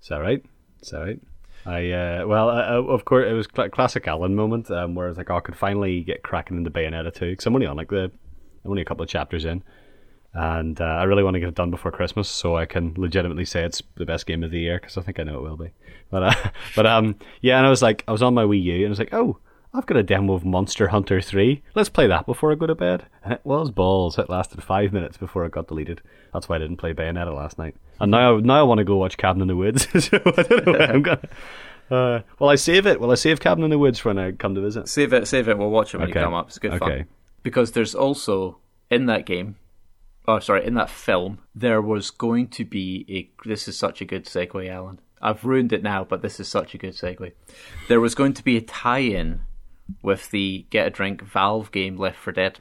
Is 0.05 0.09
that 0.09 0.17
right? 0.17 0.45
Is 0.83 0.91
that 0.91 0.99
right? 0.99 1.19
I 1.65 1.89
uh, 1.89 2.27
well, 2.27 2.49
uh, 2.49 2.75
uh, 2.75 2.83
of 2.93 3.05
course, 3.05 3.25
it 3.27 3.33
was 3.33 3.47
cl- 3.51 3.71
classic 3.71 4.07
Alan 4.07 4.35
moment 4.35 4.69
um, 4.69 4.93
where 4.93 5.07
I 5.07 5.09
was 5.09 5.17
like, 5.17 5.31
oh, 5.31 5.37
I 5.37 5.39
could 5.39 5.55
finally 5.55 6.03
get 6.03 6.21
cracking 6.21 6.57
into 6.57 6.69
Bayonetta 6.69 7.11
2 7.11 7.31
because 7.31 7.47
I'm 7.47 7.55
only 7.55 7.65
on 7.65 7.75
like 7.75 7.89
the, 7.89 8.11
I'm 8.63 8.69
only 8.69 8.83
a 8.83 8.85
couple 8.85 9.01
of 9.01 9.09
chapters 9.09 9.45
in, 9.45 9.63
and 10.35 10.79
uh, 10.79 10.83
I 10.83 11.05
really 11.05 11.23
want 11.23 11.33
to 11.33 11.39
get 11.39 11.49
it 11.49 11.55
done 11.55 11.71
before 11.71 11.91
Christmas 11.91 12.29
so 12.29 12.55
I 12.55 12.67
can 12.67 12.93
legitimately 12.95 13.45
say 13.45 13.63
it's 13.63 13.81
the 13.95 14.05
best 14.05 14.27
game 14.27 14.43
of 14.43 14.51
the 14.51 14.59
year 14.59 14.79
because 14.79 14.95
I 14.95 15.01
think 15.01 15.19
I 15.19 15.23
know 15.23 15.37
it 15.37 15.41
will 15.41 15.57
be. 15.57 15.71
But 16.11 16.21
uh, 16.21 16.49
but 16.75 16.85
um 16.85 17.15
yeah, 17.41 17.57
and 17.57 17.65
I 17.65 17.71
was 17.71 17.81
like, 17.81 18.03
I 18.07 18.11
was 18.11 18.21
on 18.21 18.35
my 18.35 18.43
Wii 18.43 18.61
U 18.61 18.75
and 18.75 18.85
I 18.85 18.89
was 18.89 18.99
like, 18.99 19.11
oh. 19.11 19.39
I've 19.75 19.85
got 19.85 19.97
a 19.97 20.03
demo 20.03 20.33
of 20.33 20.45
Monster 20.45 20.87
Hunter 20.87 21.21
3. 21.21 21.61
Let's 21.75 21.89
play 21.89 22.07
that 22.07 22.25
before 22.25 22.51
I 22.51 22.55
go 22.55 22.65
to 22.65 22.75
bed. 22.75 23.05
And 23.23 23.33
it 23.33 23.41
was 23.43 23.71
balls. 23.71 24.17
It 24.17 24.29
lasted 24.29 24.63
five 24.63 24.93
minutes 24.93 25.17
before 25.17 25.45
it 25.45 25.51
got 25.51 25.67
deleted. 25.67 26.01
That's 26.33 26.47
why 26.47 26.55
I 26.55 26.59
didn't 26.59 26.77
play 26.77 26.93
Bayonetta 26.93 27.35
last 27.35 27.57
night. 27.57 27.75
And 27.99 28.11
now, 28.11 28.37
now 28.37 28.59
I 28.59 28.63
want 28.63 28.79
to 28.79 28.83
go 28.83 28.97
watch 28.97 29.17
Cabin 29.17 29.41
in 29.41 29.47
the 29.47 29.55
Woods. 29.55 29.87
so 30.05 30.17
I 30.25 30.41
don't 30.43 30.65
know 30.67 30.73
I'm 30.79 31.01
gonna. 31.01 31.29
Uh, 31.91 32.21
well, 32.39 32.49
I 32.49 32.55
save 32.55 32.87
it. 32.87 32.99
Well, 32.99 33.11
I 33.11 33.15
save 33.15 33.39
Cabin 33.39 33.63
in 33.63 33.69
the 33.69 33.77
Woods 33.77 33.99
for 33.99 34.09
when 34.09 34.17
I 34.17 34.31
come 34.31 34.55
to 34.55 34.61
visit. 34.61 34.87
Save 34.87 35.13
it, 35.13 35.27
save 35.27 35.47
it. 35.47 35.57
We'll 35.57 35.69
watch 35.69 35.93
it 35.93 35.97
when 35.99 36.09
Okay. 36.09 36.19
you 36.19 36.25
come 36.25 36.33
up. 36.33 36.47
It's 36.47 36.57
good 36.59 36.73
Okay. 36.73 36.79
fun. 36.99 37.05
Because 37.43 37.73
there's 37.73 37.93
also 37.93 38.57
in 38.89 39.05
that 39.05 39.25
game, 39.25 39.57
oh 40.27 40.39
sorry, 40.39 40.65
in 40.65 40.73
that 40.75 40.89
film, 40.89 41.39
there 41.53 41.81
was 41.81 42.09
going 42.11 42.47
to 42.49 42.65
be 42.65 43.05
a. 43.09 43.47
This 43.47 43.67
is 43.67 43.77
such 43.77 44.01
a 44.01 44.05
good 44.05 44.25
segue, 44.25 44.67
Alan. 44.69 44.99
I've 45.21 45.43
ruined 45.45 45.73
it 45.73 45.83
now, 45.83 46.03
but 46.03 46.21
this 46.21 46.39
is 46.39 46.47
such 46.47 46.73
a 46.73 46.77
good 46.77 46.93
segue. 46.93 47.31
There 47.87 48.01
was 48.01 48.15
going 48.15 48.33
to 48.33 48.43
be 48.43 48.57
a 48.57 48.61
tie-in 48.61 49.41
with 50.01 50.31
the 50.31 50.65
Get 50.69 50.87
a 50.87 50.89
Drink 50.89 51.21
Valve 51.21 51.71
game 51.71 51.97
Left 51.97 52.17
4 52.17 52.33
Dead. 52.33 52.59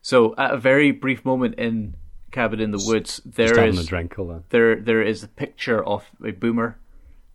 So 0.00 0.34
at 0.36 0.54
a 0.54 0.58
very 0.58 0.90
brief 0.90 1.24
moment 1.24 1.54
in 1.56 1.94
Cabin 2.32 2.60
in 2.60 2.70
the 2.72 2.82
Woods, 2.84 3.20
there 3.24 3.54
a 3.78 3.84
drink. 3.84 4.14
There 4.48 4.76
there 4.76 5.02
is 5.02 5.22
a 5.22 5.28
picture 5.28 5.84
of 5.84 6.04
a 6.24 6.32
boomer, 6.32 6.78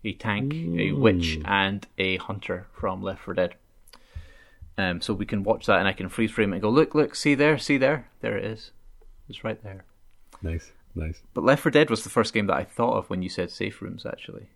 a 0.03 0.13
tank, 0.13 0.53
a 0.53 0.91
witch, 0.91 1.39
and 1.45 1.87
a 1.97 2.17
hunter 2.17 2.67
from 2.73 3.01
Left 3.01 3.21
4 3.21 3.33
Dead. 3.35 3.55
Um, 4.77 5.01
so 5.01 5.13
we 5.13 5.25
can 5.25 5.43
watch 5.43 5.65
that, 5.67 5.79
and 5.79 5.87
I 5.87 5.93
can 5.93 6.09
freeze 6.09 6.31
frame 6.31 6.51
it 6.53 6.57
and 6.57 6.61
go, 6.61 6.69
look, 6.69 6.93
look, 6.93 7.15
see 7.15 7.33
there, 7.33 7.57
see 7.57 7.77
there, 7.77 8.09
there 8.21 8.37
it 8.37 8.45
is, 8.45 8.71
it's 9.27 9.43
right 9.43 9.61
there. 9.63 9.85
Nice, 10.41 10.71
nice. 10.93 11.21
But 11.33 11.43
Left 11.43 11.63
4 11.63 11.71
Dead 11.71 11.89
was 11.89 12.03
the 12.03 12.09
first 12.09 12.33
game 12.33 12.47
that 12.47 12.57
I 12.57 12.63
thought 12.63 12.97
of 12.97 13.09
when 13.09 13.23
you 13.23 13.29
said 13.29 13.49
safe 13.49 13.81
rooms, 13.81 14.05
actually, 14.05 14.49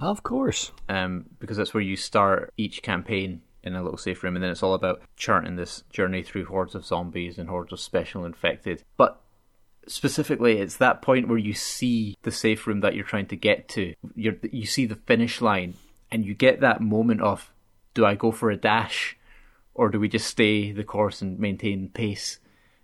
Of 0.00 0.22
course. 0.22 0.72
um, 0.88 1.26
because 1.38 1.56
that's 1.56 1.74
where 1.74 1.82
you 1.82 1.96
start 1.96 2.52
each 2.56 2.82
campaign 2.82 3.42
in 3.62 3.74
a 3.74 3.82
little 3.82 3.98
safe 3.98 4.22
room, 4.22 4.36
and 4.36 4.42
then 4.42 4.50
it's 4.50 4.62
all 4.62 4.74
about 4.74 5.02
charting 5.16 5.56
this 5.56 5.84
journey 5.90 6.22
through 6.22 6.46
hordes 6.46 6.74
of 6.74 6.86
zombies 6.86 7.38
and 7.38 7.48
hordes 7.48 7.72
of 7.72 7.80
special 7.80 8.24
infected. 8.24 8.82
But 8.96 9.20
specifically 9.86 10.58
it's 10.58 10.76
that 10.76 11.02
point 11.02 11.28
where 11.28 11.38
you 11.38 11.54
see 11.54 12.16
the 12.22 12.30
safe 12.30 12.66
room 12.66 12.80
that 12.80 12.94
you're 12.94 13.04
trying 13.04 13.26
to 13.26 13.36
get 13.36 13.68
to 13.68 13.94
you're, 14.14 14.36
you 14.50 14.66
see 14.66 14.86
the 14.86 14.94
finish 14.94 15.40
line 15.40 15.74
and 16.12 16.24
you 16.24 16.34
get 16.34 16.60
that 16.60 16.80
moment 16.80 17.20
of 17.20 17.52
do 17.94 18.04
i 18.04 18.14
go 18.14 18.30
for 18.30 18.50
a 18.50 18.56
dash 18.56 19.16
or 19.74 19.88
do 19.88 19.98
we 19.98 20.08
just 20.08 20.26
stay 20.26 20.70
the 20.70 20.84
course 20.84 21.22
and 21.22 21.38
maintain 21.38 21.88
pace 21.88 22.38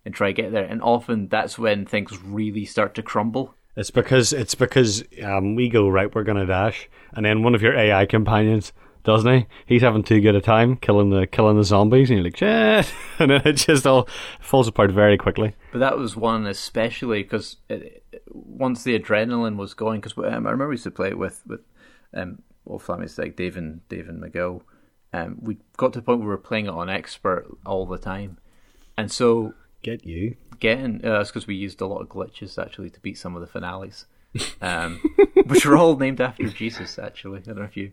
and 0.04 0.14
try 0.14 0.28
to 0.28 0.42
get 0.42 0.52
there 0.52 0.64
and 0.64 0.82
often 0.82 1.28
that's 1.28 1.58
when 1.58 1.84
things 1.84 2.20
really 2.22 2.64
start 2.64 2.94
to 2.94 3.02
crumble 3.02 3.54
It's 3.76 3.90
because 3.90 4.32
it's 4.32 4.54
because 4.54 5.04
um, 5.22 5.54
we 5.54 5.68
go 5.68 5.88
right. 5.88 6.12
We're 6.14 6.24
gonna 6.24 6.46
dash, 6.46 6.88
and 7.12 7.24
then 7.24 7.42
one 7.42 7.54
of 7.54 7.62
your 7.62 7.76
AI 7.76 8.06
companions 8.06 8.72
doesn't 9.06 9.32
he? 9.32 9.46
He's 9.66 9.82
having 9.82 10.02
too 10.02 10.20
good 10.20 10.34
a 10.34 10.40
time 10.40 10.76
killing 10.76 11.10
the 11.10 11.28
killing 11.28 11.56
the 11.56 11.62
zombies, 11.62 12.10
and 12.10 12.18
you're 12.18 12.24
like, 12.24 12.36
shit, 12.36 12.92
and 13.20 13.30
then 13.30 13.42
it 13.44 13.52
just 13.52 13.86
all 13.86 14.08
falls 14.40 14.66
apart 14.66 14.90
very 14.90 15.16
quickly. 15.16 15.54
but 15.72 15.78
that 15.78 15.96
was 15.96 16.16
one 16.16 16.44
especially 16.44 17.22
because 17.22 17.56
once 18.28 18.82
the 18.82 18.98
adrenaline 18.98 19.56
was 19.56 19.74
going 19.74 20.00
because 20.00 20.18
um, 20.18 20.24
i 20.24 20.50
remember 20.50 20.68
we 20.68 20.74
used 20.74 20.84
to 20.84 20.90
play 20.90 21.08
it 21.08 21.18
with 21.18 21.42
with 21.46 21.60
um 22.14 22.42
old 22.66 22.82
families 22.82 23.16
like 23.16 23.36
dave 23.36 23.56
and 23.56 23.86
dave 23.88 24.08
and 24.08 24.20
mcgill 24.20 24.62
um, 25.12 25.38
we 25.40 25.56
got 25.76 25.92
to 25.92 26.00
the 26.00 26.04
point 26.04 26.18
where 26.18 26.28
we 26.28 26.34
were 26.34 26.36
playing 26.36 26.66
it 26.66 26.70
on 26.70 26.90
expert 26.90 27.46
all 27.64 27.86
the 27.86 27.98
time 27.98 28.38
and 28.98 29.12
so 29.12 29.54
Get 29.82 30.04
you. 30.04 30.34
Getting 30.60 31.04
uh, 31.04 31.18
that's 31.18 31.30
because 31.30 31.46
we 31.46 31.54
used 31.54 31.80
a 31.80 31.86
lot 31.86 32.00
of 32.00 32.08
glitches 32.08 32.62
actually 32.62 32.90
to 32.90 33.00
beat 33.00 33.18
some 33.18 33.34
of 33.34 33.40
the 33.40 33.46
finales, 33.46 34.06
um, 34.60 35.00
which 35.46 35.66
are 35.66 35.76
all 35.76 35.96
named 35.96 36.20
after 36.20 36.48
Jesus. 36.48 36.98
Actually, 36.98 37.38
I 37.38 37.42
don't 37.42 37.58
know 37.58 37.64
if 37.64 37.76
you 37.76 37.92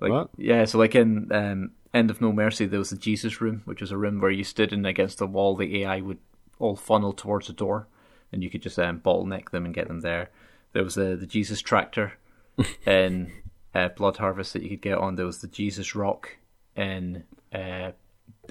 like. 0.00 0.12
What? 0.12 0.30
Yeah, 0.36 0.64
so 0.64 0.78
like 0.78 0.94
in 0.94 1.30
um, 1.32 1.72
End 1.92 2.10
of 2.10 2.20
No 2.20 2.32
Mercy, 2.32 2.66
there 2.66 2.78
was 2.78 2.90
the 2.90 2.96
Jesus 2.96 3.40
room, 3.40 3.62
which 3.64 3.80
was 3.80 3.90
a 3.90 3.96
room 3.96 4.20
where 4.20 4.30
you 4.30 4.44
stood 4.44 4.72
in 4.72 4.84
against 4.84 5.18
the 5.18 5.26
wall. 5.26 5.56
The 5.56 5.82
AI 5.82 6.00
would 6.00 6.18
all 6.58 6.76
funnel 6.76 7.12
towards 7.12 7.46
the 7.46 7.52
door, 7.52 7.88
and 8.32 8.42
you 8.42 8.50
could 8.50 8.62
just 8.62 8.78
um, 8.78 9.00
bottleneck 9.00 9.50
them 9.50 9.64
and 9.64 9.74
get 9.74 9.88
them 9.88 10.00
there. 10.00 10.30
There 10.72 10.84
was 10.84 10.94
the 10.94 11.16
the 11.16 11.26
Jesus 11.26 11.60
tractor 11.60 12.14
in 12.86 13.32
uh, 13.74 13.88
Blood 13.90 14.16
Harvest 14.18 14.52
that 14.52 14.62
you 14.62 14.70
could 14.70 14.82
get 14.82 14.98
on. 14.98 15.16
There 15.16 15.26
was 15.26 15.40
the 15.40 15.48
Jesus 15.48 15.94
rock 15.94 16.36
in 16.74 17.24
uh, 17.52 17.92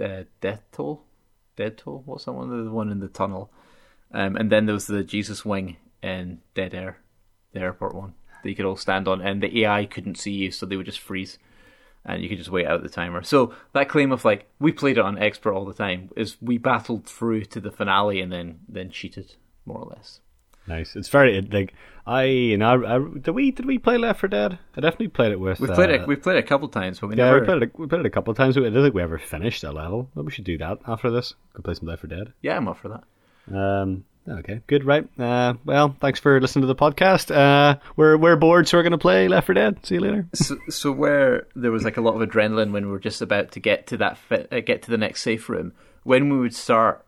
uh, 0.02 0.24
Death 0.42 0.64
Toll. 0.72 1.04
Dead 1.56 1.78
Toll? 1.78 2.04
What's 2.06 2.26
that 2.26 2.34
one? 2.34 2.66
The 2.66 2.72
one 2.72 2.92
in 2.92 3.00
the 3.00 3.08
tunnel. 3.08 3.52
Um, 4.12 4.36
and 4.36 4.52
then 4.52 4.66
there 4.66 4.74
was 4.74 4.88
the 4.88 5.04
Jesus 5.04 5.44
wing 5.44 5.78
in 6.02 6.40
Dead 6.54 6.74
Air, 6.74 6.98
the 7.54 7.60
airport 7.60 7.96
one 7.96 8.14
that 8.44 8.50
you 8.50 8.56
could 8.56 8.66
all 8.66 8.78
stand 8.78 9.08
on, 9.08 9.22
and 9.22 9.42
the 9.42 9.64
AI 9.64 9.86
couldn't 9.86 10.20
see 10.20 10.32
you, 10.32 10.52
so 10.52 10.66
they 10.66 10.78
would 10.78 10.86
just 10.86 11.00
freeze, 11.00 11.40
and 12.06 12.22
you 12.22 12.30
could 12.30 12.38
just 12.38 12.52
wait 12.52 12.68
out 12.68 12.84
the 12.84 12.90
timer. 12.90 13.24
So 13.24 13.54
that 13.74 13.90
claim 13.90 14.12
of 14.12 14.24
like 14.24 14.48
we 14.60 14.72
played 14.72 15.00
it 15.00 15.04
on 15.04 15.18
expert 15.18 15.54
all 15.54 15.66
the 15.66 15.74
time 15.74 16.12
is 16.16 16.38
we 16.42 16.60
battled 16.60 17.08
through 17.08 17.46
to 17.46 17.60
the 17.60 17.72
finale 17.72 18.22
and 18.22 18.32
then 18.32 18.60
then 18.70 18.92
cheated 18.92 19.36
more 19.66 19.80
or 19.80 19.96
less. 19.96 20.20
Nice. 20.68 20.96
It's 20.96 21.10
very 21.10 21.42
like 21.42 21.74
I 22.08 22.24
you 22.24 22.58
know 22.58 22.84
I, 22.84 22.96
I, 22.96 23.00
did 23.20 23.32
we 23.32 23.52
did 23.52 23.66
we 23.66 23.78
play 23.78 23.98
Left 23.98 24.20
4 24.20 24.30
Dead? 24.30 24.60
I 24.76 24.82
definitely 24.82 25.10
played 25.10 25.32
it 25.32 25.40
with. 25.40 25.60
We've 25.60 25.72
played 25.72 25.90
uh, 25.90 26.02
it. 26.02 26.08
We've 26.08 26.22
played 26.22 26.38
it 26.38 26.44
a 26.46 26.48
couple 26.48 26.68
times, 26.70 27.00
but 27.00 27.08
we 27.08 27.16
Yeah, 27.16 27.26
never. 27.26 27.40
we 27.42 27.46
played 27.46 27.64
it. 27.64 27.80
We 27.80 27.88
played 27.88 28.00
it 28.02 28.06
a 28.06 28.12
couple 28.12 28.32
of 28.32 28.38
times. 28.38 28.58
I 28.58 28.62
don't 28.62 28.74
think 28.74 28.96
we 28.96 29.02
ever 29.02 29.18
finished 29.20 29.64
a 29.64 29.72
level. 29.72 30.10
Maybe 30.16 30.26
we 30.26 30.32
should 30.32 30.46
do 30.46 30.58
that 30.60 30.80
after 30.88 31.12
this. 31.12 31.36
Go 31.54 31.62
play 31.62 31.74
some 31.76 31.88
Left 31.88 32.02
4 32.02 32.08
Dead. 32.10 32.34
Yeah, 32.42 32.58
I'm 32.58 32.68
up 32.68 32.78
for 32.78 32.90
that. 32.90 33.04
Um, 33.56 34.06
okay, 34.28 34.62
good, 34.66 34.86
right. 34.86 35.08
Uh, 35.20 35.54
well, 35.66 35.96
thanks 36.00 36.20
for 36.20 36.42
listening 36.42 36.62
to 36.64 36.68
the 36.68 36.76
podcast. 36.76 37.30
Uh, 37.34 37.78
we're 37.96 38.18
we're 38.18 38.36
bored, 38.38 38.68
so 38.68 38.78
we're 38.78 38.84
gonna 38.84 38.98
play 38.98 39.28
Left 39.28 39.46
4 39.46 39.54
Dead. 39.54 39.86
See 39.86 39.96
you 39.96 40.02
later. 40.02 40.28
so, 40.34 40.58
so 40.70 40.92
where 40.92 41.48
there 41.56 41.72
was 41.72 41.84
like 41.84 41.98
a 41.98 42.02
lot 42.02 42.20
of 42.20 42.28
adrenaline 42.28 42.72
when 42.72 42.86
we 42.86 42.92
were 42.92 43.00
just 43.00 43.22
about 43.22 43.52
to 43.52 43.60
get 43.60 43.88
to 43.88 43.98
that 43.98 44.18
uh, 44.32 44.60
get 44.62 44.82
to 44.84 44.90
the 44.92 44.98
next 44.98 45.22
safe 45.22 45.48
room 45.48 45.74
when 46.04 46.30
we 46.30 46.40
would 46.40 46.56
start 46.56 47.06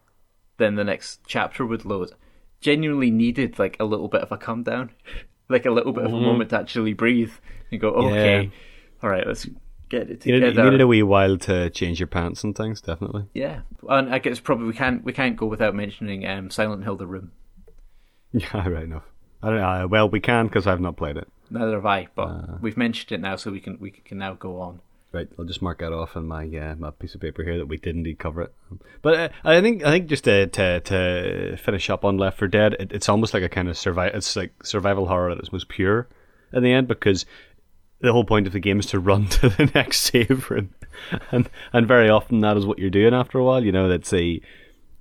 then 0.58 0.74
the 0.76 0.84
next 0.84 1.20
chapter 1.28 1.64
would 1.66 1.86
load 1.86 2.12
genuinely 2.62 3.12
needed 3.12 3.58
like 3.60 3.78
a 3.80 3.86
little 3.86 4.08
bit 4.08 4.22
of 4.22 4.32
a 4.32 4.38
come 4.38 4.64
down 4.64 4.90
like 5.50 5.66
a 5.66 5.72
little 5.72 5.94
bit 5.94 6.06
of 6.06 6.14
a 6.14 6.20
moment 6.20 6.50
to 6.50 6.60
actually 6.60 6.94
breathe 6.94 7.32
and 7.72 7.80
go 7.82 7.90
okay 7.90 8.44
Yeah. 8.44 8.50
all 9.04 9.10
right 9.10 9.26
let's 9.28 9.46
get 9.90 10.10
it 10.10 10.26
You 10.26 10.34
needed, 10.34 10.48
together. 10.50 10.66
you 10.66 10.72
needed 10.72 10.82
a 10.84 10.88
wee 10.88 11.04
while 11.04 11.38
to 11.38 11.70
change 11.70 12.00
your 12.00 12.08
pants 12.08 12.44
and 12.44 12.56
things, 12.56 12.82
definitely. 12.82 13.26
yeah, 13.34 13.62
and 13.88 14.14
I 14.14 14.20
guess 14.20 14.40
probably 14.40 14.68
we 14.68 14.74
can't 14.74 15.04
we 15.04 15.14
can't 15.14 15.38
go 15.38 15.46
without 15.46 15.76
mentioning 15.76 16.28
um, 16.28 16.50
Silent 16.50 16.84
Hill: 16.84 16.98
The 16.98 17.08
Room. 17.08 17.32
Yeah, 18.34 18.68
right 18.68 18.84
enough. 18.84 19.04
I 19.42 19.50
don't 19.50 19.60
know. 19.62 19.88
Well, 19.88 20.10
we 20.10 20.20
can 20.20 20.48
because 20.48 20.68
I've 20.68 20.82
not 20.82 20.98
played 20.98 21.16
it. 21.16 21.28
Neither 21.50 21.76
have 21.76 21.86
I, 21.86 22.08
but 22.16 22.28
Uh. 22.28 22.58
we've 22.60 22.76
mentioned 22.76 23.14
it 23.14 23.22
now, 23.22 23.38
so 23.38 23.50
we 23.52 23.62
can 23.62 23.78
we 23.80 23.92
can 23.92 24.18
now 24.18 24.34
go 24.34 24.60
on. 24.60 24.82
Right, 25.18 25.28
I'll 25.40 25.46
just 25.46 25.64
mark 25.64 25.80
that 25.80 25.94
off 25.94 26.16
on 26.16 26.28
my 26.28 26.46
uh, 26.46 26.76
my 26.76 26.92
piece 26.92 27.16
of 27.16 27.22
paper 27.22 27.44
here 27.44 27.58
that 27.58 27.66
we 27.66 27.78
did 27.78 27.96
indeed 27.96 28.20
cover 28.20 28.42
it. 28.42 28.54
But 29.02 29.14
uh, 29.16 29.30
I 29.44 29.62
think 29.62 29.84
I 29.84 29.90
think 29.90 30.06
just 30.06 30.26
to 30.26 30.46
to, 30.46 30.80
to 30.80 31.58
finish 31.58 31.90
up 31.90 32.06
on 32.06 32.20
Left 32.20 32.38
4 32.38 32.48
Dead, 32.48 32.76
it, 32.80 32.92
it's 32.92 33.10
almost 33.10 33.34
like 33.34 33.42
a 33.42 33.50
kind 33.50 33.68
of 33.68 33.76
survival. 33.76 34.16
It's 34.16 34.36
like 34.36 34.54
survival 34.64 35.08
horror 35.08 35.32
at 35.32 35.40
its 35.40 35.52
most 35.52 35.70
pure 35.70 36.08
in 36.54 36.62
the 36.62 36.72
end 36.72 36.88
because 36.88 37.26
the 38.00 38.12
whole 38.12 38.26
point 38.26 38.46
of 38.46 38.54
the 38.54 38.60
game 38.60 38.78
is 38.78 38.86
to 38.88 39.00
run 39.00 39.26
to 39.30 39.50
the 39.50 39.72
next 39.74 40.02
save 40.02 40.52
room, 40.52 40.76
and 41.32 41.50
and 41.74 41.88
very 41.88 42.10
often 42.10 42.42
that 42.42 42.56
is 42.56 42.68
what 42.68 42.78
you're 42.78 42.92
doing 42.92 43.16
after 43.16 43.40
a 43.40 43.44
while. 43.44 43.64
You 43.64 43.72
know, 43.72 43.90
that's 43.90 44.14
a 44.14 44.40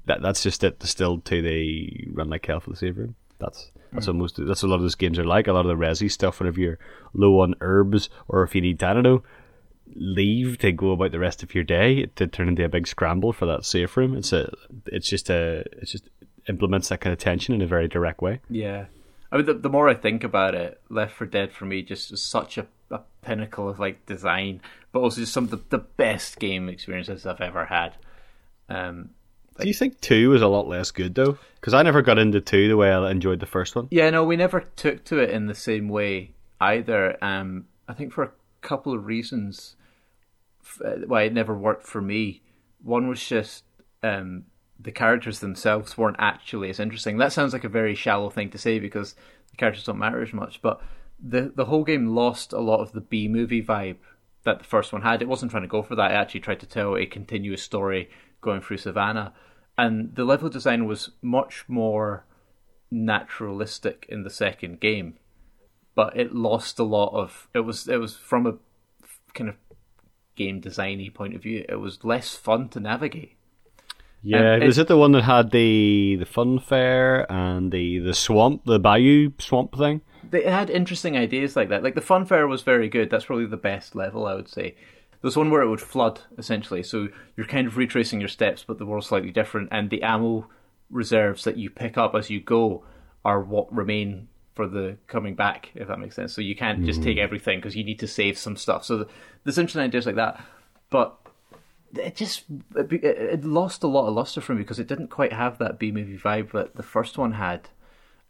that 0.06 0.22
that's 0.22 0.42
just 0.42 0.64
it 0.64 0.78
distilled 0.78 1.26
to 1.26 1.42
the 1.42 2.08
run 2.14 2.30
like 2.30 2.46
hell 2.46 2.60
for 2.60 2.70
the 2.70 2.76
save 2.76 2.96
room. 2.96 3.16
That's 3.38 3.70
that's 3.92 4.06
what 4.06 4.16
most 4.16 4.36
that's 4.38 4.62
what 4.62 4.68
a 4.68 4.70
lot 4.70 4.76
of 4.76 4.82
those 4.82 4.94
games 4.94 5.18
are 5.18 5.26
like. 5.26 5.46
A 5.46 5.52
lot 5.52 5.66
of 5.66 5.78
the 5.78 5.84
resi 5.84 6.10
stuff, 6.10 6.40
whenever 6.40 6.58
you're 6.58 6.78
low 7.12 7.40
on 7.40 7.54
herbs 7.60 8.08
or 8.28 8.44
if 8.44 8.54
you 8.54 8.62
need 8.62 8.80
know, 8.80 9.22
leave 9.94 10.58
to 10.58 10.72
go 10.72 10.92
about 10.92 11.12
the 11.12 11.18
rest 11.18 11.42
of 11.42 11.54
your 11.54 11.64
day 11.64 12.06
to 12.16 12.26
turn 12.26 12.48
into 12.48 12.64
a 12.64 12.68
big 12.68 12.86
scramble 12.86 13.32
for 13.32 13.46
that 13.46 13.64
safe 13.64 13.96
room. 13.96 14.16
It's 14.16 14.32
a 14.32 14.52
it's 14.86 15.08
just 15.08 15.30
a 15.30 15.64
it's 15.72 15.92
just 15.92 16.08
implements 16.48 16.88
that 16.88 17.00
kind 17.00 17.12
of 17.12 17.18
tension 17.18 17.54
in 17.54 17.62
a 17.62 17.66
very 17.66 17.88
direct 17.88 18.22
way. 18.22 18.40
Yeah, 18.50 18.86
I 19.32 19.36
mean, 19.36 19.46
the, 19.46 19.54
the 19.54 19.68
more 19.68 19.88
I 19.88 19.94
think 19.94 20.24
about 20.24 20.54
it, 20.54 20.80
Left 20.88 21.14
4 21.14 21.26
Dead 21.26 21.52
for 21.52 21.64
me 21.64 21.82
just 21.82 22.12
is 22.12 22.22
such 22.22 22.58
a, 22.58 22.66
a 22.90 23.00
pinnacle 23.22 23.68
of 23.68 23.78
like 23.78 24.06
design, 24.06 24.60
but 24.92 25.00
also 25.00 25.20
just 25.20 25.32
some 25.32 25.44
of 25.44 25.50
the, 25.50 25.60
the 25.70 25.78
best 25.78 26.38
game 26.38 26.68
experiences 26.68 27.26
I've 27.26 27.40
ever 27.40 27.64
had. 27.64 27.96
Um, 28.68 29.10
Do 29.60 29.66
you 29.66 29.74
think 29.74 30.00
two 30.00 30.30
was 30.30 30.42
a 30.42 30.48
lot 30.48 30.68
less 30.68 30.90
good 30.90 31.14
though? 31.14 31.38
Because 31.60 31.74
I 31.74 31.82
never 31.82 32.02
got 32.02 32.18
into 32.18 32.40
two 32.40 32.68
the 32.68 32.76
way 32.76 32.90
I 32.90 33.10
enjoyed 33.10 33.40
the 33.40 33.46
first 33.46 33.74
one. 33.74 33.88
yeah, 33.90 34.10
no, 34.10 34.24
we 34.24 34.36
never 34.36 34.60
took 34.60 35.04
to 35.06 35.18
it 35.18 35.30
in 35.30 35.46
the 35.46 35.54
same 35.54 35.88
way 35.88 36.32
either. 36.60 37.22
Um, 37.22 37.66
I 37.88 37.94
think 37.94 38.12
for 38.12 38.24
a 38.24 38.30
couple 38.66 38.92
of 38.92 39.06
reasons 39.06 39.76
uh, 40.84 40.96
why 41.06 41.22
it 41.22 41.32
never 41.32 41.56
worked 41.56 41.86
for 41.86 42.02
me. 42.02 42.42
One 42.82 43.08
was 43.08 43.24
just 43.24 43.64
um, 44.02 44.44
the 44.78 44.92
characters 44.92 45.38
themselves 45.40 45.96
weren't 45.96 46.16
actually 46.18 46.68
as 46.68 46.80
interesting. 46.80 47.18
That 47.18 47.32
sounds 47.32 47.52
like 47.52 47.64
a 47.64 47.68
very 47.68 47.94
shallow 47.94 48.28
thing 48.28 48.50
to 48.50 48.58
say 48.58 48.78
because 48.78 49.14
the 49.50 49.56
characters 49.56 49.84
don't 49.84 49.98
matter 49.98 50.20
as 50.20 50.32
much, 50.32 50.60
but 50.60 50.80
the 51.18 51.52
the 51.54 51.66
whole 51.66 51.84
game 51.84 52.08
lost 52.08 52.52
a 52.52 52.60
lot 52.60 52.80
of 52.80 52.92
the 52.92 53.00
B 53.00 53.28
movie 53.28 53.62
vibe 53.62 53.96
that 54.42 54.58
the 54.58 54.64
first 54.64 54.92
one 54.92 55.02
had. 55.02 55.22
It 55.22 55.28
wasn't 55.28 55.50
trying 55.50 55.62
to 55.62 55.68
go 55.68 55.82
for 55.82 55.96
that. 55.96 56.10
It 56.10 56.14
actually 56.14 56.40
tried 56.40 56.60
to 56.60 56.66
tell 56.66 56.96
a 56.96 57.06
continuous 57.06 57.62
story 57.62 58.10
going 58.40 58.60
through 58.60 58.78
Savannah, 58.78 59.32
and 59.78 60.14
the 60.14 60.24
level 60.24 60.48
design 60.48 60.86
was 60.86 61.10
much 61.22 61.64
more 61.68 62.26
naturalistic 62.90 64.06
in 64.08 64.22
the 64.22 64.30
second 64.30 64.80
game 64.80 65.18
but 65.96 66.16
it 66.16 66.32
lost 66.32 66.78
a 66.78 66.84
lot 66.84 67.10
of 67.12 67.48
it 67.54 67.60
was 67.60 67.88
it 67.88 67.96
was 67.96 68.14
from 68.16 68.46
a 68.46 68.54
kind 69.34 69.50
of 69.50 69.56
game 70.36 70.60
designy 70.60 71.12
point 71.12 71.34
of 71.34 71.42
view 71.42 71.64
it 71.68 71.76
was 71.76 72.04
less 72.04 72.36
fun 72.36 72.68
to 72.68 72.78
navigate. 72.78 73.32
Yeah, 74.22 74.54
Um, 74.54 74.62
is 74.62 74.78
it- 74.78 74.82
it 74.82 74.88
the 74.88 74.96
one 74.96 75.12
that 75.12 75.22
had 75.24 75.50
the 75.50 76.16
the 76.18 76.26
fun 76.26 76.58
fair 76.58 77.30
and 77.32 77.72
the 77.72 77.98
the 77.98 78.14
swamp, 78.14 78.64
the 78.64 78.78
bayou 78.78 79.32
swamp 79.38 79.76
thing? 79.76 80.00
they 80.28 80.42
had 80.42 80.68
interesting 80.70 81.16
ideas 81.16 81.54
like 81.54 81.68
that. 81.68 81.84
Like 81.84 81.94
the 81.94 82.00
fun 82.00 82.24
fair 82.26 82.48
was 82.48 82.62
very 82.62 82.88
good. 82.88 83.10
That's 83.10 83.26
probably 83.26 83.46
the 83.46 83.56
best 83.56 83.94
level 83.94 84.26
i 84.26 84.34
would 84.34 84.48
say. 84.48 84.74
There 85.12 85.28
was 85.28 85.36
one 85.36 85.50
where 85.50 85.62
it 85.62 85.68
would 85.68 85.80
flood 85.80 86.20
essentially. 86.36 86.82
So 86.82 87.08
you're 87.36 87.46
kind 87.46 87.66
of 87.68 87.76
retracing 87.76 88.18
your 88.20 88.28
steps 88.28 88.64
but 88.66 88.78
the 88.78 88.86
world's 88.86 89.06
slightly 89.06 89.30
different. 89.30 89.68
And 89.70 89.88
the 89.88 90.02
ammo 90.02 90.48
reserves 90.90 91.44
that 91.44 91.56
you 91.56 91.70
pick 91.70 91.96
up 91.96 92.14
as 92.14 92.28
you 92.30 92.40
go 92.40 92.84
are 93.24 93.40
what 93.40 93.72
remain 93.74 94.28
for 94.56 94.66
the 94.66 94.96
coming 95.06 95.36
back 95.36 95.70
if 95.76 95.86
that 95.86 96.00
makes 96.00 96.16
sense. 96.16 96.32
So 96.32 96.40
you 96.40 96.56
can't 96.56 96.84
just 96.84 97.02
take 97.02 97.18
everything 97.18 97.58
because 97.58 97.76
you 97.76 97.84
need 97.84 98.00
to 98.00 98.08
save 98.08 98.36
some 98.36 98.56
stuff. 98.56 98.84
So 98.84 99.06
there's 99.44 99.58
interesting 99.58 99.82
ideas 99.82 100.06
like 100.06 100.16
that 100.16 100.44
but 100.90 101.18
it 101.94 102.16
just 102.16 102.44
it, 102.74 102.92
it 102.92 103.44
lost 103.44 103.82
a 103.82 103.86
lot 103.86 104.08
of 104.08 104.14
luster 104.14 104.40
for 104.40 104.54
me 104.54 104.62
because 104.62 104.78
it 104.78 104.86
didn't 104.86 105.08
quite 105.08 105.32
have 105.32 105.58
that 105.58 105.78
B 105.78 105.92
movie 105.92 106.18
vibe 106.18 106.52
that 106.52 106.76
the 106.76 106.82
first 106.82 107.18
one 107.18 107.32
had, 107.32 107.68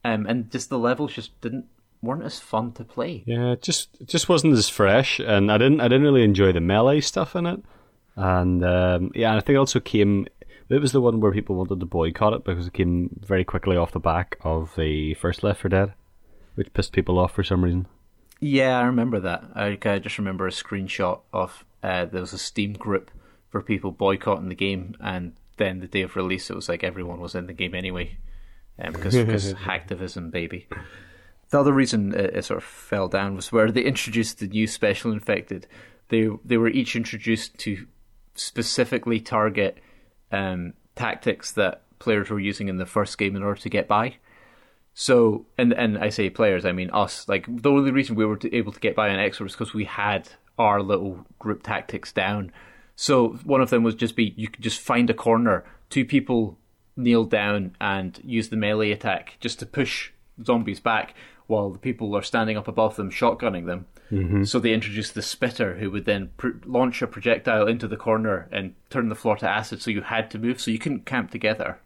um, 0.05 0.27
and 0.27 0.51
just 0.51 0.69
the 0.69 0.79
levels 0.79 1.15
just 1.15 1.39
didn't 1.41 1.67
weren't 2.03 2.25
as 2.25 2.39
fun 2.39 2.73
to 2.73 2.85
play. 2.85 3.23
Yeah, 3.27 3.53
it 3.53 3.63
just 3.63 3.97
it 4.01 4.09
just 4.09 4.29
wasn't 4.29 4.55
as 4.55 4.69
fresh, 4.69 5.19
and 5.19 5.51
I 5.51 5.59
didn't 5.59 5.81
I 5.81 5.89
didn't 5.89 6.05
really 6.05 6.25
enjoy 6.25 6.53
the 6.53 6.61
melee 6.61 7.01
stuff 7.01 7.35
in 7.35 7.47
it, 7.47 7.61
and 8.15 8.65
um, 8.65 9.13
yeah, 9.15 9.31
and 9.31 9.39
I 9.39 9.41
think 9.41 9.57
it 9.57 9.61
also 9.61 9.81
came. 9.81 10.27
It 10.69 10.81
was 10.81 10.91
the 10.91 11.01
one 11.01 11.21
where 11.21 11.31
people 11.31 11.55
wanted 11.55 11.79
to 11.79 11.87
boycott 11.87 12.33
it 12.33 12.45
because 12.45 12.67
it 12.67 12.73
came 12.73 13.21
very 13.23 13.45
quickly 13.45 13.77
off 13.77 13.93
the 13.93 14.01
back 14.01 14.37
of 14.41 14.75
the 14.77 15.15
first 15.15 15.45
Left 15.45 15.61
4 15.61 15.69
Dead, 15.69 15.93
which 16.57 16.73
pissed 16.73 16.93
people 16.93 17.19
off 17.19 17.33
for 17.33 17.45
some 17.45 17.63
reason. 17.63 17.87
Yeah, 18.41 18.79
I 18.79 18.83
remember 18.83 19.21
that. 19.21 19.45
I, 19.55 19.79
I 19.83 19.99
just 19.99 20.19
remember 20.19 20.47
a 20.47 20.51
screenshot 20.51 21.21
of 21.33 21.65
uh, 21.83 22.07
there 22.07 22.21
was 22.21 22.33
a 22.33 22.39
Steam 22.39 22.73
group 22.73 23.11
for 23.49 23.63
people 23.63 23.93
boycotting 23.93 24.49
the 24.49 24.55
game, 24.55 24.97
and 25.01 25.35
then 25.57 25.81
the 25.81 25.87
day 25.87 26.03
of 26.03 26.17
release, 26.17 26.51
it 26.51 26.57
was 26.57 26.69
like 26.69 26.85
everyone 26.85 27.21
was 27.21 27.35
in 27.35 27.47
the 27.47 27.53
game 27.53 27.75
anyway, 27.75 28.19
um, 28.79 28.93
because 28.93 29.15
because 29.15 29.55
hacktivism, 29.55 30.31
baby. 30.31 30.67
The 31.51 31.61
other 31.61 31.73
reason 31.73 32.13
it, 32.13 32.37
it 32.37 32.45
sort 32.45 32.59
of 32.59 32.65
fell 32.65 33.09
down 33.09 33.37
was 33.37 33.53
where 33.53 33.71
they 33.71 33.83
introduced 33.83 34.41
the 34.41 34.49
new 34.49 34.67
special 34.67 35.13
infected. 35.13 35.67
They 36.09 36.29
they 36.45 36.57
were 36.57 36.69
each 36.69 36.97
introduced 36.97 37.57
to 37.59 37.87
specifically 38.35 39.21
target 39.21 39.79
um, 40.33 40.75
tactics 40.95 41.53
that 41.53 41.83
players 41.99 42.29
were 42.29 42.41
using 42.41 42.69
in 42.69 42.77
the 42.77 42.87
first 42.87 43.17
game 43.17 43.37
in 43.37 43.43
order 43.43 43.61
to 43.61 43.71
get 43.71 43.89
by. 43.89 44.17
So, 44.99 45.45
and 45.59 45.75
and 45.75 45.99
I 45.99 46.09
say 46.09 46.31
players, 46.31 46.65
I 46.65 46.73
mean 46.73 46.89
us. 46.91 47.29
Like 47.29 47.45
the 47.49 47.71
only 47.71 47.91
reason 47.91 48.17
we 48.17 48.25
were 48.25 48.41
able 48.51 48.73
to 48.73 48.81
get 48.81 48.97
by 48.97 49.11
on 49.11 49.19
X 49.19 49.39
was 49.39 49.53
because 49.53 49.75
we 49.75 49.85
had 49.85 50.31
our 50.59 50.81
little 50.81 51.27
group 51.39 51.63
tactics 51.63 52.13
down. 52.13 52.51
So 52.97 53.35
one 53.45 53.61
of 53.61 53.69
them 53.69 53.83
was 53.83 53.95
just 53.95 54.17
be 54.17 54.33
you 54.39 54.49
could 54.49 54.65
just 54.65 54.81
find 54.81 55.11
a 55.11 55.15
corner, 55.15 55.67
two 55.91 56.07
people 56.07 56.57
kneel 56.97 57.25
down 57.25 57.77
and 57.79 58.19
use 58.25 58.49
the 58.49 58.57
melee 58.57 58.91
attack 58.91 59.37
just 59.39 59.59
to 59.59 59.67
push 59.67 60.13
zombies 60.43 60.81
back, 60.81 61.15
while 61.47 61.69
the 61.69 61.79
people 61.79 62.17
are 62.17 62.23
standing 62.23 62.57
up 62.57 62.67
above 62.67 62.97
them, 62.97 63.11
shotgunning 63.11 63.67
them. 63.67 63.85
Mm-hmm. 64.11 64.45
So 64.45 64.59
they 64.59 64.73
introduced 64.73 65.15
the 65.15 65.21
spitter, 65.21 65.77
who 65.77 65.91
would 65.91 66.07
then 66.07 66.31
pr- 66.39 66.65
launch 66.65 67.03
a 67.03 67.07
projectile 67.07 67.69
into 67.69 67.87
the 67.87 67.99
corner 67.99 68.49
and 68.51 68.75
turn 68.89 69.11
the 69.11 69.15
floor 69.15 69.37
to 69.37 69.49
acid. 69.49 69.83
So 69.83 69.91
you 69.91 70.01
had 70.01 70.31
to 70.31 70.39
move, 70.39 70.59
so 70.59 70.71
you 70.71 70.79
couldn't 70.79 71.05
camp 71.05 71.31
together. 71.31 71.81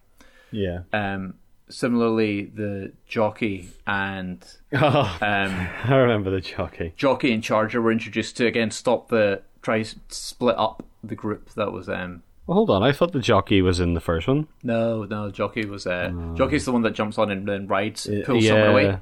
Yeah. 0.53 0.83
Um, 0.92 1.35
similarly, 1.71 2.45
the 2.45 2.93
jockey 3.07 3.71
and 3.87 4.45
Oh, 4.73 5.19
um, 5.23 5.69
I 5.85 5.95
remember 5.97 6.31
the 6.31 6.41
jockey. 6.41 6.93
jockey 6.97 7.33
and 7.33 7.43
charger 7.43 7.81
were 7.81 7.93
introduced 7.93 8.37
to 8.39 8.47
again 8.47 8.71
stop 8.71 9.09
the 9.09 9.43
try 9.63 9.85
split 10.09 10.57
up 10.59 10.85
the 11.03 11.15
group. 11.15 11.51
That 11.55 11.73
was 11.73 11.89
um 11.89 12.23
Well, 12.47 12.57
hold 12.57 12.71
on, 12.71 12.83
I 12.83 12.93
thought 12.93 13.13
the 13.13 13.21
jockey 13.21 13.63
was 13.63 13.81
in 13.81 13.95
the 13.95 14.01
first 14.01 14.29
one. 14.29 14.49
no 14.63 15.05
no 15.05 15.31
jockey 15.31 15.65
was 15.67 15.87
uh 15.87 16.13
jockey's 16.35 16.65
the 16.65 16.73
one 16.73 16.83
that 16.83 16.95
jumps 16.95 17.19
on 17.19 17.31
and 17.31 17.47
then 17.49 17.67
rides 17.67 18.09
Uh, 18.09 18.23
pulls 18.27 18.47
someone 18.47 18.69
away. 18.69 18.99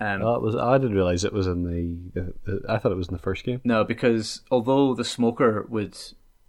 Um, 0.00 0.20
Oh, 0.22 0.40
was. 0.40 0.56
I 0.56 0.78
didn't 0.78 0.96
realize 0.96 1.22
it 1.24 1.32
was 1.32 1.46
in 1.46 1.62
the, 1.62 2.20
the, 2.20 2.34
the. 2.44 2.60
I 2.68 2.78
thought 2.78 2.90
it 2.90 2.96
was 2.96 3.06
in 3.06 3.14
the 3.14 3.22
first 3.22 3.44
game. 3.44 3.60
No, 3.62 3.84
because 3.84 4.40
although 4.50 4.94
the 4.96 5.04
smoker 5.04 5.64
would 5.68 5.96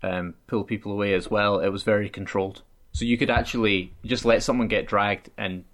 um, 0.01 0.33
pull 0.47 0.63
people 0.63 0.91
away 0.91 1.13
as 1.13 1.29
well, 1.29 1.59
it 1.59 1.69
was 1.69 1.83
very 1.83 2.09
controlled. 2.09 2.63
So 2.93 3.05
you 3.05 3.17
could 3.17 3.29
actually 3.29 3.91
just 4.05 4.23
let 4.23 4.43
someone 4.43 4.67
get 4.67 4.87
dragged 4.87 5.29
and 5.37 5.65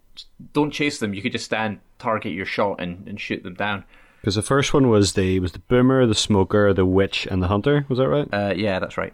don't 0.54 0.72
chase 0.72 1.00
them. 1.00 1.14
You 1.14 1.22
could 1.22 1.34
just 1.34 1.46
stand, 1.46 1.80
target 2.00 2.34
your 2.34 2.46
shot, 2.46 2.80
and, 2.80 3.08
and 3.08 3.20
shoot 3.20 3.44
them 3.44 3.56
down. 3.56 3.84
Because 4.22 4.36
the 4.36 4.42
first 4.42 4.74
one 4.74 4.90
was 4.90 5.14
the 5.14 5.40
was 5.40 5.52
the 5.54 5.60
boomer, 5.60 6.06
the 6.06 6.16
smoker, 6.16 6.74
the 6.74 6.86
witch, 6.86 7.28
and 7.30 7.42
the 7.42 7.48
hunter. 7.48 7.86
Was 7.88 8.00
that 8.00 8.10
right? 8.10 8.28
Uh, 8.34 8.54
yeah, 8.56 8.80
that's 8.80 8.98
right. 8.98 9.14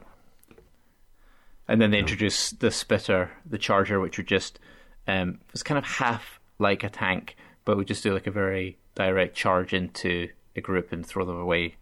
And 1.67 1.81
then 1.81 1.91
they 1.91 1.99
introduced 1.99 2.59
the 2.59 2.71
spitter, 2.71 3.31
the 3.45 3.57
charger, 3.57 3.99
which 3.99 4.17
would 4.17 4.27
just 4.27 4.59
um, 5.07 5.39
was 5.51 5.63
kind 5.63 5.77
of 5.77 5.83
half 5.83 6.39
like 6.59 6.83
a 6.83 6.89
tank, 6.89 7.35
but 7.65 7.77
would 7.77 7.87
just 7.87 8.03
do 8.03 8.13
like 8.13 8.27
a 8.27 8.31
very 8.31 8.77
direct 8.93 9.35
charge 9.35 9.73
into 9.73 10.29
a 10.55 10.61
group 10.61 10.91
and 10.91 11.05
throw 11.05 11.25
them 11.25 11.39
away. 11.39 11.75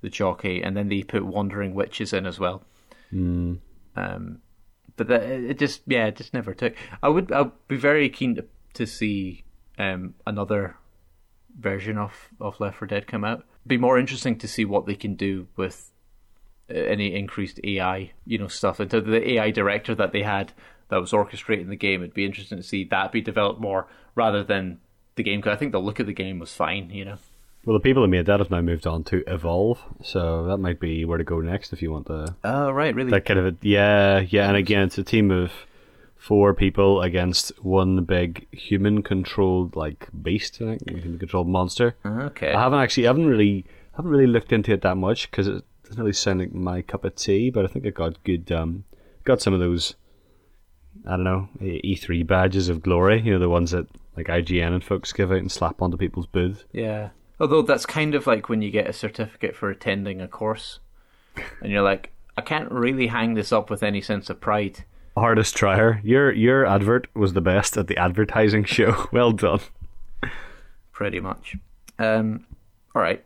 The 0.00 0.10
jockey, 0.10 0.62
and 0.62 0.76
then 0.76 0.88
they 0.88 1.02
put 1.02 1.26
wandering 1.26 1.74
witches 1.74 2.12
in 2.12 2.24
as 2.24 2.38
well. 2.38 2.62
Mm. 3.12 3.58
Um, 3.96 4.40
but 4.98 5.10
it 5.10 5.58
just 5.58 5.82
yeah, 5.86 6.06
it 6.06 6.16
just 6.16 6.34
never 6.34 6.52
took. 6.52 6.74
I 7.02 7.08
would 7.08 7.32
I'd 7.32 7.52
be 7.68 7.76
very 7.76 8.08
keen 8.10 8.34
to 8.34 8.44
to 8.74 8.86
see 8.86 9.44
um, 9.78 10.14
another 10.26 10.76
version 11.58 11.96
of 11.96 12.12
of 12.40 12.60
Left 12.60 12.78
4 12.78 12.88
Dead 12.88 13.06
come 13.06 13.24
out. 13.24 13.44
Be 13.66 13.78
more 13.78 13.98
interesting 13.98 14.36
to 14.38 14.48
see 14.48 14.64
what 14.64 14.86
they 14.86 14.94
can 14.94 15.14
do 15.14 15.48
with 15.56 15.90
uh, 16.70 16.74
any 16.74 17.14
increased 17.14 17.60
AI, 17.64 18.12
you 18.26 18.38
know, 18.38 18.48
stuff. 18.48 18.80
And 18.80 18.90
the 18.90 19.30
AI 19.32 19.50
director 19.50 19.94
that 19.94 20.12
they 20.12 20.22
had 20.22 20.52
that 20.88 21.00
was 21.00 21.12
orchestrating 21.12 21.68
the 21.68 21.76
game, 21.76 22.02
it'd 22.02 22.14
be 22.14 22.24
interesting 22.24 22.58
to 22.58 22.64
see 22.64 22.84
that 22.84 23.12
be 23.12 23.20
developed 23.20 23.60
more 23.60 23.88
rather 24.14 24.42
than 24.42 24.80
the 25.16 25.22
game. 25.22 25.40
Because 25.40 25.54
I 25.54 25.58
think 25.58 25.72
the 25.72 25.80
look 25.80 26.00
of 26.00 26.06
the 26.06 26.12
game 26.12 26.38
was 26.38 26.54
fine, 26.54 26.90
you 26.90 27.04
know. 27.04 27.18
Well, 27.64 27.74
the 27.74 27.80
people 27.82 28.02
who 28.02 28.08
made 28.08 28.26
that 28.26 28.40
have 28.40 28.50
now 28.50 28.60
moved 28.62 28.86
on 28.86 29.04
to 29.04 29.22
Evolve, 29.26 29.82
so 30.02 30.46
that 30.46 30.56
might 30.58 30.80
be 30.80 31.04
where 31.04 31.18
to 31.18 31.24
go 31.24 31.40
next 31.40 31.72
if 31.72 31.82
you 31.82 31.90
want 31.92 32.06
the 32.06 32.34
Oh, 32.44 32.70
right, 32.70 32.94
really? 32.94 33.10
that 33.10 33.26
kind 33.26 33.38
of 33.40 33.46
a, 33.46 33.56
yeah, 33.60 34.20
yeah. 34.20 34.48
And 34.48 34.56
again, 34.56 34.84
it's 34.84 34.96
a 34.96 35.02
team 35.02 35.30
of 35.30 35.52
four 36.16 36.54
people 36.54 37.02
against 37.02 37.50
one 37.62 38.04
big 38.04 38.46
human-controlled 38.52 39.76
like 39.76 40.08
beast, 40.22 40.56
I 40.62 40.76
think, 40.78 40.88
human-controlled 40.88 41.48
monster. 41.48 41.94
okay. 42.06 42.52
I 42.52 42.60
haven't 42.62 42.78
actually, 42.80 43.06
I 43.06 43.10
haven't 43.10 43.26
really, 43.26 43.66
haven't 43.96 44.10
really 44.10 44.26
looked 44.26 44.52
into 44.52 44.72
it 44.72 44.82
that 44.82 44.96
much 44.96 45.30
because 45.30 45.46
it 45.48 45.62
doesn't 45.84 45.98
really 46.00 46.12
sound 46.12 46.40
like 46.40 46.54
my 46.54 46.80
cup 46.82 47.04
of 47.04 47.16
tea. 47.16 47.50
But 47.50 47.64
I 47.64 47.68
think 47.68 47.86
I 47.86 47.90
got 47.90 48.22
good, 48.24 48.50
um, 48.50 48.84
got 49.24 49.42
some 49.42 49.52
of 49.52 49.60
those, 49.60 49.94
I 51.06 51.10
don't 51.10 51.24
know, 51.24 51.48
E3 51.60 52.26
badges 52.26 52.68
of 52.68 52.82
glory. 52.82 53.20
You 53.20 53.32
know, 53.34 53.38
the 53.38 53.48
ones 53.48 53.72
that 53.72 53.86
like 54.16 54.26
IGN 54.26 54.72
and 54.74 54.82
folks 54.84 55.12
give 55.12 55.30
out 55.30 55.38
and 55.38 55.52
slap 55.52 55.82
onto 55.82 55.96
people's 55.96 56.26
booths. 56.26 56.64
Yeah. 56.72 57.10
Although 57.40 57.62
that's 57.62 57.86
kind 57.86 58.14
of 58.14 58.26
like 58.26 58.48
when 58.48 58.62
you 58.62 58.70
get 58.70 58.88
a 58.88 58.92
certificate 58.92 59.54
for 59.54 59.70
attending 59.70 60.20
a 60.20 60.28
course, 60.28 60.80
and 61.60 61.70
you're 61.70 61.82
like, 61.82 62.12
I 62.36 62.40
can't 62.40 62.70
really 62.70 63.08
hang 63.08 63.34
this 63.34 63.52
up 63.52 63.70
with 63.70 63.82
any 63.82 64.00
sense 64.00 64.28
of 64.30 64.40
pride. 64.40 64.84
Hardest 65.16 65.56
trier. 65.56 66.00
Your 66.04 66.32
your 66.32 66.66
advert 66.66 67.08
was 67.14 67.32
the 67.32 67.40
best 67.40 67.76
at 67.76 67.86
the 67.86 67.96
advertising 67.96 68.64
show. 68.76 69.06
Well 69.12 69.32
done. 69.32 69.60
Pretty 70.92 71.20
much. 71.20 71.56
Um, 71.98 72.46
all 72.94 73.02
right. 73.02 73.24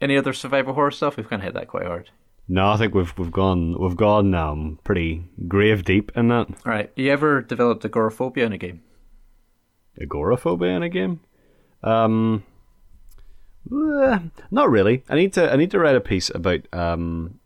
Any 0.00 0.16
other 0.16 0.32
survival 0.32 0.74
horror 0.74 0.90
stuff? 0.90 1.16
We've 1.16 1.28
kind 1.28 1.42
of 1.42 1.44
hit 1.44 1.54
that 1.54 1.68
quite 1.68 1.86
hard. 1.86 2.10
No, 2.48 2.70
I 2.70 2.76
think 2.76 2.94
we've 2.94 3.16
we've 3.16 3.30
gone 3.30 3.78
we've 3.80 3.96
gone 3.96 4.34
um 4.34 4.78
pretty 4.84 5.24
grave 5.48 5.84
deep 5.84 6.12
in 6.16 6.28
that. 6.28 6.48
All 6.48 6.72
right. 6.72 6.90
You 6.96 7.10
ever 7.12 7.42
developed 7.42 7.84
agoraphobia 7.84 8.44
in 8.46 8.52
a 8.52 8.58
game? 8.58 8.82
Agoraphobia 10.00 10.70
in 10.70 10.82
a 10.82 10.88
game? 10.88 11.20
Um, 11.82 12.42
eh, 13.72 14.18
not 14.50 14.70
really. 14.70 15.04
I 15.08 15.14
need 15.16 15.32
to 15.34 15.52
I 15.52 15.56
need 15.56 15.70
to 15.72 15.78
write 15.78 15.96
a 15.96 16.00
piece 16.00 16.30
about 16.30 16.60
um. 16.72 17.36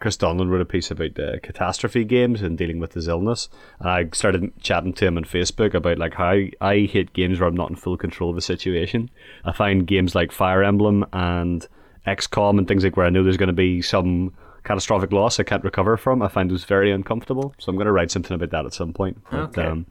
Chris 0.00 0.16
Donlan 0.16 0.50
wrote 0.50 0.60
a 0.60 0.64
piece 0.64 0.90
about 0.90 1.16
uh, 1.16 1.38
catastrophe 1.44 2.02
games 2.02 2.42
and 2.42 2.58
dealing 2.58 2.80
with 2.80 2.92
his 2.92 3.06
illness, 3.06 3.48
and 3.78 3.88
I 3.88 4.08
started 4.12 4.50
chatting 4.60 4.94
to 4.94 5.06
him 5.06 5.16
on 5.16 5.22
Facebook 5.22 5.74
about 5.74 5.96
like 5.96 6.14
how 6.14 6.38
I 6.60 6.88
hate 6.90 7.12
games 7.12 7.38
where 7.38 7.48
I'm 7.48 7.54
not 7.54 7.70
in 7.70 7.76
full 7.76 7.96
control 7.96 8.30
of 8.30 8.34
the 8.34 8.42
situation. 8.42 9.10
I 9.44 9.52
find 9.52 9.86
games 9.86 10.16
like 10.16 10.32
Fire 10.32 10.64
Emblem 10.64 11.06
and 11.12 11.64
XCOM 12.04 12.58
and 12.58 12.66
things 12.66 12.82
like 12.82 12.96
where 12.96 13.06
I 13.06 13.10
know 13.10 13.22
there's 13.22 13.36
going 13.36 13.46
to 13.46 13.52
be 13.52 13.80
some 13.80 14.34
catastrophic 14.64 15.12
loss 15.12 15.38
I 15.38 15.44
can't 15.44 15.62
recover 15.62 15.96
from. 15.96 16.20
I 16.20 16.26
find 16.26 16.50
those 16.50 16.64
very 16.64 16.90
uncomfortable, 16.90 17.54
so 17.58 17.70
I'm 17.70 17.76
going 17.76 17.86
to 17.86 17.92
write 17.92 18.10
something 18.10 18.34
about 18.34 18.50
that 18.50 18.66
at 18.66 18.74
some 18.74 18.92
point. 18.92 19.18
But, 19.30 19.38
Okay. 19.56 19.62
um, 19.66 19.86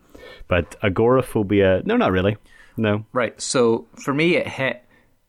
but 0.49 0.75
agoraphobia, 0.83 1.83
no, 1.85 1.95
not 1.95 2.11
really. 2.11 2.35
No. 2.75 3.05
Right. 3.13 3.39
So 3.41 3.87
for 3.95 4.13
me, 4.13 4.35
it 4.35 4.47
hit 4.49 4.83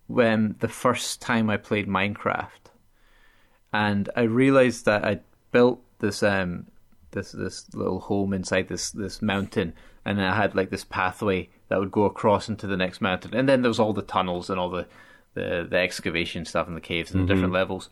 when 0.07 0.57
the 0.61 0.69
first 0.69 1.21
time 1.21 1.49
I 1.51 1.57
played 1.57 1.89
Minecraft, 1.89 2.71
and 3.73 4.11
I 4.17 4.23
realized 4.23 4.85
that 4.85 5.05
I 5.05 5.21
built 5.51 5.83
this 5.99 6.23
um 6.23 6.67
this 7.13 7.33
this 7.33 7.73
little 7.75 8.01
home 8.01 8.33
inside 8.33 8.69
this 8.69 8.91
this 8.91 9.23
mountain, 9.23 9.75
and 10.05 10.21
I 10.21 10.35
had 10.35 10.55
like 10.55 10.71
this 10.71 10.85
pathway 10.85 11.49
that 11.69 11.79
would 11.79 11.93
go 11.93 12.05
across 12.05 12.49
into 12.49 12.67
the 12.67 12.77
next 12.77 13.01
mountain, 13.01 13.35
and 13.35 13.49
then 13.49 13.63
there 13.63 13.71
was 13.71 13.81
all 13.81 13.93
the 13.93 14.03
tunnels 14.03 14.51
and 14.51 14.59
all 14.59 14.71
the 14.71 14.87
the, 15.35 15.67
the 15.69 15.79
excavation 15.79 16.45
stuff 16.45 16.67
and 16.67 16.77
the 16.77 16.81
caves 16.81 17.11
and 17.13 17.23
the 17.27 17.33
different 17.33 17.55
levels. 17.55 17.89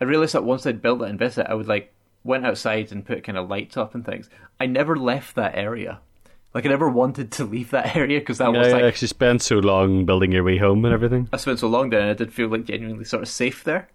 I 0.00 0.04
realized 0.04 0.34
that 0.34 0.44
once 0.44 0.66
I'd 0.66 0.82
built 0.82 1.02
it 1.02 1.08
and 1.08 1.18
built 1.18 1.38
it, 1.38 1.46
I 1.48 1.54
would 1.54 1.66
like 1.66 1.92
went 2.22 2.44
outside 2.44 2.92
and 2.92 3.04
put 3.04 3.24
kind 3.24 3.38
of 3.38 3.48
lights 3.48 3.76
up 3.76 3.94
and 3.94 4.04
things. 4.04 4.28
I 4.60 4.66
never 4.66 4.96
left 4.96 5.34
that 5.36 5.56
area. 5.56 6.00
Like 6.54 6.64
I 6.64 6.68
never 6.68 6.88
wanted 6.88 7.32
to 7.32 7.44
leave 7.44 7.70
that 7.70 7.96
area 7.96 8.18
because 8.18 8.38
that 8.38 8.52
was 8.52 8.72
like 8.72 8.82
I 8.82 8.86
actually 8.86 9.08
spent 9.08 9.42
so 9.42 9.58
long 9.58 10.06
building 10.06 10.32
your 10.32 10.44
way 10.44 10.58
home 10.58 10.84
and 10.84 10.94
everything. 10.94 11.28
I 11.32 11.36
spent 11.36 11.58
so 11.58 11.68
long 11.68 11.90
there 11.90 12.00
and 12.00 12.10
I 12.10 12.14
did 12.14 12.32
feel 12.32 12.48
like 12.48 12.64
genuinely 12.64 13.04
sort 13.04 13.22
of 13.22 13.28
safe 13.28 13.64
there. 13.64 13.88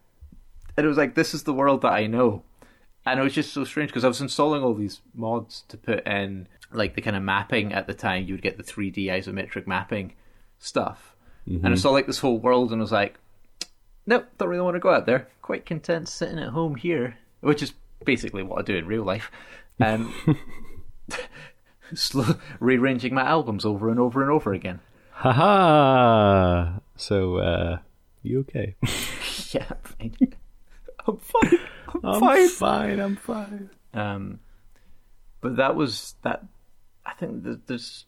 And 0.78 0.86
it 0.86 0.88
was 0.88 0.98
like, 0.98 1.16
this 1.16 1.34
is 1.34 1.44
the 1.44 1.54
world 1.54 1.82
that 1.82 1.94
I 1.94 2.08
know. 2.08 2.44
And 3.06 3.20
it 3.20 3.24
was 3.24 3.34
just 3.34 3.52
so 3.52 3.64
strange 3.64 3.90
because 3.90 4.06
I 4.06 4.08
was 4.08 4.22
installing 4.22 4.64
all 4.64 4.74
these 4.74 5.02
mods 5.14 5.64
to 5.70 5.78
put 5.78 6.06
in 6.06 6.48
like 6.72 6.96
the 6.96 7.02
kind 7.02 7.16
of 7.16 7.24
mapping 7.24 7.74
at 7.74 7.88
the 7.88 7.94
time. 7.94 8.26
You 8.26 8.36
would 8.36 8.44
get 8.44 8.58
the 8.58 8.64
3D 8.64 9.08
isometric 9.08 9.66
mapping 9.68 10.14
stuff. 10.60 11.16
And 11.48 11.68
I 11.68 11.76
saw 11.76 11.90
like 11.90 12.06
this 12.06 12.20
whole 12.20 12.38
world 12.38 12.72
and 12.72 12.80
I 12.80 12.84
was 12.84 12.92
like, 12.92 13.20
nope, 14.06 14.28
don't 14.38 14.48
really 14.48 14.62
want 14.62 14.76
to 14.76 14.80
go 14.80 14.94
out 14.94 15.08
there. 15.08 15.28
Quite 15.42 15.66
content 15.66 16.08
sitting 16.08 16.38
at 16.38 16.50
home 16.50 16.76
here, 16.76 17.18
which 17.42 17.64
is 17.64 17.74
basically 18.06 18.44
what 18.44 18.60
I 18.60 18.62
do 18.62 18.76
in 18.76 18.86
real 18.86 19.04
life. 19.04 19.32
Um, 19.80 20.14
slow, 21.94 22.36
rearranging 22.60 23.14
my 23.14 23.24
albums 23.24 23.66
over 23.66 23.90
and 23.90 24.00
over 24.00 24.22
and 24.22 24.32
over 24.32 24.54
again. 24.54 24.80
Haha. 25.12 26.80
So, 26.96 27.38
uh, 27.38 27.78
you 28.24 28.40
okay? 28.42 28.76
Yeah, 29.54 29.68
fine. 29.84 30.16
I'm 31.08 31.18
fine. 31.18 31.60
I'm, 31.94 32.06
I'm 32.06 32.20
fine. 32.22 32.50
fine. 32.50 33.00
I'm 33.00 33.16
fine. 33.18 33.70
Um, 33.94 34.40
but 35.42 35.58
that 35.58 35.76
was 35.76 36.16
that. 36.22 36.46
I 37.06 37.14
think 37.14 37.44
that 37.44 37.68
there's. 37.68 38.06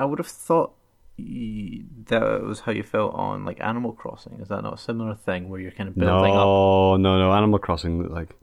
I 0.00 0.06
would 0.06 0.18
have 0.18 0.26
thought 0.26 0.72
that 1.18 2.42
was 2.42 2.60
how 2.60 2.72
you 2.72 2.82
felt 2.82 3.14
on 3.14 3.44
like 3.44 3.60
Animal 3.60 3.92
Crossing. 3.92 4.38
Is 4.40 4.48
that 4.48 4.62
not 4.62 4.74
a 4.74 4.78
similar 4.78 5.14
thing 5.14 5.48
where 5.48 5.60
you're 5.60 5.70
kind 5.70 5.88
of 5.88 5.96
building 5.96 6.32
up? 6.32 6.36
No, 6.36 6.96
no, 6.96 7.18
no. 7.18 7.32
Animal 7.32 7.58
Crossing, 7.58 8.08
like 8.08 8.34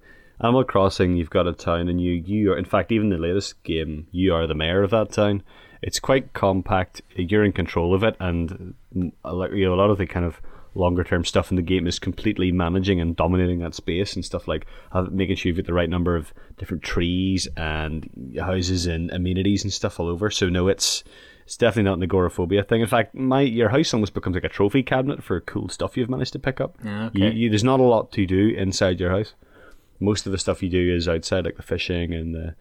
Animal 0.43 0.65
Crossing, 0.65 1.15
you've 1.15 1.29
got 1.29 1.47
a 1.47 1.53
town, 1.53 1.87
and 1.87 2.01
you, 2.01 2.11
you 2.11 2.51
are. 2.51 2.57
In 2.57 2.65
fact, 2.65 2.91
even 2.91 3.09
the 3.09 3.17
latest 3.17 3.63
game, 3.63 4.07
you 4.11 4.33
are 4.33 4.45
the 4.45 4.53
mayor 4.53 4.83
of 4.83 4.91
that 4.91 5.11
town. 5.11 5.41
It's 5.81 5.99
quite 5.99 6.33
compact. 6.33 7.01
You're 7.15 7.45
in 7.45 7.53
control 7.53 7.93
of 7.95 8.03
it, 8.03 8.15
and 8.19 8.73
mm, 8.95 9.11
you 9.55 9.65
know, 9.65 9.73
a 9.73 9.75
lot 9.75 9.89
of 9.89 9.97
the 9.97 10.05
kind 10.05 10.25
of 10.25 10.41
longer 10.75 11.03
term 11.03 11.23
stuff 11.23 11.51
in 11.51 11.55
the 11.55 11.61
game 11.61 11.87
is 11.87 11.99
completely 11.99 12.51
managing 12.51 12.99
and 12.99 13.15
dominating 13.15 13.59
that 13.59 13.75
space 13.75 14.15
and 14.15 14.25
stuff 14.25 14.47
like 14.47 14.65
making 15.11 15.35
sure 15.35 15.49
you've 15.49 15.57
got 15.57 15.67
the 15.67 15.73
right 15.73 15.89
number 15.89 16.15
of 16.15 16.33
different 16.57 16.81
trees 16.81 17.47
and 17.55 18.09
houses 18.39 18.87
and 18.87 19.11
amenities 19.11 19.63
and 19.63 19.71
stuff 19.71 19.99
all 19.99 20.07
over. 20.07 20.29
So 20.29 20.49
no, 20.49 20.67
it's 20.67 21.03
it's 21.45 21.57
definitely 21.57 21.89
not 21.89 21.97
an 21.97 22.03
agoraphobia 22.03 22.63
thing. 22.63 22.81
In 22.81 22.87
fact, 22.87 23.15
my 23.15 23.41
your 23.41 23.69
house 23.69 23.93
almost 23.93 24.13
becomes 24.13 24.35
like 24.35 24.43
a 24.43 24.49
trophy 24.49 24.83
cabinet 24.83 25.23
for 25.23 25.39
cool 25.41 25.69
stuff 25.69 25.95
you've 25.95 26.09
managed 26.09 26.33
to 26.33 26.39
pick 26.39 26.59
up. 26.59 26.77
Yeah, 26.83 27.09
You, 27.13 27.27
okay. 27.27 27.35
you, 27.35 27.49
there's 27.49 27.63
not 27.63 27.79
a 27.79 27.83
lot 27.83 28.11
to 28.13 28.25
do 28.25 28.49
inside 28.49 28.99
your 28.99 29.11
house. 29.11 29.33
Most 30.03 30.25
of 30.25 30.31
the 30.31 30.37
stuff 30.37 30.61
you 30.61 30.69
do 30.69 30.95
is 30.95 31.07
outside, 31.07 31.45
like 31.45 31.57
the 31.57 31.63
fishing 31.63 32.13
and 32.13 32.35
the 32.35 32.55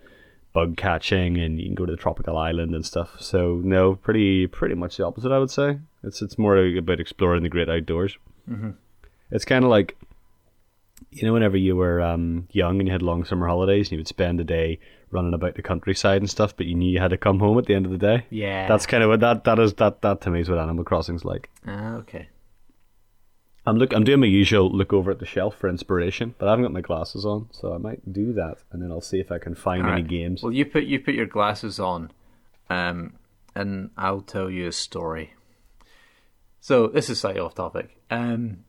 bug 0.53 0.77
catching, 0.77 1.39
and 1.39 1.59
you 1.59 1.67
can 1.67 1.75
go 1.75 1.87
to 1.87 1.93
the 1.93 1.99
tropical 1.99 2.37
island 2.37 2.75
and 2.75 2.85
stuff. 2.85 3.21
So 3.21 3.61
no, 3.65 3.95
pretty 3.97 4.47
pretty 4.47 4.75
much 4.75 4.97
the 4.97 5.07
opposite, 5.07 5.33
I 5.33 5.39
would 5.39 5.51
say. 5.51 5.79
It's 6.03 6.23
it's 6.23 6.39
more 6.39 6.57
about 6.57 7.01
exploring 7.01 7.43
the 7.43 7.49
great 7.49 7.69
outdoors. 7.69 8.17
Mm-hmm. 8.49 8.71
It's 9.31 9.45
kind 9.45 9.65
of 9.65 9.71
like 9.71 9.97
you 11.11 11.27
know, 11.27 11.33
whenever 11.33 11.57
you 11.57 11.77
were 11.77 12.01
um, 12.01 12.49
young 12.53 12.79
and 12.79 12.89
you 12.89 12.93
had 12.93 13.03
long 13.03 13.25
summer 13.25 13.47
holidays, 13.47 13.89
and 13.89 13.93
you 13.93 13.99
would 13.99 14.09
spend 14.09 14.39
the 14.39 14.45
day 14.45 14.79
running 15.11 15.35
about 15.35 15.55
the 15.55 15.63
countryside 15.63 16.23
and 16.23 16.31
stuff, 16.31 16.57
but 16.57 16.67
you 16.67 16.75
knew 16.75 16.91
you 16.91 16.99
had 16.99 17.11
to 17.11 17.19
come 17.19 17.39
home 17.39 17.59
at 17.59 17.67
the 17.67 17.75
end 17.75 17.85
of 17.85 17.93
the 17.93 17.99
day. 17.99 18.27
Yeah. 18.31 18.67
That's 18.67 18.87
kind 18.87 19.03
of 19.03 19.11
what 19.11 19.21
that 19.21 19.45
that 19.45 19.59
is. 19.59 19.75
That 19.75 20.03
that 20.03 20.21
to 20.23 20.31
me 20.31 20.41
is 20.41 20.49
what 20.49 20.59
Animal 20.59 20.85
Crossing's 20.85 21.25
like. 21.25 21.51
Ah, 21.67 21.97
okay. 21.97 22.29
I'm 23.65 23.77
look. 23.77 23.93
I'm 23.93 24.05
doing 24.05 24.21
my 24.21 24.27
usual 24.27 24.71
look 24.71 24.93
over 24.93 25.11
at 25.11 25.21
the 25.21 25.27
shelf 25.27 25.57
for 25.57 25.69
inspiration, 25.69 26.35
but 26.39 26.49
I 26.49 26.51
haven't 26.51 26.65
got 26.65 26.73
my 26.73 26.81
glasses 26.81 27.25
on, 27.25 27.49
so 27.53 27.73
I 27.73 27.79
might 27.79 28.13
do 28.13 28.33
that, 28.33 28.59
and 28.73 28.83
then 28.83 28.91
I'll 28.91 29.01
see 29.01 29.21
if 29.21 29.31
I 29.31 29.39
can 29.39 29.55
find 29.55 29.87
any 29.87 30.03
games. 30.03 30.43
Well, 30.43 30.53
you 30.53 30.65
put 30.65 30.85
you 30.85 30.99
put 30.99 31.15
your 31.15 31.27
glasses 31.27 31.79
on, 31.79 32.11
um, 32.69 33.15
and 33.55 33.91
I'll 33.97 34.21
tell 34.21 34.51
you 34.51 34.67
a 34.67 34.73
story. 34.73 35.35
So 36.61 36.89
this 36.89 37.09
is 37.09 37.21
slightly 37.21 37.41
off 37.41 37.55
topic. 37.55 37.97
Um, 38.11 38.65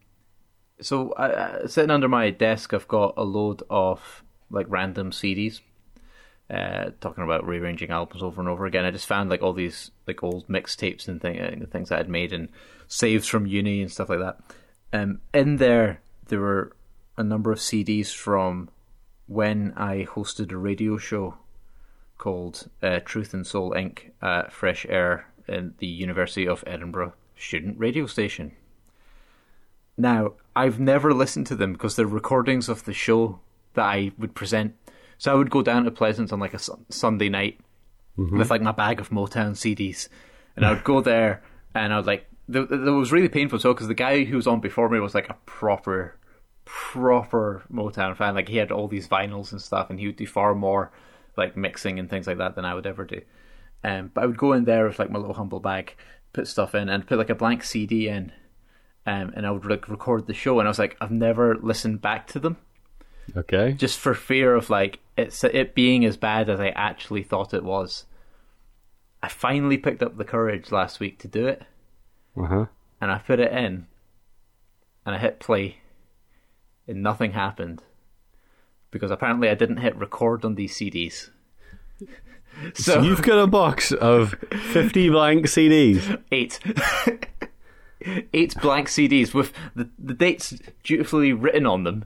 so 0.79 1.11
uh, 1.13 1.67
sitting 1.67 1.91
under 1.91 2.07
my 2.07 2.29
desk, 2.29 2.73
I've 2.73 2.87
got 2.87 3.15
a 3.17 3.23
load 3.23 3.63
of 3.69 4.23
like 4.51 4.67
random 4.69 5.11
CDs. 5.11 5.61
Uh, 6.49 6.91
talking 6.99 7.23
about 7.23 7.47
rearranging 7.47 7.89
albums 7.89 8.21
over 8.21 8.39
and 8.39 8.49
over 8.49 8.65
again. 8.65 8.85
I 8.85 8.91
just 8.91 9.07
found 9.07 9.29
like 9.29 9.41
all 9.41 9.53
these 9.53 9.89
like 10.05 10.21
old 10.21 10.47
mixtapes 10.47 11.07
and 11.07 11.19
thing, 11.19 11.39
uh, 11.39 11.65
things 11.71 11.89
that 11.89 11.99
I'd 11.99 12.09
made 12.09 12.33
and 12.33 12.49
saves 12.87 13.27
from 13.27 13.47
uni 13.47 13.81
and 13.81 13.91
stuff 13.91 14.09
like 14.09 14.19
that. 14.19 14.37
Um, 14.93 15.21
in 15.33 15.57
there, 15.57 16.01
there 16.27 16.39
were 16.39 16.75
a 17.17 17.23
number 17.23 17.51
of 17.51 17.59
CDs 17.59 18.13
from 18.13 18.69
when 19.27 19.73
I 19.75 20.05
hosted 20.05 20.51
a 20.51 20.57
radio 20.57 20.97
show 20.97 21.35
called 22.17 22.69
uh, 22.81 22.99
Truth 23.03 23.33
and 23.33 23.45
Soul 23.45 23.71
Inc. 23.71 24.11
at 24.21 24.53
Fresh 24.53 24.85
Air 24.87 25.27
in 25.47 25.73
the 25.79 25.87
University 25.87 26.47
of 26.47 26.63
Edinburgh 26.67 27.13
student 27.35 27.77
radio 27.79 28.05
station. 28.05 28.53
Now, 29.97 30.33
I've 30.55 30.79
never 30.79 31.13
listened 31.13 31.47
to 31.47 31.55
them 31.55 31.73
because 31.73 31.95
they're 31.95 32.05
recordings 32.07 32.69
of 32.69 32.85
the 32.85 32.93
show 32.93 33.39
that 33.73 33.83
I 33.85 34.11
would 34.17 34.35
present. 34.35 34.75
So 35.17 35.31
I 35.31 35.35
would 35.35 35.49
go 35.49 35.61
down 35.61 35.83
to 35.85 35.91
Pleasance 35.91 36.31
on 36.31 36.39
like 36.39 36.53
a 36.53 36.59
sun- 36.59 36.85
Sunday 36.89 37.29
night 37.29 37.59
with 38.37 38.49
like 38.51 38.61
my 38.61 38.71
bag 38.71 38.99
of 38.99 39.09
Motown 39.09 39.51
CDs, 39.53 40.07
and 40.55 40.65
I 40.65 40.71
would 40.71 40.83
go 40.83 41.01
there 41.01 41.41
and 41.73 41.91
I 41.91 41.97
would 41.97 42.05
like. 42.05 42.27
It 42.47 42.69
was 42.69 43.11
really 43.11 43.29
painful 43.29 43.59
so 43.59 43.73
because 43.73 43.87
the 43.87 43.93
guy 43.93 44.23
who 44.25 44.35
was 44.35 44.47
on 44.47 44.59
before 44.59 44.89
me 44.89 44.99
was 44.99 45.15
like 45.15 45.29
a 45.29 45.37
proper, 45.45 46.17
proper 46.65 47.63
Motown 47.71 48.15
fan. 48.15 48.35
Like 48.35 48.49
he 48.49 48.57
had 48.57 48.71
all 48.71 48.87
these 48.87 49.07
vinyls 49.07 49.51
and 49.51 49.61
stuff, 49.61 49.89
and 49.89 49.99
he 49.99 50.07
would 50.07 50.17
do 50.17 50.27
far 50.27 50.53
more 50.53 50.91
like 51.37 51.55
mixing 51.57 51.99
and 51.99 52.09
things 52.09 52.27
like 52.27 52.37
that 52.37 52.55
than 52.55 52.65
I 52.65 52.75
would 52.75 52.85
ever 52.85 53.05
do. 53.05 53.21
Um, 53.83 54.11
but 54.13 54.23
I 54.23 54.27
would 54.27 54.37
go 54.37 54.53
in 54.53 54.65
there 54.65 54.87
with 54.87 54.99
like 54.99 55.09
my 55.09 55.19
little 55.19 55.35
humble 55.35 55.59
bag, 55.59 55.95
put 56.33 56.47
stuff 56.47 56.75
in, 56.75 56.89
and 56.89 57.07
put 57.07 57.17
like 57.17 57.29
a 57.29 57.35
blank 57.35 57.63
CD 57.63 58.07
in, 58.09 58.31
um, 59.05 59.33
and 59.35 59.45
I 59.45 59.51
would 59.51 59.65
like 59.65 59.89
record 59.89 60.27
the 60.27 60.33
show, 60.33 60.59
and 60.59 60.67
I 60.67 60.71
was 60.71 60.79
like, 60.79 60.97
I've 61.01 61.11
never 61.11 61.55
listened 61.55 62.01
back 62.01 62.27
to 62.27 62.39
them 62.39 62.57
Okay. 63.35 63.77
just 63.77 63.99
for 63.99 64.13
fear 64.13 64.55
of 64.55 64.69
like 64.69 64.99
it's 65.17 65.43
it 65.43 65.75
being 65.75 66.05
as 66.05 66.17
bad 66.17 66.49
as 66.49 66.59
I 66.59 66.69
actually 66.69 67.23
thought 67.23 67.53
it 67.53 67.63
was. 67.63 68.05
I 69.21 69.29
finally 69.29 69.77
picked 69.77 70.03
up 70.03 70.17
the 70.17 70.25
courage 70.25 70.71
last 70.71 70.99
week 70.99 71.19
to 71.19 71.27
do 71.27 71.47
it, 71.47 71.63
Uh 72.37 72.45
huh. 72.45 72.65
and 73.01 73.11
I 73.11 73.19
put 73.19 73.39
it 73.39 73.51
in, 73.51 73.87
and 75.05 75.15
I 75.15 75.17
hit 75.17 75.39
play, 75.39 75.77
and 76.87 77.03
nothing 77.03 77.33
happened 77.33 77.83
because 78.91 79.11
apparently 79.11 79.49
I 79.49 79.55
didn't 79.55 79.77
hit 79.77 79.95
record 79.95 80.43
on 80.45 80.55
these 80.55 80.73
CDs. 80.75 81.29
So, 82.75 82.93
So 82.93 83.01
you've 83.01 83.23
got 83.23 83.39
a 83.39 83.47
box 83.47 83.91
of 83.91 84.35
fifty 84.51 85.09
blank 85.09 85.47
CDs. 85.47 86.21
eight. 86.31 86.59
eight 88.33 88.53
blank 88.61 88.87
CDs 88.89 89.33
with 89.33 89.53
the, 89.75 89.89
the 89.97 90.13
dates 90.13 90.53
dutifully 90.83 91.33
written 91.33 91.65
on 91.65 91.83
them. 91.83 92.05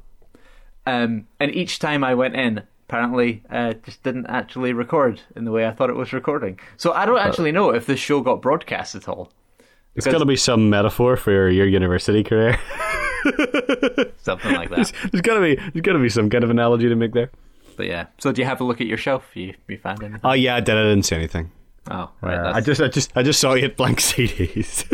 Um, 0.86 1.28
and 1.40 1.54
each 1.54 1.80
time 1.80 2.02
I 2.04 2.16
went 2.16 2.38
in, 2.38 2.64
apparently, 2.88 3.44
uh, 3.50 3.74
just 3.74 4.04
didn't 4.04 4.28
actually 4.28 4.72
record 4.72 5.22
in 5.36 5.44
the 5.44 5.52
way 5.52 5.68
I 5.68 5.72
thought 5.72 5.90
it 5.90 5.98
was 5.98 6.14
recording. 6.14 6.60
So 6.78 6.94
I 6.94 7.06
don't 7.06 7.20
actually 7.20 7.52
know 7.52 7.72
if 7.72 7.86
this 7.86 8.00
show 8.00 8.22
got 8.22 8.42
broadcast 8.42 8.96
at 8.96 9.10
all. 9.10 9.32
It's 9.98 10.06
got 10.06 10.20
to 10.20 10.26
be 10.26 10.36
some 10.36 10.70
metaphor 10.70 11.18
for 11.18 11.50
your, 11.50 11.68
university 11.68 12.24
career. 12.24 12.60
Something 14.18 14.54
like 14.54 14.70
that. 14.70 14.93
there's 15.12 15.22
got 15.22 15.34
to 15.34 15.41
be 15.41 15.56
there's 15.56 15.82
got 15.82 15.93
to 15.93 16.00
be 16.00 16.10
some 16.10 16.30
kind 16.30 16.43
of 16.43 16.50
analogy 16.50 16.88
to 16.88 16.95
make 16.95 17.14
there. 17.14 17.32
but 17.76 17.88
yeah. 17.88 18.06
So 18.20 18.32
do 18.32 18.41
you 18.41 18.45
have 18.48 18.62
a 18.62 18.64
look 18.64 18.80
at 18.80 18.88
your 18.88 18.98
shelf? 18.98 19.26
You 19.34 19.56
you 19.68 19.78
found 19.78 20.04
anything? 20.04 20.22
Oh 20.24 20.34
yeah, 20.34 20.56
I 20.56 20.60
did. 20.60 20.76
I 20.76 20.84
didn't 20.84 21.04
see 21.04 21.16
anything. 21.16 21.52
Oh, 21.89 22.12
right. 22.22 22.38
Uh, 22.38 22.54
I 22.54 22.62
just 22.62 22.80
I 22.80 22.89
just 22.89 23.12
I 23.16 23.24
just 23.24 23.39
saw 23.39 23.54
you 23.54 23.62
hit 23.62 23.76
blank 23.76 24.00
CDs. 24.02 24.86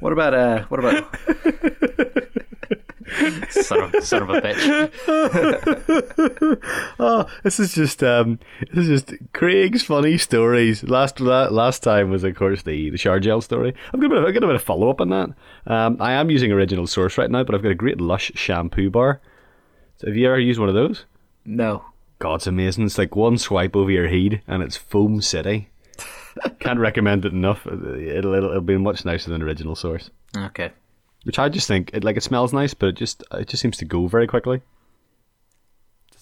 What 0.00 0.12
about 0.12 0.34
uh? 0.34 0.64
What 0.66 0.80
about? 0.80 1.16
son 3.50 3.94
of 3.94 4.04
son 4.04 4.22
of 4.22 4.30
a 4.30 4.40
bitch. 4.40 4.92
oh, 6.98 7.26
this 7.42 7.58
is 7.60 7.74
just 7.74 8.02
um, 8.02 8.38
this 8.72 8.88
is 8.88 9.02
just 9.02 9.32
Craig's 9.32 9.82
funny 9.82 10.18
stories. 10.18 10.82
Last 10.84 11.20
la- 11.20 11.48
last 11.48 11.82
time 11.82 12.10
was 12.10 12.24
of 12.24 12.34
course 12.34 12.62
the 12.62 12.90
the 12.90 12.98
Shargel 12.98 13.42
story. 13.42 13.74
I've 13.92 14.00
got 14.00 14.06
a 14.06 14.08
bit 14.08 14.18
of, 14.18 14.24
I've 14.24 14.34
got 14.34 14.44
a 14.44 14.46
bit 14.46 14.56
of 14.56 14.62
follow 14.62 14.90
up 14.90 15.00
on 15.00 15.10
that. 15.10 15.30
Um, 15.66 15.96
I 16.00 16.12
am 16.12 16.30
using 16.30 16.52
original 16.52 16.86
source 16.86 17.18
right 17.18 17.30
now, 17.30 17.44
but 17.44 17.54
I've 17.54 17.62
got 17.62 17.72
a 17.72 17.76
great 17.76 18.00
Lush 18.00 18.32
shampoo 18.34 18.90
bar. 18.90 19.20
So 19.98 20.08
have 20.08 20.16
you 20.16 20.26
ever 20.26 20.38
used 20.38 20.60
one 20.60 20.68
of 20.68 20.74
those? 20.74 21.06
No. 21.44 21.84
God, 22.18 22.36
it's 22.36 22.46
amazing. 22.46 22.84
It's 22.84 22.98
like 22.98 23.14
one 23.14 23.38
swipe 23.38 23.76
over 23.76 23.90
your 23.90 24.08
head, 24.08 24.42
and 24.46 24.62
it's 24.62 24.76
foam 24.76 25.20
city. 25.20 25.68
Can't 26.60 26.78
recommend 26.78 27.24
it 27.24 27.32
enough. 27.32 27.66
It'll, 27.66 27.94
it'll 28.34 28.34
it'll 28.34 28.60
be 28.60 28.76
much 28.76 29.04
nicer 29.04 29.30
than 29.30 29.42
original 29.42 29.74
source. 29.74 30.10
Okay. 30.36 30.72
Which 31.26 31.40
I 31.40 31.48
just 31.48 31.66
think 31.66 31.90
it 31.92 32.04
like 32.04 32.16
it 32.16 32.22
smells 32.22 32.52
nice, 32.52 32.72
but 32.72 32.90
it 32.90 32.94
just 32.94 33.24
it 33.32 33.48
just 33.48 33.60
seems 33.60 33.76
to 33.78 33.84
go 33.84 34.06
very 34.06 34.28
quickly. 34.28 34.62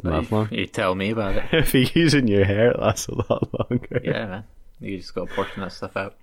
Long. 0.02 0.48
You 0.50 0.66
tell 0.66 0.94
me 0.94 1.10
about 1.10 1.36
it. 1.36 1.44
if 1.52 1.74
you 1.74 1.86
use 1.92 2.14
it 2.14 2.20
in 2.20 2.28
your 2.28 2.46
hair, 2.46 2.70
it 2.70 2.80
lasts 2.80 3.08
a 3.08 3.14
lot 3.14 3.48
longer. 3.70 4.00
Yeah, 4.02 4.26
man. 4.26 4.44
You 4.80 4.96
just 4.96 5.14
got 5.14 5.28
to 5.28 5.34
portion 5.34 5.60
that 5.60 5.72
stuff 5.72 5.94
out. 5.96 6.16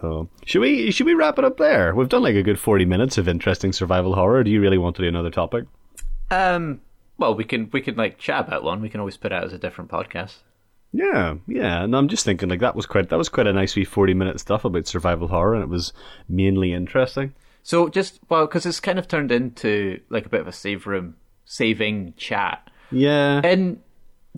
Oh. 0.00 0.28
Should 0.44 0.60
we 0.60 0.92
should 0.92 1.06
we 1.06 1.14
wrap 1.14 1.40
it 1.40 1.44
up 1.44 1.58
there? 1.58 1.92
We've 1.92 2.08
done 2.08 2.22
like 2.22 2.36
a 2.36 2.42
good 2.44 2.60
forty 2.60 2.84
minutes 2.84 3.18
of 3.18 3.26
interesting 3.26 3.72
survival 3.72 4.14
horror. 4.14 4.44
Do 4.44 4.50
you 4.50 4.60
really 4.60 4.78
want 4.78 4.94
to 4.96 5.02
do 5.02 5.08
another 5.08 5.30
topic? 5.30 5.64
Um. 6.30 6.80
Well, 7.18 7.34
we 7.34 7.42
can 7.42 7.68
we 7.72 7.80
can 7.80 7.96
like 7.96 8.16
chat 8.16 8.46
about 8.46 8.62
one. 8.62 8.80
We 8.80 8.90
can 8.90 9.00
always 9.00 9.16
put 9.16 9.32
out 9.32 9.42
as 9.42 9.52
a 9.52 9.58
different 9.58 9.90
podcast. 9.90 10.36
Yeah, 10.92 11.34
yeah. 11.48 11.82
And 11.82 11.96
I'm 11.96 12.06
just 12.06 12.24
thinking 12.24 12.48
like 12.48 12.60
that 12.60 12.76
was 12.76 12.86
quite 12.86 13.08
that 13.08 13.18
was 13.18 13.28
quite 13.28 13.48
a 13.48 13.52
nice 13.52 13.74
wee 13.74 13.84
forty 13.84 14.14
minute 14.14 14.38
stuff 14.38 14.64
about 14.64 14.86
survival 14.86 15.26
horror, 15.26 15.54
and 15.54 15.64
it 15.64 15.68
was 15.68 15.92
mainly 16.28 16.72
interesting. 16.72 17.34
So 17.66 17.88
just 17.88 18.20
well, 18.28 18.46
because 18.46 18.64
it's 18.64 18.78
kind 18.78 18.96
of 18.96 19.08
turned 19.08 19.32
into 19.32 20.00
like 20.08 20.24
a 20.24 20.28
bit 20.28 20.40
of 20.40 20.46
a 20.46 20.52
save 20.52 20.86
room 20.86 21.16
saving 21.46 22.14
chat. 22.16 22.70
Yeah. 22.92 23.40
And 23.42 23.80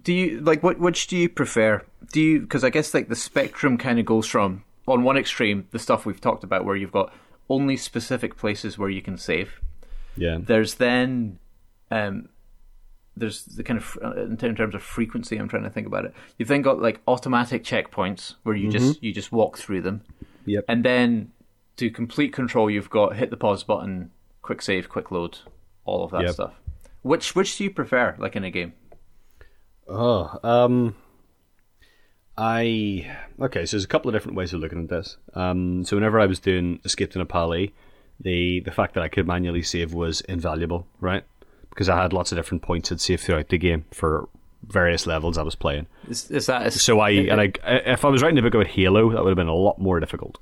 do 0.02 0.14
you 0.14 0.40
like 0.40 0.62
what? 0.62 0.78
Which 0.78 1.08
do 1.08 1.16
you 1.18 1.28
prefer? 1.28 1.84
Do 2.10 2.22
you 2.22 2.40
because 2.40 2.64
I 2.64 2.70
guess 2.70 2.94
like 2.94 3.10
the 3.10 3.14
spectrum 3.14 3.76
kind 3.76 3.98
of 3.98 4.06
goes 4.06 4.26
from 4.26 4.64
on 4.86 5.02
one 5.02 5.18
extreme 5.18 5.68
the 5.72 5.78
stuff 5.78 6.06
we've 6.06 6.22
talked 6.22 6.42
about 6.42 6.64
where 6.64 6.74
you've 6.74 6.90
got 6.90 7.12
only 7.50 7.76
specific 7.76 8.38
places 8.38 8.78
where 8.78 8.88
you 8.88 9.02
can 9.02 9.18
save. 9.18 9.60
yeah. 10.16 10.38
There's 10.40 10.76
then 10.76 11.38
um, 11.90 12.30
there's 13.14 13.44
the 13.44 13.62
kind 13.62 13.78
of 13.78 13.98
uh, 14.02 14.22
in 14.24 14.38
terms 14.38 14.74
of 14.74 14.82
frequency. 14.82 15.36
I'm 15.36 15.48
trying 15.50 15.64
to 15.64 15.70
think 15.70 15.86
about 15.86 16.06
it. 16.06 16.14
You've 16.38 16.48
then 16.48 16.62
got 16.62 16.80
like 16.80 17.00
automatic 17.06 17.62
checkpoints 17.62 18.36
where 18.44 18.56
you 18.56 18.70
just 18.70 19.02
you 19.02 19.12
just 19.12 19.32
walk 19.32 19.58
through 19.58 19.82
them, 19.82 20.00
Yep. 20.46 20.64
and 20.66 20.82
then 20.82 21.32
to 21.78 21.90
complete 21.90 22.32
control, 22.32 22.70
you've 22.70 22.90
got 22.90 23.16
hit 23.16 23.30
the 23.30 23.36
pause 23.36 23.64
button, 23.64 24.10
quick 24.42 24.62
save, 24.62 24.88
quick 24.88 25.10
load, 25.10 25.38
all 25.84 26.04
of 26.04 26.10
that 26.12 26.22
Yep. 26.22 26.34
stuff. 26.34 26.54
Which 27.02 27.34
which 27.34 27.56
do 27.56 27.64
you 27.64 27.70
prefer, 27.70 28.14
like 28.18 28.36
in 28.36 28.44
a 28.44 28.50
game? 28.50 28.72
Oh, 29.88 30.38
um, 30.42 30.94
I 32.36 33.16
okay. 33.40 33.66
So 33.66 33.76
there's 33.76 33.84
a 33.84 33.88
couple 33.88 34.08
of 34.08 34.14
different 34.14 34.36
ways 34.36 34.52
of 34.52 34.60
looking 34.60 34.82
at 34.82 34.88
this. 34.88 35.16
Um, 35.34 35.84
so 35.84 35.96
whenever 35.96 36.20
I 36.20 36.26
was 36.26 36.38
doing 36.38 36.80
Escape 36.84 37.10
to 37.12 37.18
Napoli, 37.18 37.74
the 38.20 38.60
the 38.60 38.70
fact 38.70 38.94
that 38.94 39.02
I 39.02 39.08
could 39.08 39.26
manually 39.26 39.62
save 39.62 39.92
was 39.92 40.20
invaluable, 40.22 40.86
right? 41.00 41.24
Because 41.70 41.88
I 41.88 42.00
had 42.00 42.12
lots 42.12 42.32
of 42.32 42.38
different 42.38 42.62
points 42.62 42.92
I'd 42.92 43.00
save 43.00 43.20
throughout 43.20 43.48
the 43.48 43.58
game 43.58 43.84
for 43.92 44.28
various 44.66 45.06
levels 45.06 45.38
I 45.38 45.42
was 45.42 45.54
playing. 45.54 45.86
Is, 46.08 46.30
is 46.30 46.46
that 46.46 46.66
is, 46.66 46.82
So 46.82 47.00
I 47.00 47.10
and 47.10 47.40
I, 47.40 47.52
if 47.64 48.04
I 48.04 48.08
was 48.08 48.22
writing 48.22 48.38
a 48.38 48.42
book 48.42 48.54
about 48.54 48.66
Halo, 48.68 49.10
that 49.12 49.22
would 49.22 49.30
have 49.30 49.36
been 49.36 49.46
a 49.48 49.54
lot 49.54 49.78
more 49.80 49.98
difficult. 50.00 50.38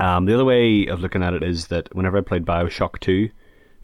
Um, 0.00 0.26
the 0.26 0.34
other 0.34 0.44
way 0.44 0.86
of 0.86 1.00
looking 1.00 1.22
at 1.22 1.34
it 1.34 1.42
is 1.42 1.68
that 1.68 1.94
whenever 1.94 2.18
I 2.18 2.20
played 2.22 2.44
Bioshock 2.44 2.98
Two 3.00 3.30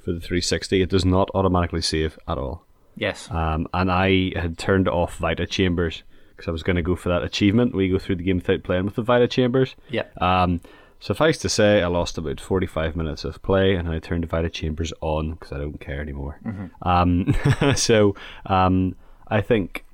for 0.05 0.13
the 0.13 0.21
360, 0.21 0.83
it 0.83 0.91
does 0.91 1.05
not 1.05 1.31
automatically 1.35 1.81
save 1.83 2.19
at 2.29 2.39
all. 2.39 2.65
yes, 2.97 3.31
Um, 3.31 3.67
and 3.73 3.91
I 3.91 4.33
had 4.39 4.59
turned 4.59 4.89
off 4.89 5.17
Vita 5.17 5.47
Chambers 5.47 6.03
because 6.37 6.47
I 6.49 6.53
was 6.53 6.63
going 6.63 6.77
to 6.77 6.83
go 6.83 6.95
for 6.97 7.09
that 7.09 7.23
achievement 7.23 7.75
where 7.75 7.85
you 7.85 7.93
go 7.93 7.99
through 7.99 8.17
the 8.17 8.25
game 8.25 8.37
without 8.37 8.63
playing 8.65 8.85
with 8.85 8.97
the 8.97 9.03
Vita 9.03 9.27
Chambers. 9.29 9.75
yeah, 9.89 10.05
Um, 10.21 10.61
suffice 11.01 11.39
to 11.39 11.49
say, 11.49 11.83
I 11.83 11.87
lost 11.87 12.19
about 12.19 12.39
45 12.41 12.97
minutes 12.97 13.25
of 13.25 13.41
play 13.43 13.75
and 13.75 13.89
I 13.89 13.99
turned 13.99 14.25
the 14.25 14.29
Vita 14.29 14.51
Chambers 14.51 14.93
on 15.01 15.33
because 15.33 15.53
I 15.53 15.59
don't 15.59 15.81
care 15.81 16.01
anymore. 16.01 16.39
Um, 16.83 17.35
so 17.77 18.15
um, 18.47 18.97
I 19.29 19.41
think, 19.41 19.85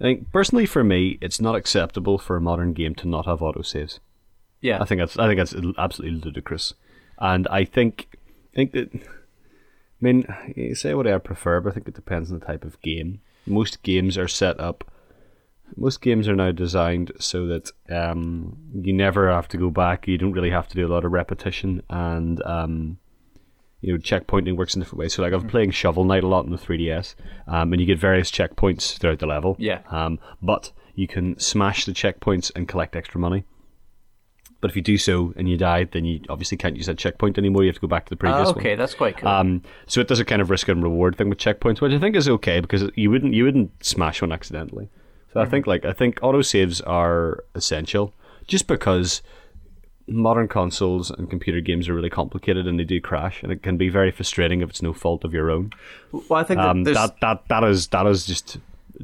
I 0.00 0.04
think 0.04 0.32
personally 0.32 0.66
for 0.66 0.82
me, 0.84 1.18
it's 1.20 1.40
not 1.40 1.54
acceptable 1.56 2.16
for 2.18 2.36
a 2.36 2.40
modern 2.40 2.72
game 2.72 2.94
to 2.96 3.08
not 3.08 3.26
have 3.26 3.40
autosaves. 3.40 3.98
Yeah. 4.62 4.80
I 4.80 4.86
think 4.86 5.00
that's 5.00 5.18
I 5.18 5.26
think 5.26 5.38
that's 5.38 5.54
absolutely 5.76 6.20
ludicrous, 6.20 6.74
and 7.18 7.46
I 7.48 7.64
think 7.64 8.08
I 8.52 8.56
think 8.56 8.72
that 8.72 8.94
I 8.94 8.98
mean 10.00 10.26
you 10.56 10.74
say 10.74 10.94
what 10.94 11.06
I 11.06 11.18
prefer, 11.18 11.60
but 11.60 11.70
I 11.70 11.74
think 11.74 11.88
it 11.88 11.94
depends 11.94 12.32
on 12.32 12.38
the 12.38 12.46
type 12.46 12.64
of 12.64 12.80
game. 12.80 13.20
Most 13.44 13.82
games 13.82 14.16
are 14.16 14.28
set 14.28 14.58
up. 14.58 14.84
Most 15.76 16.00
games 16.00 16.28
are 16.28 16.36
now 16.36 16.52
designed 16.52 17.12
so 17.18 17.46
that 17.46 17.70
um, 17.90 18.56
you 18.74 18.92
never 18.92 19.30
have 19.30 19.48
to 19.48 19.56
go 19.56 19.70
back. 19.70 20.06
You 20.06 20.18
don't 20.18 20.32
really 20.32 20.50
have 20.50 20.68
to 20.68 20.74
do 20.74 20.86
a 20.86 20.92
lot 20.92 21.04
of 21.04 21.12
repetition, 21.12 21.82
and 21.90 22.42
um, 22.44 22.98
you 23.80 23.92
know 23.92 23.98
checkpointing 23.98 24.56
works 24.56 24.74
in 24.74 24.80
different 24.80 25.00
ways. 25.00 25.14
So 25.14 25.22
like 25.22 25.32
I'm 25.32 25.48
playing 25.48 25.72
Shovel 25.72 26.04
Knight 26.04 26.24
a 26.24 26.28
lot 26.28 26.44
in 26.44 26.52
the 26.52 26.56
3DS, 26.56 27.14
um, 27.48 27.72
and 27.72 27.80
you 27.80 27.86
get 27.86 27.98
various 27.98 28.30
checkpoints 28.30 28.96
throughout 28.98 29.18
the 29.18 29.26
level. 29.26 29.56
Yeah. 29.58 29.80
Um, 29.90 30.18
but 30.40 30.72
you 30.94 31.08
can 31.08 31.38
smash 31.38 31.84
the 31.84 31.92
checkpoints 31.92 32.52
and 32.54 32.68
collect 32.68 32.96
extra 32.96 33.20
money. 33.20 33.44
But 34.62 34.70
if 34.70 34.76
you 34.76 34.80
do 34.82 34.96
so 34.96 35.34
and 35.36 35.48
you 35.48 35.58
die, 35.58 35.84
then 35.84 36.04
you 36.06 36.20
obviously 36.30 36.56
can't 36.56 36.76
use 36.76 36.86
that 36.86 36.96
checkpoint 36.96 37.36
anymore. 37.36 37.64
You 37.64 37.68
have 37.68 37.74
to 37.74 37.80
go 37.82 37.88
back 37.88 38.06
to 38.06 38.10
the 38.10 38.16
previous 38.16 38.46
one. 38.46 38.56
okay, 38.56 38.74
that's 38.76 38.94
quite 38.94 39.18
cool. 39.18 39.28
Um, 39.28 39.62
so 39.86 40.00
it 40.00 40.08
does 40.08 40.20
a 40.20 40.24
kind 40.24 40.40
of 40.40 40.48
risk 40.50 40.68
and 40.68 40.82
reward 40.82 41.16
thing 41.18 41.28
with 41.28 41.38
checkpoints, 41.38 41.80
which 41.82 41.92
I 41.92 41.98
think 41.98 42.16
is 42.16 42.28
okay 42.28 42.60
because 42.60 42.88
you 42.94 43.10
wouldn't 43.10 43.34
you 43.34 43.44
wouldn't 43.44 43.84
smash 43.84 44.22
one 44.22 44.32
accidentally. 44.32 44.88
So 45.34 45.40
I 45.40 45.46
think 45.46 45.66
like 45.66 45.84
I 45.84 45.92
think 45.92 46.20
autosaves 46.20 46.80
are 46.86 47.44
essential 47.54 48.14
just 48.46 48.66
because 48.68 49.20
modern 50.06 50.46
consoles 50.48 51.10
and 51.10 51.30
computer 51.30 51.60
games 51.60 51.88
are 51.88 51.94
really 51.94 52.10
complicated 52.10 52.66
and 52.66 52.78
they 52.78 52.84
do 52.84 53.00
crash 53.00 53.42
and 53.42 53.50
it 53.52 53.62
can 53.62 53.76
be 53.76 53.88
very 53.88 54.10
frustrating 54.10 54.60
if 54.60 54.68
it's 54.70 54.82
no 54.82 54.92
fault 54.92 55.24
of 55.24 55.32
your 55.32 55.50
own. 55.50 55.72
well, 56.12 56.38
I 56.38 56.44
think 56.44 56.58
that 56.58 56.68
Um, 56.68 56.84
that 56.84 57.20
that 57.20 57.48
that 57.48 57.64
is 57.64 57.88
that 57.88 58.06
is 58.06 58.26
just 58.26 58.58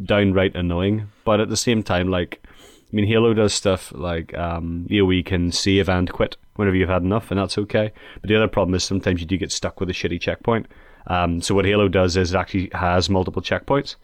downright 0.04 0.54
annoying. 0.54 1.08
But 1.24 1.40
at 1.40 1.48
the 1.48 1.56
same 1.56 1.82
time, 1.82 2.08
like 2.10 2.42
I 2.90 2.96
mean, 2.96 3.06
Halo 3.06 3.34
does 3.34 3.52
stuff 3.52 3.92
like 3.92 4.36
um, 4.36 4.86
you 4.88 5.00
know, 5.00 5.04
we 5.04 5.22
can 5.22 5.52
save 5.52 5.88
and 5.88 6.10
quit 6.10 6.36
whenever 6.56 6.76
you've 6.76 6.88
had 6.88 7.02
enough, 7.02 7.30
and 7.30 7.38
that's 7.38 7.58
okay. 7.58 7.92
But 8.20 8.28
the 8.28 8.36
other 8.36 8.48
problem 8.48 8.74
is 8.74 8.82
sometimes 8.82 9.20
you 9.20 9.26
do 9.26 9.36
get 9.36 9.52
stuck 9.52 9.78
with 9.78 9.90
a 9.90 9.92
shitty 9.92 10.20
checkpoint. 10.20 10.66
Um, 11.06 11.40
so 11.40 11.54
what 11.54 11.64
Halo 11.64 11.88
does 11.88 12.16
is 12.16 12.34
it 12.34 12.38
actually 12.38 12.70
has 12.72 13.08
multiple 13.10 13.42
checkpoints, 13.42 13.96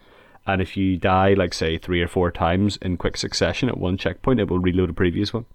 and 0.47 0.61
if 0.61 0.77
you 0.77 0.97
die, 0.97 1.35
like 1.35 1.55
say 1.55 1.79
three 1.79 2.03
or 2.03 2.09
four 2.09 2.31
times 2.31 2.77
in 2.83 2.97
quick 2.97 3.17
succession 3.17 3.69
at 3.69 3.79
one 3.79 3.97
checkpoint, 3.97 4.41
it 4.41 4.49
will 4.49 4.59
reload 4.59 4.91
a 4.91 4.95
previous 4.95 5.33
one. 5.33 5.47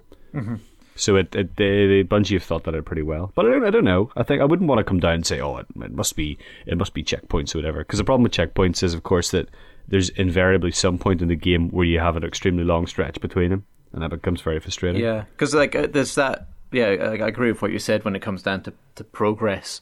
So 0.95 1.15
it, 1.15 1.33
it 1.33 1.55
they, 1.55 1.87
they 1.87 2.03
Bungie 2.03 2.33
have 2.33 2.43
thought 2.43 2.65
that 2.65 2.75
out 2.75 2.85
pretty 2.85 3.03
well, 3.03 3.31
but 3.33 3.45
I 3.45 3.51
don't, 3.51 3.63
I 3.65 3.69
don't 3.69 3.85
know. 3.85 4.11
I 4.17 4.23
think 4.23 4.41
I 4.41 4.45
wouldn't 4.45 4.67
want 4.67 4.79
to 4.79 4.83
come 4.83 4.99
down 4.99 5.13
and 5.13 5.25
say, 5.25 5.39
oh, 5.39 5.57
it, 5.57 5.67
it 5.81 5.93
must 5.93 6.15
be 6.15 6.37
it 6.65 6.77
must 6.77 6.93
be 6.93 7.03
checkpoints 7.03 7.55
or 7.55 7.59
whatever. 7.59 7.79
Because 7.79 7.99
the 7.99 8.03
problem 8.03 8.23
with 8.23 8.33
checkpoints 8.33 8.83
is, 8.83 8.93
of 8.93 9.03
course, 9.03 9.31
that 9.31 9.47
there's 9.89 10.09
invariably 10.09 10.71
some 10.71 10.97
point 10.97 11.21
in 11.21 11.27
the 11.27 11.35
game 11.35 11.69
where 11.69 11.85
you 11.85 11.99
have 11.99 12.15
an 12.15 12.23
extremely 12.23 12.63
long 12.63 12.87
stretch 12.87 13.19
between 13.19 13.49
them, 13.49 13.65
and 13.91 14.01
that 14.01 14.09
becomes 14.09 14.41
very 14.41 14.59
frustrating. 14.59 15.01
Yeah, 15.01 15.25
because 15.31 15.53
like 15.53 15.75
uh, 15.75 15.87
there's 15.91 16.15
that 16.15 16.47
yeah, 16.71 16.85
I, 16.85 17.17
I 17.17 17.27
agree 17.27 17.51
with 17.51 17.61
what 17.61 17.71
you 17.71 17.79
said 17.79 18.05
when 18.05 18.15
it 18.15 18.21
comes 18.21 18.43
down 18.43 18.63
to 18.63 18.73
to 18.95 19.03
progress. 19.03 19.81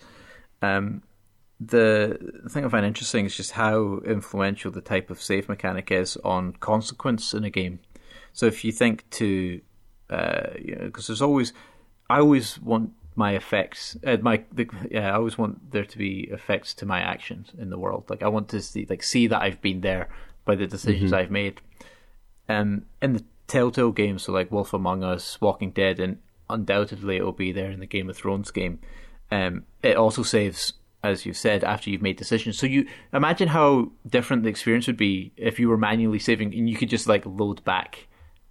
Um, 0.61 1.03
the 1.59 2.17
thing 2.49 2.65
I 2.65 2.69
find 2.69 2.85
interesting 2.85 3.25
is 3.25 3.35
just 3.35 3.51
how 3.51 3.99
influential 4.05 4.71
the 4.71 4.81
type 4.81 5.09
of 5.09 5.21
save 5.21 5.49
mechanic 5.49 5.91
is 5.91 6.17
on 6.17 6.53
consequence 6.53 7.33
in 7.33 7.43
a 7.43 7.49
game. 7.49 7.79
So 8.33 8.45
if 8.45 8.63
you 8.63 8.71
think 8.71 9.09
to, 9.11 9.61
uh, 10.09 10.49
you 10.59 10.75
know, 10.75 10.85
because 10.85 11.07
there's 11.07 11.21
always, 11.21 11.53
I 12.09 12.19
always 12.19 12.59
want 12.61 12.91
my 13.17 13.33
effects, 13.33 13.97
uh, 14.05 14.17
my 14.21 14.43
the, 14.53 14.69
yeah, 14.91 15.11
I 15.11 15.15
always 15.15 15.37
want 15.37 15.71
there 15.71 15.83
to 15.83 15.97
be 15.97 16.29
effects 16.31 16.75
to 16.75 16.85
my 16.85 16.99
actions 16.99 17.51
in 17.57 17.71
the 17.71 17.77
world. 17.77 18.05
Like 18.09 18.21
I 18.21 18.27
want 18.27 18.47
to 18.49 18.61
see, 18.61 18.85
like 18.87 19.01
see 19.01 19.25
that 19.27 19.41
I've 19.41 19.59
been 19.59 19.81
there 19.81 20.07
by 20.45 20.55
the 20.55 20.67
decisions 20.67 21.11
I've 21.11 21.31
made. 21.31 21.59
Um, 22.47 22.85
in 23.01 23.13
the 23.13 23.23
Telltale 23.47 23.91
games, 23.91 24.23
so 24.23 24.31
like 24.31 24.51
Wolf 24.51 24.71
Among 24.71 25.03
Us, 25.03 25.41
Walking 25.41 25.71
Dead, 25.71 25.99
and 25.99 26.19
undoubtedly 26.47 27.17
it 27.17 27.23
will 27.23 27.31
be 27.31 27.51
there 27.51 27.71
in 27.71 27.79
the 27.79 27.87
Game 27.87 28.09
of 28.09 28.15
Thrones 28.15 28.51
game. 28.51 28.79
Um, 29.31 29.63
it 29.81 29.97
also 29.97 30.21
saves, 30.21 30.73
as 31.03 31.25
you 31.25 31.33
said, 31.33 31.63
after 31.63 31.89
you've 31.89 32.01
made 32.03 32.17
decisions. 32.17 32.57
So 32.57 32.67
you 32.67 32.87
imagine 33.11 33.47
how 33.47 33.91
different 34.07 34.43
the 34.43 34.49
experience 34.49 34.85
would 34.85 34.95
be 34.95 35.33
if 35.37 35.59
you 35.59 35.69
were 35.69 35.77
manually 35.77 36.19
saving 36.19 36.53
and 36.53 36.69
you 36.69 36.77
could 36.77 36.89
just 36.89 37.07
like 37.07 37.25
load 37.25 37.63
back 37.63 38.07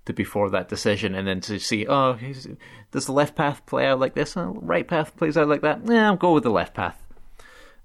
to 0.07 0.12
before 0.12 0.48
that 0.50 0.68
decision 0.68 1.14
and 1.14 1.26
then 1.26 1.40
to 1.42 1.59
see, 1.59 1.86
oh, 1.86 2.18
does 2.90 3.07
the 3.07 3.12
left 3.12 3.36
path 3.36 3.64
play 3.66 3.86
out 3.86 4.00
like 4.00 4.14
this? 4.14 4.36
Oh, 4.36 4.59
right 4.62 4.86
path 4.86 5.16
plays 5.16 5.36
out 5.36 5.48
like 5.48 5.61
that. 5.61 5.80
Yeah, 5.84 6.07
I'll 6.07 6.16
go 6.16 6.32
with 6.32 6.44
the 6.44 6.50
left 6.50 6.74
path. 6.74 7.00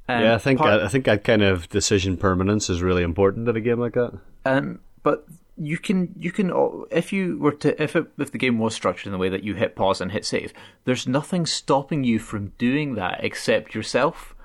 Um, 0.07 0.22
yeah, 0.24 0.36
I 0.36 0.38
think 0.38 0.59
part- 0.59 0.82
I, 0.82 0.86
I 0.86 0.88
think 0.88 1.05
that 1.05 1.24
kind 1.24 1.41
of 1.41 1.69
decision 1.69 2.17
permanence 2.17 2.69
is 2.69 2.82
really 2.82 3.03
important 3.03 3.47
in 3.47 3.55
a 3.55 3.61
game 3.61 3.80
like 3.80 3.93
that. 3.93 4.17
Um, 4.45 4.80
but 5.03 5.26
you 5.57 5.78
can 5.78 6.13
you 6.17 6.32
can 6.32 6.51
if 6.89 7.13
you 7.13 7.38
were 7.38 7.51
to 7.51 7.82
if 7.82 7.95
it, 7.95 8.07
if 8.17 8.32
the 8.32 8.38
game 8.38 8.57
was 8.57 8.74
structured 8.74 9.07
in 9.07 9.11
the 9.11 9.17
way 9.17 9.30
that 9.30 9.43
you 9.43 9.53
hit 9.55 9.76
pause 9.76 10.01
and 10.01 10.11
hit 10.11 10.26
save, 10.26 10.53
there's 10.86 11.07
nothing 11.07 11.45
stopping 11.45 12.03
you 12.03 12.19
from 12.19 12.53
doing 12.57 12.95
that 12.95 13.24
except 13.24 13.76
yourself. 13.76 14.36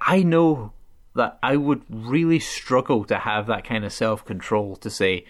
I 0.00 0.22
know 0.22 0.72
that 1.14 1.38
I 1.42 1.56
would 1.56 1.82
really 1.88 2.38
struggle 2.38 3.04
to 3.04 3.18
have 3.18 3.46
that 3.46 3.64
kind 3.64 3.84
of 3.84 3.92
self 3.92 4.24
control 4.24 4.76
to 4.76 4.90
say. 4.90 5.24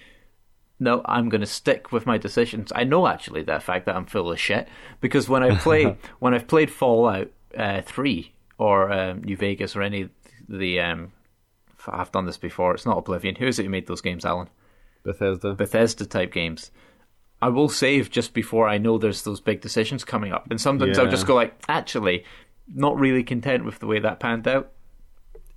No, 0.83 1.01
I'm 1.05 1.29
going 1.29 1.43
to 1.43 1.47
stick 1.47 1.93
with 1.93 2.07
my 2.07 2.19
decisions. 2.19 2.73
I 2.75 2.83
know 2.83 3.07
actually 3.07 3.45
the 3.45 3.61
fact 3.61 3.87
that 3.87 3.95
I'm 3.95 4.05
full 4.05 4.33
of 4.33 4.41
shit 4.41 4.67
because 5.01 5.29
when 5.29 5.45
I 5.45 5.57
play 5.57 5.97
when 6.19 6.35
I've 6.35 6.49
played 6.49 6.73
Fallout 6.73 7.31
uh, 7.57 7.83
three 7.83 8.33
or 8.59 8.93
um, 8.93 9.23
New 9.23 9.37
Vegas 9.37 9.77
or 9.77 9.83
any 9.83 10.03
of 10.03 10.11
the 10.49 10.81
um, 10.81 11.13
I've 11.87 12.11
done 12.11 12.27
this 12.27 12.37
before. 12.37 12.75
It's 12.75 12.85
not 12.85 12.99
Oblivion. 12.99 13.37
Who 13.37 13.47
is 13.47 13.61
it 13.61 13.65
who 13.65 13.69
made 13.69 13.87
those 13.87 14.01
games, 14.01 14.25
Alan? 14.25 14.49
Bethesda. 15.05 15.55
Bethesda 15.55 16.05
type 16.05 16.33
games. 16.33 16.73
I 17.41 17.49
will 17.49 17.69
save 17.69 18.11
just 18.11 18.35
before 18.35 18.69
I 18.69 18.79
know 18.79 18.99
there's 18.99 19.23
those 19.23 19.41
big 19.41 19.61
decisions 19.61 20.05
coming 20.05 20.33
up, 20.33 20.49
and 20.51 20.61
sometimes 20.61 20.99
I'll 20.99 21.11
just 21.11 21.27
go 21.27 21.35
like, 21.35 21.55
actually, 21.69 22.25
not 22.73 22.99
really 22.99 23.23
content 23.23 23.65
with 23.65 23.79
the 23.79 23.87
way 23.87 24.01
that 24.01 24.21
panned 24.21 24.49
out. 24.49 24.73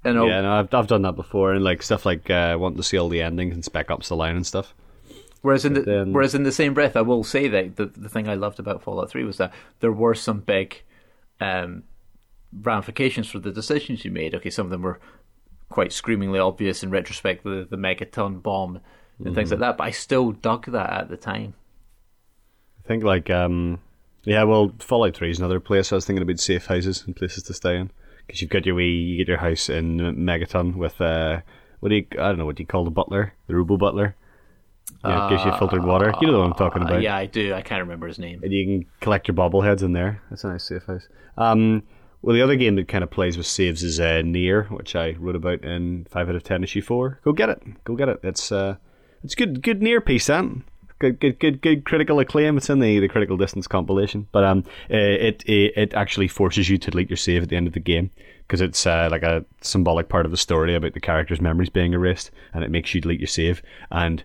And 0.04 0.20
I'll, 0.20 0.28
yeah, 0.28 0.42
no, 0.42 0.54
I've 0.54 0.74
I've 0.74 0.88
done 0.88 1.02
that 1.04 1.16
before, 1.16 1.54
and 1.54 1.64
like 1.64 1.82
stuff 1.82 2.06
like 2.06 2.30
uh, 2.30 2.58
wanting 2.60 2.78
to 2.78 2.84
see 2.84 2.98
all 2.98 3.10
the 3.10 3.22
endings 3.22 3.56
and 3.56 3.66
spec 3.66 3.90
ups 3.90 4.10
the 4.10 4.16
line 4.16 4.36
and 4.36 4.46
stuff. 4.46 4.74
Whereas 5.46 5.64
in 5.64 5.74
the 5.74 5.82
then- 5.82 6.12
whereas 6.12 6.34
in 6.34 6.44
the 6.44 6.52
same 6.52 6.74
breath, 6.74 6.96
I 6.96 7.02
will 7.02 7.24
say 7.24 7.48
that 7.48 7.76
the 7.76 7.86
the 7.86 8.10
thing 8.10 8.28
I 8.28 8.34
loved 8.34 8.60
about 8.60 8.82
Fallout 8.82 9.12
Three 9.12 9.24
was 9.24 9.38
that 9.38 9.54
there 9.80 9.92
were 9.92 10.16
some 10.16 10.40
big 10.40 10.82
um, 11.40 11.84
ramifications 12.62 13.30
for 13.30 13.40
the 13.40 13.52
decisions 13.52 14.04
you 14.04 14.12
made. 14.12 14.34
Okay, 14.34 14.50
some 14.50 14.66
of 14.66 14.72
them 14.72 14.82
were 14.82 15.00
quite 15.70 15.94
screamingly 15.94 16.40
obvious 16.40 16.84
in 16.84 16.90
retrospect, 16.90 17.44
the 17.44 17.68
the 17.70 17.78
megaton 17.78 18.42
bomb 18.42 18.82
and 19.24 19.36
things 19.36 19.52
like 19.52 19.60
that. 19.60 19.78
But 19.78 19.84
I 19.86 19.92
still 19.92 20.32
dug 20.32 20.66
that 20.72 20.90
at 20.90 21.10
the 21.10 21.18
time. 21.18 21.54
I 22.84 22.88
think 22.88 23.04
like 23.04 23.30
um, 23.30 23.80
yeah, 24.24 24.44
well, 24.44 24.74
Fallout 24.80 25.16
Three 25.16 25.30
is 25.30 25.40
another 25.40 25.60
place 25.60 25.92
I 25.92 25.96
was 25.96 26.06
thinking 26.06 26.24
about 26.24 26.40
safe 26.40 26.66
houses 26.66 27.04
and 27.06 27.16
places 27.16 27.44
to 27.44 27.54
stay 27.54 27.78
in 27.78 27.92
because 28.26 28.42
you've 28.42 28.50
got 28.50 28.66
your 28.66 28.76
wee, 28.76 28.90
you 28.90 29.18
get 29.18 29.28
your 29.28 29.38
house 29.38 29.70
in 29.70 30.00
Megaton 30.00 30.76
with 30.76 31.00
uh, 31.00 31.42
what 31.80 31.90
do 31.90 31.96
you 31.96 32.06
I 32.14 32.30
don't 32.30 32.40
know 32.40 32.46
what 32.46 32.56
do 32.56 32.64
you 32.64 32.68
call 32.68 32.84
the 32.84 32.92
butler, 32.92 33.34
the 33.48 33.56
Robo 33.56 33.78
Butler. 33.78 34.16
Yeah, 35.04 35.28
it 35.28 35.30
gives 35.32 35.46
you 35.46 35.52
filtered 35.58 35.84
water. 35.84 36.14
You 36.22 36.28
know 36.32 36.40
what 36.40 36.46
I'm 36.48 36.54
talking 36.54 36.82
Uh, 36.84 36.86
about. 36.88 37.02
yeah, 37.02 37.16
I 37.16 37.26
do. 37.26 37.54
I 37.54 37.62
can't 37.62 37.82
remember 37.82 38.08
his 38.08 38.20
name. 38.20 38.42
and 38.44 38.52
you 38.52 38.66
can 38.66 38.90
collect 39.02 39.28
your 39.28 39.36
bobbleheads 39.36 39.84
in 39.84 39.94
there. 39.94 40.22
That's 40.30 40.44
a 40.44 40.50
nice 40.50 40.64
safe 40.64 40.84
house. 40.86 41.08
Um, 41.38 41.84
well, 42.22 42.36
the 42.36 42.42
other 42.42 42.56
game 42.56 42.76
that 42.76 42.88
kind 42.88 43.04
of 43.04 43.12
plays 43.12 43.38
with 43.38 43.46
saves 43.46 43.84
is 43.84 44.00
uh, 44.00 44.22
Nier, 44.26 44.64
which 44.72 44.96
I 44.96 45.12
wrote 45.20 45.36
about 45.36 45.64
in 45.64 46.06
five 46.10 46.28
out 46.30 46.36
of 46.36 46.44
ten 46.44 46.64
issue 46.64 46.82
four. 46.82 47.20
Go 47.24 47.34
get 47.34 47.50
it, 47.50 47.62
go 47.84 47.96
get 47.96 48.10
it. 48.10 48.20
It's 48.24 48.52
uh, 48.52 48.78
it's 49.24 49.36
good, 49.36 49.62
good 49.62 49.82
Nier 49.82 50.02
piece, 50.02 50.28
then. 50.28 50.64
Good, 50.98 51.20
good, 51.20 51.40
good, 51.40 51.62
good 51.62 51.84
critical 51.84 52.20
acclaim. 52.20 52.56
It's 52.58 52.70
in 52.70 52.80
the, 52.80 53.00
the 53.00 53.10
critical 53.10 53.36
distance 53.36 53.68
compilation, 53.68 54.28
but 54.32 54.46
um, 54.46 54.64
uh, 54.90 54.96
it, 54.96 55.44
it 55.46 55.74
it 55.76 55.94
actually 55.94 56.30
forces 56.30 56.70
you 56.70 56.78
to 56.78 56.90
delete 56.90 57.10
your 57.10 57.18
save 57.18 57.44
at 57.44 57.50
the 57.50 57.58
end 57.58 57.68
of 57.68 57.74
the 57.74 57.82
game 57.82 58.12
because 58.48 58.62
it's 58.62 58.88
uh, 58.88 59.10
like 59.12 59.22
a 59.22 59.44
symbolic 59.62 60.08
part 60.08 60.26
of 60.26 60.32
the 60.32 60.38
story 60.38 60.74
about 60.74 60.94
the 60.94 61.00
character's 61.02 61.42
memories 61.42 61.70
being 61.70 61.92
erased, 61.94 62.32
and 62.54 62.64
it 62.64 62.72
makes 62.72 62.96
you 62.96 63.02
delete 63.02 63.20
your 63.20 63.28
save 63.28 63.62
and 63.92 64.24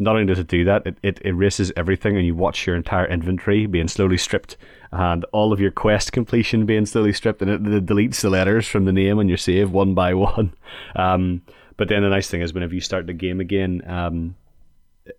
not 0.00 0.16
only 0.16 0.26
does 0.26 0.38
it 0.38 0.48
do 0.48 0.64
that, 0.64 0.86
it, 0.86 0.96
it 1.02 1.24
erases 1.24 1.70
everything 1.76 2.16
and 2.16 2.24
you 2.24 2.34
watch 2.34 2.66
your 2.66 2.74
entire 2.74 3.06
inventory 3.06 3.66
being 3.66 3.86
slowly 3.86 4.16
stripped 4.16 4.56
and 4.92 5.24
all 5.32 5.52
of 5.52 5.60
your 5.60 5.70
quest 5.70 6.10
completion 6.12 6.64
being 6.64 6.86
slowly 6.86 7.12
stripped 7.12 7.42
and 7.42 7.50
it, 7.50 7.60
it 7.72 7.86
deletes 7.86 8.22
the 8.22 8.30
letters 8.30 8.66
from 8.66 8.86
the 8.86 8.92
name 8.92 9.18
on 9.18 9.28
your 9.28 9.36
save 9.36 9.70
one 9.70 9.94
by 9.94 10.14
one. 10.14 10.52
Um, 10.96 11.42
but 11.76 11.88
then 11.88 12.02
the 12.02 12.08
nice 12.08 12.28
thing 12.28 12.42
is 12.42 12.52
whenever 12.52 12.74
you 12.74 12.80
start 12.80 13.06
the 13.06 13.12
game 13.12 13.40
again, 13.40 13.82
um, 13.86 14.36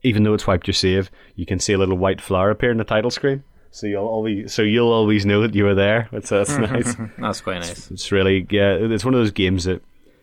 even 0.04 0.24
though 0.24 0.34
it's 0.34 0.46
wiped 0.46 0.68
your 0.68 0.74
save, 0.74 1.10
you 1.36 1.46
can 1.46 1.60
see 1.60 1.74
a 1.74 1.78
little 1.78 1.98
white 1.98 2.22
flower 2.22 2.50
appear 2.52 2.72
in 2.72 2.78
the 2.78 2.84
title 2.84 3.10
screen. 3.10 3.44
So 3.72 3.88
you'll 3.88 4.06
always 4.06 4.54
so 4.54 4.62
you'll 4.62 4.92
always 4.92 5.26
know 5.26 5.42
that 5.42 5.56
you 5.56 5.64
were 5.64 5.76
there. 5.76 6.08
That's 6.12 6.30
that's 6.30 6.58
nice. 6.58 6.96
That's 7.18 7.42
quite 7.42 7.60
nice. 7.60 7.90
It's 7.90 8.12
really 8.12 8.46
yeah. 8.50 8.74
It's 8.74 9.06
one 9.06 9.14
of 9.14 9.20
those 9.20 9.32
games 9.32 9.64
that 9.64 9.82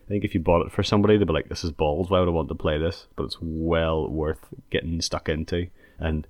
I 0.08 0.10
think 0.10 0.24
if 0.24 0.32
you 0.32 0.40
bought 0.40 0.64
it 0.64 0.72
for 0.72 0.82
somebody, 0.82 1.18
they'd 1.18 1.26
be 1.26 1.34
like, 1.34 1.50
"This 1.50 1.64
is 1.64 1.70
balls. 1.70 2.08
Why 2.08 2.18
would 2.20 2.28
I 2.28 2.32
want 2.32 2.48
to 2.48 2.54
play 2.54 2.78
this?" 2.78 3.06
But 3.14 3.24
it's 3.24 3.36
well 3.42 4.08
worth 4.08 4.48
getting 4.70 5.02
stuck 5.02 5.28
into. 5.28 5.66
And 5.98 6.26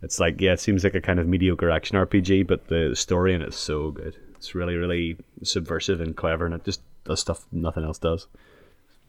it's 0.00 0.18
like 0.18 0.40
yeah, 0.40 0.52
it 0.52 0.60
seems 0.60 0.82
like 0.82 0.94
a 0.94 1.00
kind 1.00 1.20
of 1.20 1.28
mediocre 1.28 1.70
action 1.70 1.98
RPG, 1.98 2.46
but 2.46 2.68
the, 2.68 2.96
story 2.96 3.34
in 3.34 3.42
it's 3.42 3.58
so 3.58 3.90
good. 3.90 4.16
It's 4.34 4.54
really 4.54 4.76
really 4.76 5.18
subversive 5.42 6.00
and 6.00 6.16
clever, 6.16 6.46
and 6.46 6.54
it 6.54 6.64
just 6.64 6.80
does 7.04 7.20
stuff 7.20 7.44
nothing 7.52 7.84
else 7.84 7.98
does. 7.98 8.28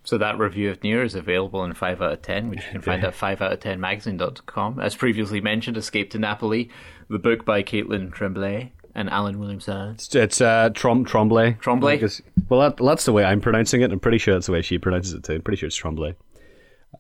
So 0.04 0.18
that 0.18 0.38
review 0.38 0.70
of 0.70 0.84
Nier 0.84 1.02
is 1.02 1.16
available 1.16 1.64
in 1.64 1.74
5 1.74 2.02
out 2.02 2.12
of 2.12 2.22
10, 2.22 2.50
which 2.50 2.66
you 2.66 2.72
can 2.74 2.82
find 2.82 3.06
at 3.06 3.16
5 3.16 3.42
out 3.42 3.54
of 3.54 3.62
10 3.62 3.80
magazine.com. 3.80 4.82
As 4.82 4.96
previously 4.96 5.40
mentioned, 5.40 5.78
Escape 5.78 6.12
to 6.12 6.20
Napoli, 6.20 6.70
the 7.10 7.20
book 7.20 7.46
by 7.46 7.64
Caitlin 7.64 8.12
Tremblay 8.12 8.74
and 8.96 9.10
Alan 9.10 9.40
Williamson. 9.40 9.92
It's, 9.96 10.14
it's 10.16 10.42
uh, 10.42 10.70
Trom. 10.72 11.06
Tremblay? 11.06 11.58
I 11.94 11.96
guess- 11.98 12.22
well, 12.50 12.62
that, 12.62 12.78
that's 12.78 13.06
the 13.06 13.14
way 13.14 13.24
I'm 13.24 13.42
pronouncing 13.42 13.82
it. 13.82 13.92
I'm 13.92 14.00
pretty 14.00 14.18
sure 14.18 14.34
that's 14.34 14.46
the 14.48 14.52
way 14.52 14.62
she 14.62 14.78
pronounces 14.78 15.14
it 15.14 15.24
too. 15.24 15.34
I'm 15.34 15.42
pretty 15.42 15.58
sure 15.58 15.68
it's 15.68 15.76
Tremblay. 15.76 16.16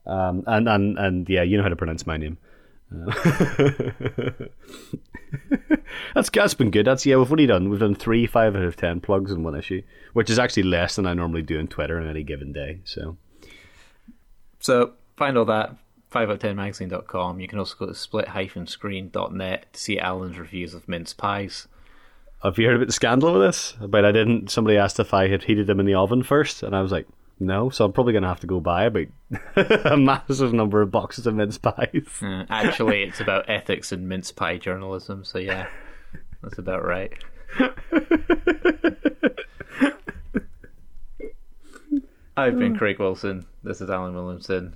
Um, 0.05 0.43
and, 0.47 0.67
and, 0.67 0.97
and 0.97 1.29
yeah, 1.29 1.43
you 1.43 1.57
know 1.57 1.63
how 1.63 1.69
to 1.69 1.75
pronounce 1.75 2.05
my 2.07 2.17
name. 2.17 2.37
Uh, 2.91 4.31
that's 6.15 6.29
that's 6.29 6.53
been 6.53 6.69
good. 6.71 6.85
That's 6.85 7.05
yeah. 7.05 7.15
We've 7.15 7.31
only 7.31 7.45
done 7.47 7.69
we've 7.69 7.79
done 7.79 7.95
three 7.95 8.27
five 8.27 8.55
out 8.55 8.63
of 8.63 8.75
ten 8.75 8.99
plugs 9.01 9.31
in 9.31 9.43
one 9.43 9.55
issue, 9.55 9.81
which 10.13 10.29
is 10.29 10.37
actually 10.37 10.63
less 10.63 10.95
than 10.95 11.07
I 11.07 11.13
normally 11.13 11.41
do 11.41 11.57
on 11.59 11.67
Twitter 11.67 11.99
on 11.99 12.07
any 12.07 12.23
given 12.23 12.51
day. 12.53 12.81
So 12.83 13.17
So 14.59 14.93
find 15.17 15.37
all 15.37 15.45
that 15.45 15.75
5 16.09 16.29
out 16.29 16.33
of 16.33 16.39
10 16.39 16.55
magazine.com. 16.55 17.39
You 17.39 17.47
can 17.47 17.57
also 17.57 17.75
go 17.79 17.87
to 17.87 17.95
split-screen.net 17.95 19.73
to 19.73 19.79
see 19.79 19.97
Alan's 19.99 20.37
reviews 20.37 20.75
of 20.75 20.87
mince 20.87 21.11
pies. 21.13 21.67
Have 22.43 22.57
you 22.57 22.67
heard 22.67 22.75
about 22.75 22.87
the 22.87 22.93
scandal 22.93 23.33
with 23.33 23.41
this? 23.41 23.73
But 23.79 24.05
I 24.05 24.11
didn't. 24.11 24.51
Somebody 24.51 24.77
asked 24.77 24.99
if 24.99 25.13
I 25.13 25.27
had 25.27 25.43
heated 25.43 25.67
them 25.67 25.79
in 25.79 25.85
the 25.85 25.95
oven 25.95 26.23
first, 26.23 26.63
and 26.63 26.75
I 26.75 26.81
was 26.81 26.91
like, 26.91 27.07
no. 27.39 27.69
So 27.69 27.85
I'm 27.85 27.93
probably 27.93 28.13
gonna 28.13 28.27
have 28.27 28.41
to 28.41 28.47
go 28.47 28.59
buy 28.59 28.85
about 28.85 29.07
a 29.55 29.97
massive 29.97 30.53
number 30.53 30.81
of 30.81 30.91
boxes 30.91 31.25
of 31.25 31.35
mince 31.35 31.57
pies. 31.57 32.07
Uh, 32.21 32.45
actually, 32.49 33.03
it's 33.03 33.19
about 33.19 33.49
ethics 33.49 33.91
and 33.91 34.07
mince 34.09 34.31
pie 34.31 34.57
journalism, 34.57 35.23
so 35.23 35.39
yeah, 35.39 35.67
that's 36.41 36.57
about 36.57 36.85
right. 36.85 37.13
I've 42.35 42.57
been 42.57 42.75
Craig 42.75 42.97
Wilson. 42.99 43.45
This 43.63 43.79
is 43.79 43.89
Alan 43.89 44.15
Williamson. 44.15 44.75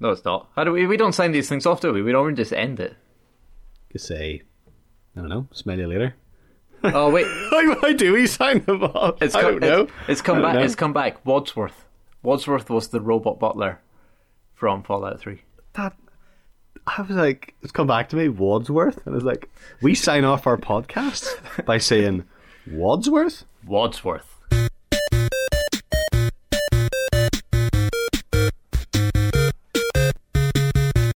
No, 0.00 0.10
it's 0.10 0.24
not. 0.24 0.48
How 0.56 0.64
do 0.64 0.72
we? 0.72 0.86
We 0.86 0.96
don't 0.96 1.12
sign 1.12 1.32
these 1.32 1.48
things 1.48 1.66
off, 1.66 1.80
do 1.80 1.92
we? 1.92 2.02
We 2.02 2.12
don't 2.12 2.34
just 2.34 2.52
end 2.52 2.80
it. 2.80 2.96
Just 3.92 4.06
say, 4.06 4.42
I 5.16 5.20
don't 5.20 5.28
know. 5.28 5.46
Smell 5.52 5.78
you 5.78 5.86
later. 5.86 6.14
Oh 6.82 7.10
wait, 7.10 7.26
Why, 7.50 7.74
why 7.80 7.92
do 7.92 8.12
we 8.12 8.26
sign 8.26 8.64
them 8.64 8.82
off? 8.84 9.20
it's 9.22 9.34
I 9.34 9.42
come, 9.42 9.58
don't 9.58 9.60
know. 9.60 9.82
It's, 9.82 9.92
it's 10.08 10.22
come 10.22 10.40
back. 10.42 10.54
know. 10.54 10.62
It's 10.62 10.74
come 10.74 10.92
back. 10.92 11.24
Wadsworth. 11.26 11.84
Wadsworth 12.22 12.70
was 12.70 12.88
the 12.88 13.00
robot 13.00 13.38
butler 13.38 13.80
from 14.54 14.82
Fallout 14.82 15.20
Three. 15.20 15.42
that. 15.74 15.94
I 16.86 17.02
was 17.02 17.10
like, 17.16 17.54
it's 17.62 17.72
come 17.72 17.86
back 17.86 18.08
to 18.08 18.16
me, 18.16 18.28
Wadsworth, 18.28 19.04
and 19.06 19.14
I 19.14 19.16
was 19.16 19.24
like, 19.24 19.48
we 19.82 19.94
sign 19.94 20.24
off 20.24 20.46
our 20.46 20.56
podcast 20.56 21.64
by 21.66 21.78
saying 21.78 22.24
Wadsworth. 22.66 23.44
Wadsworth. 23.66 24.39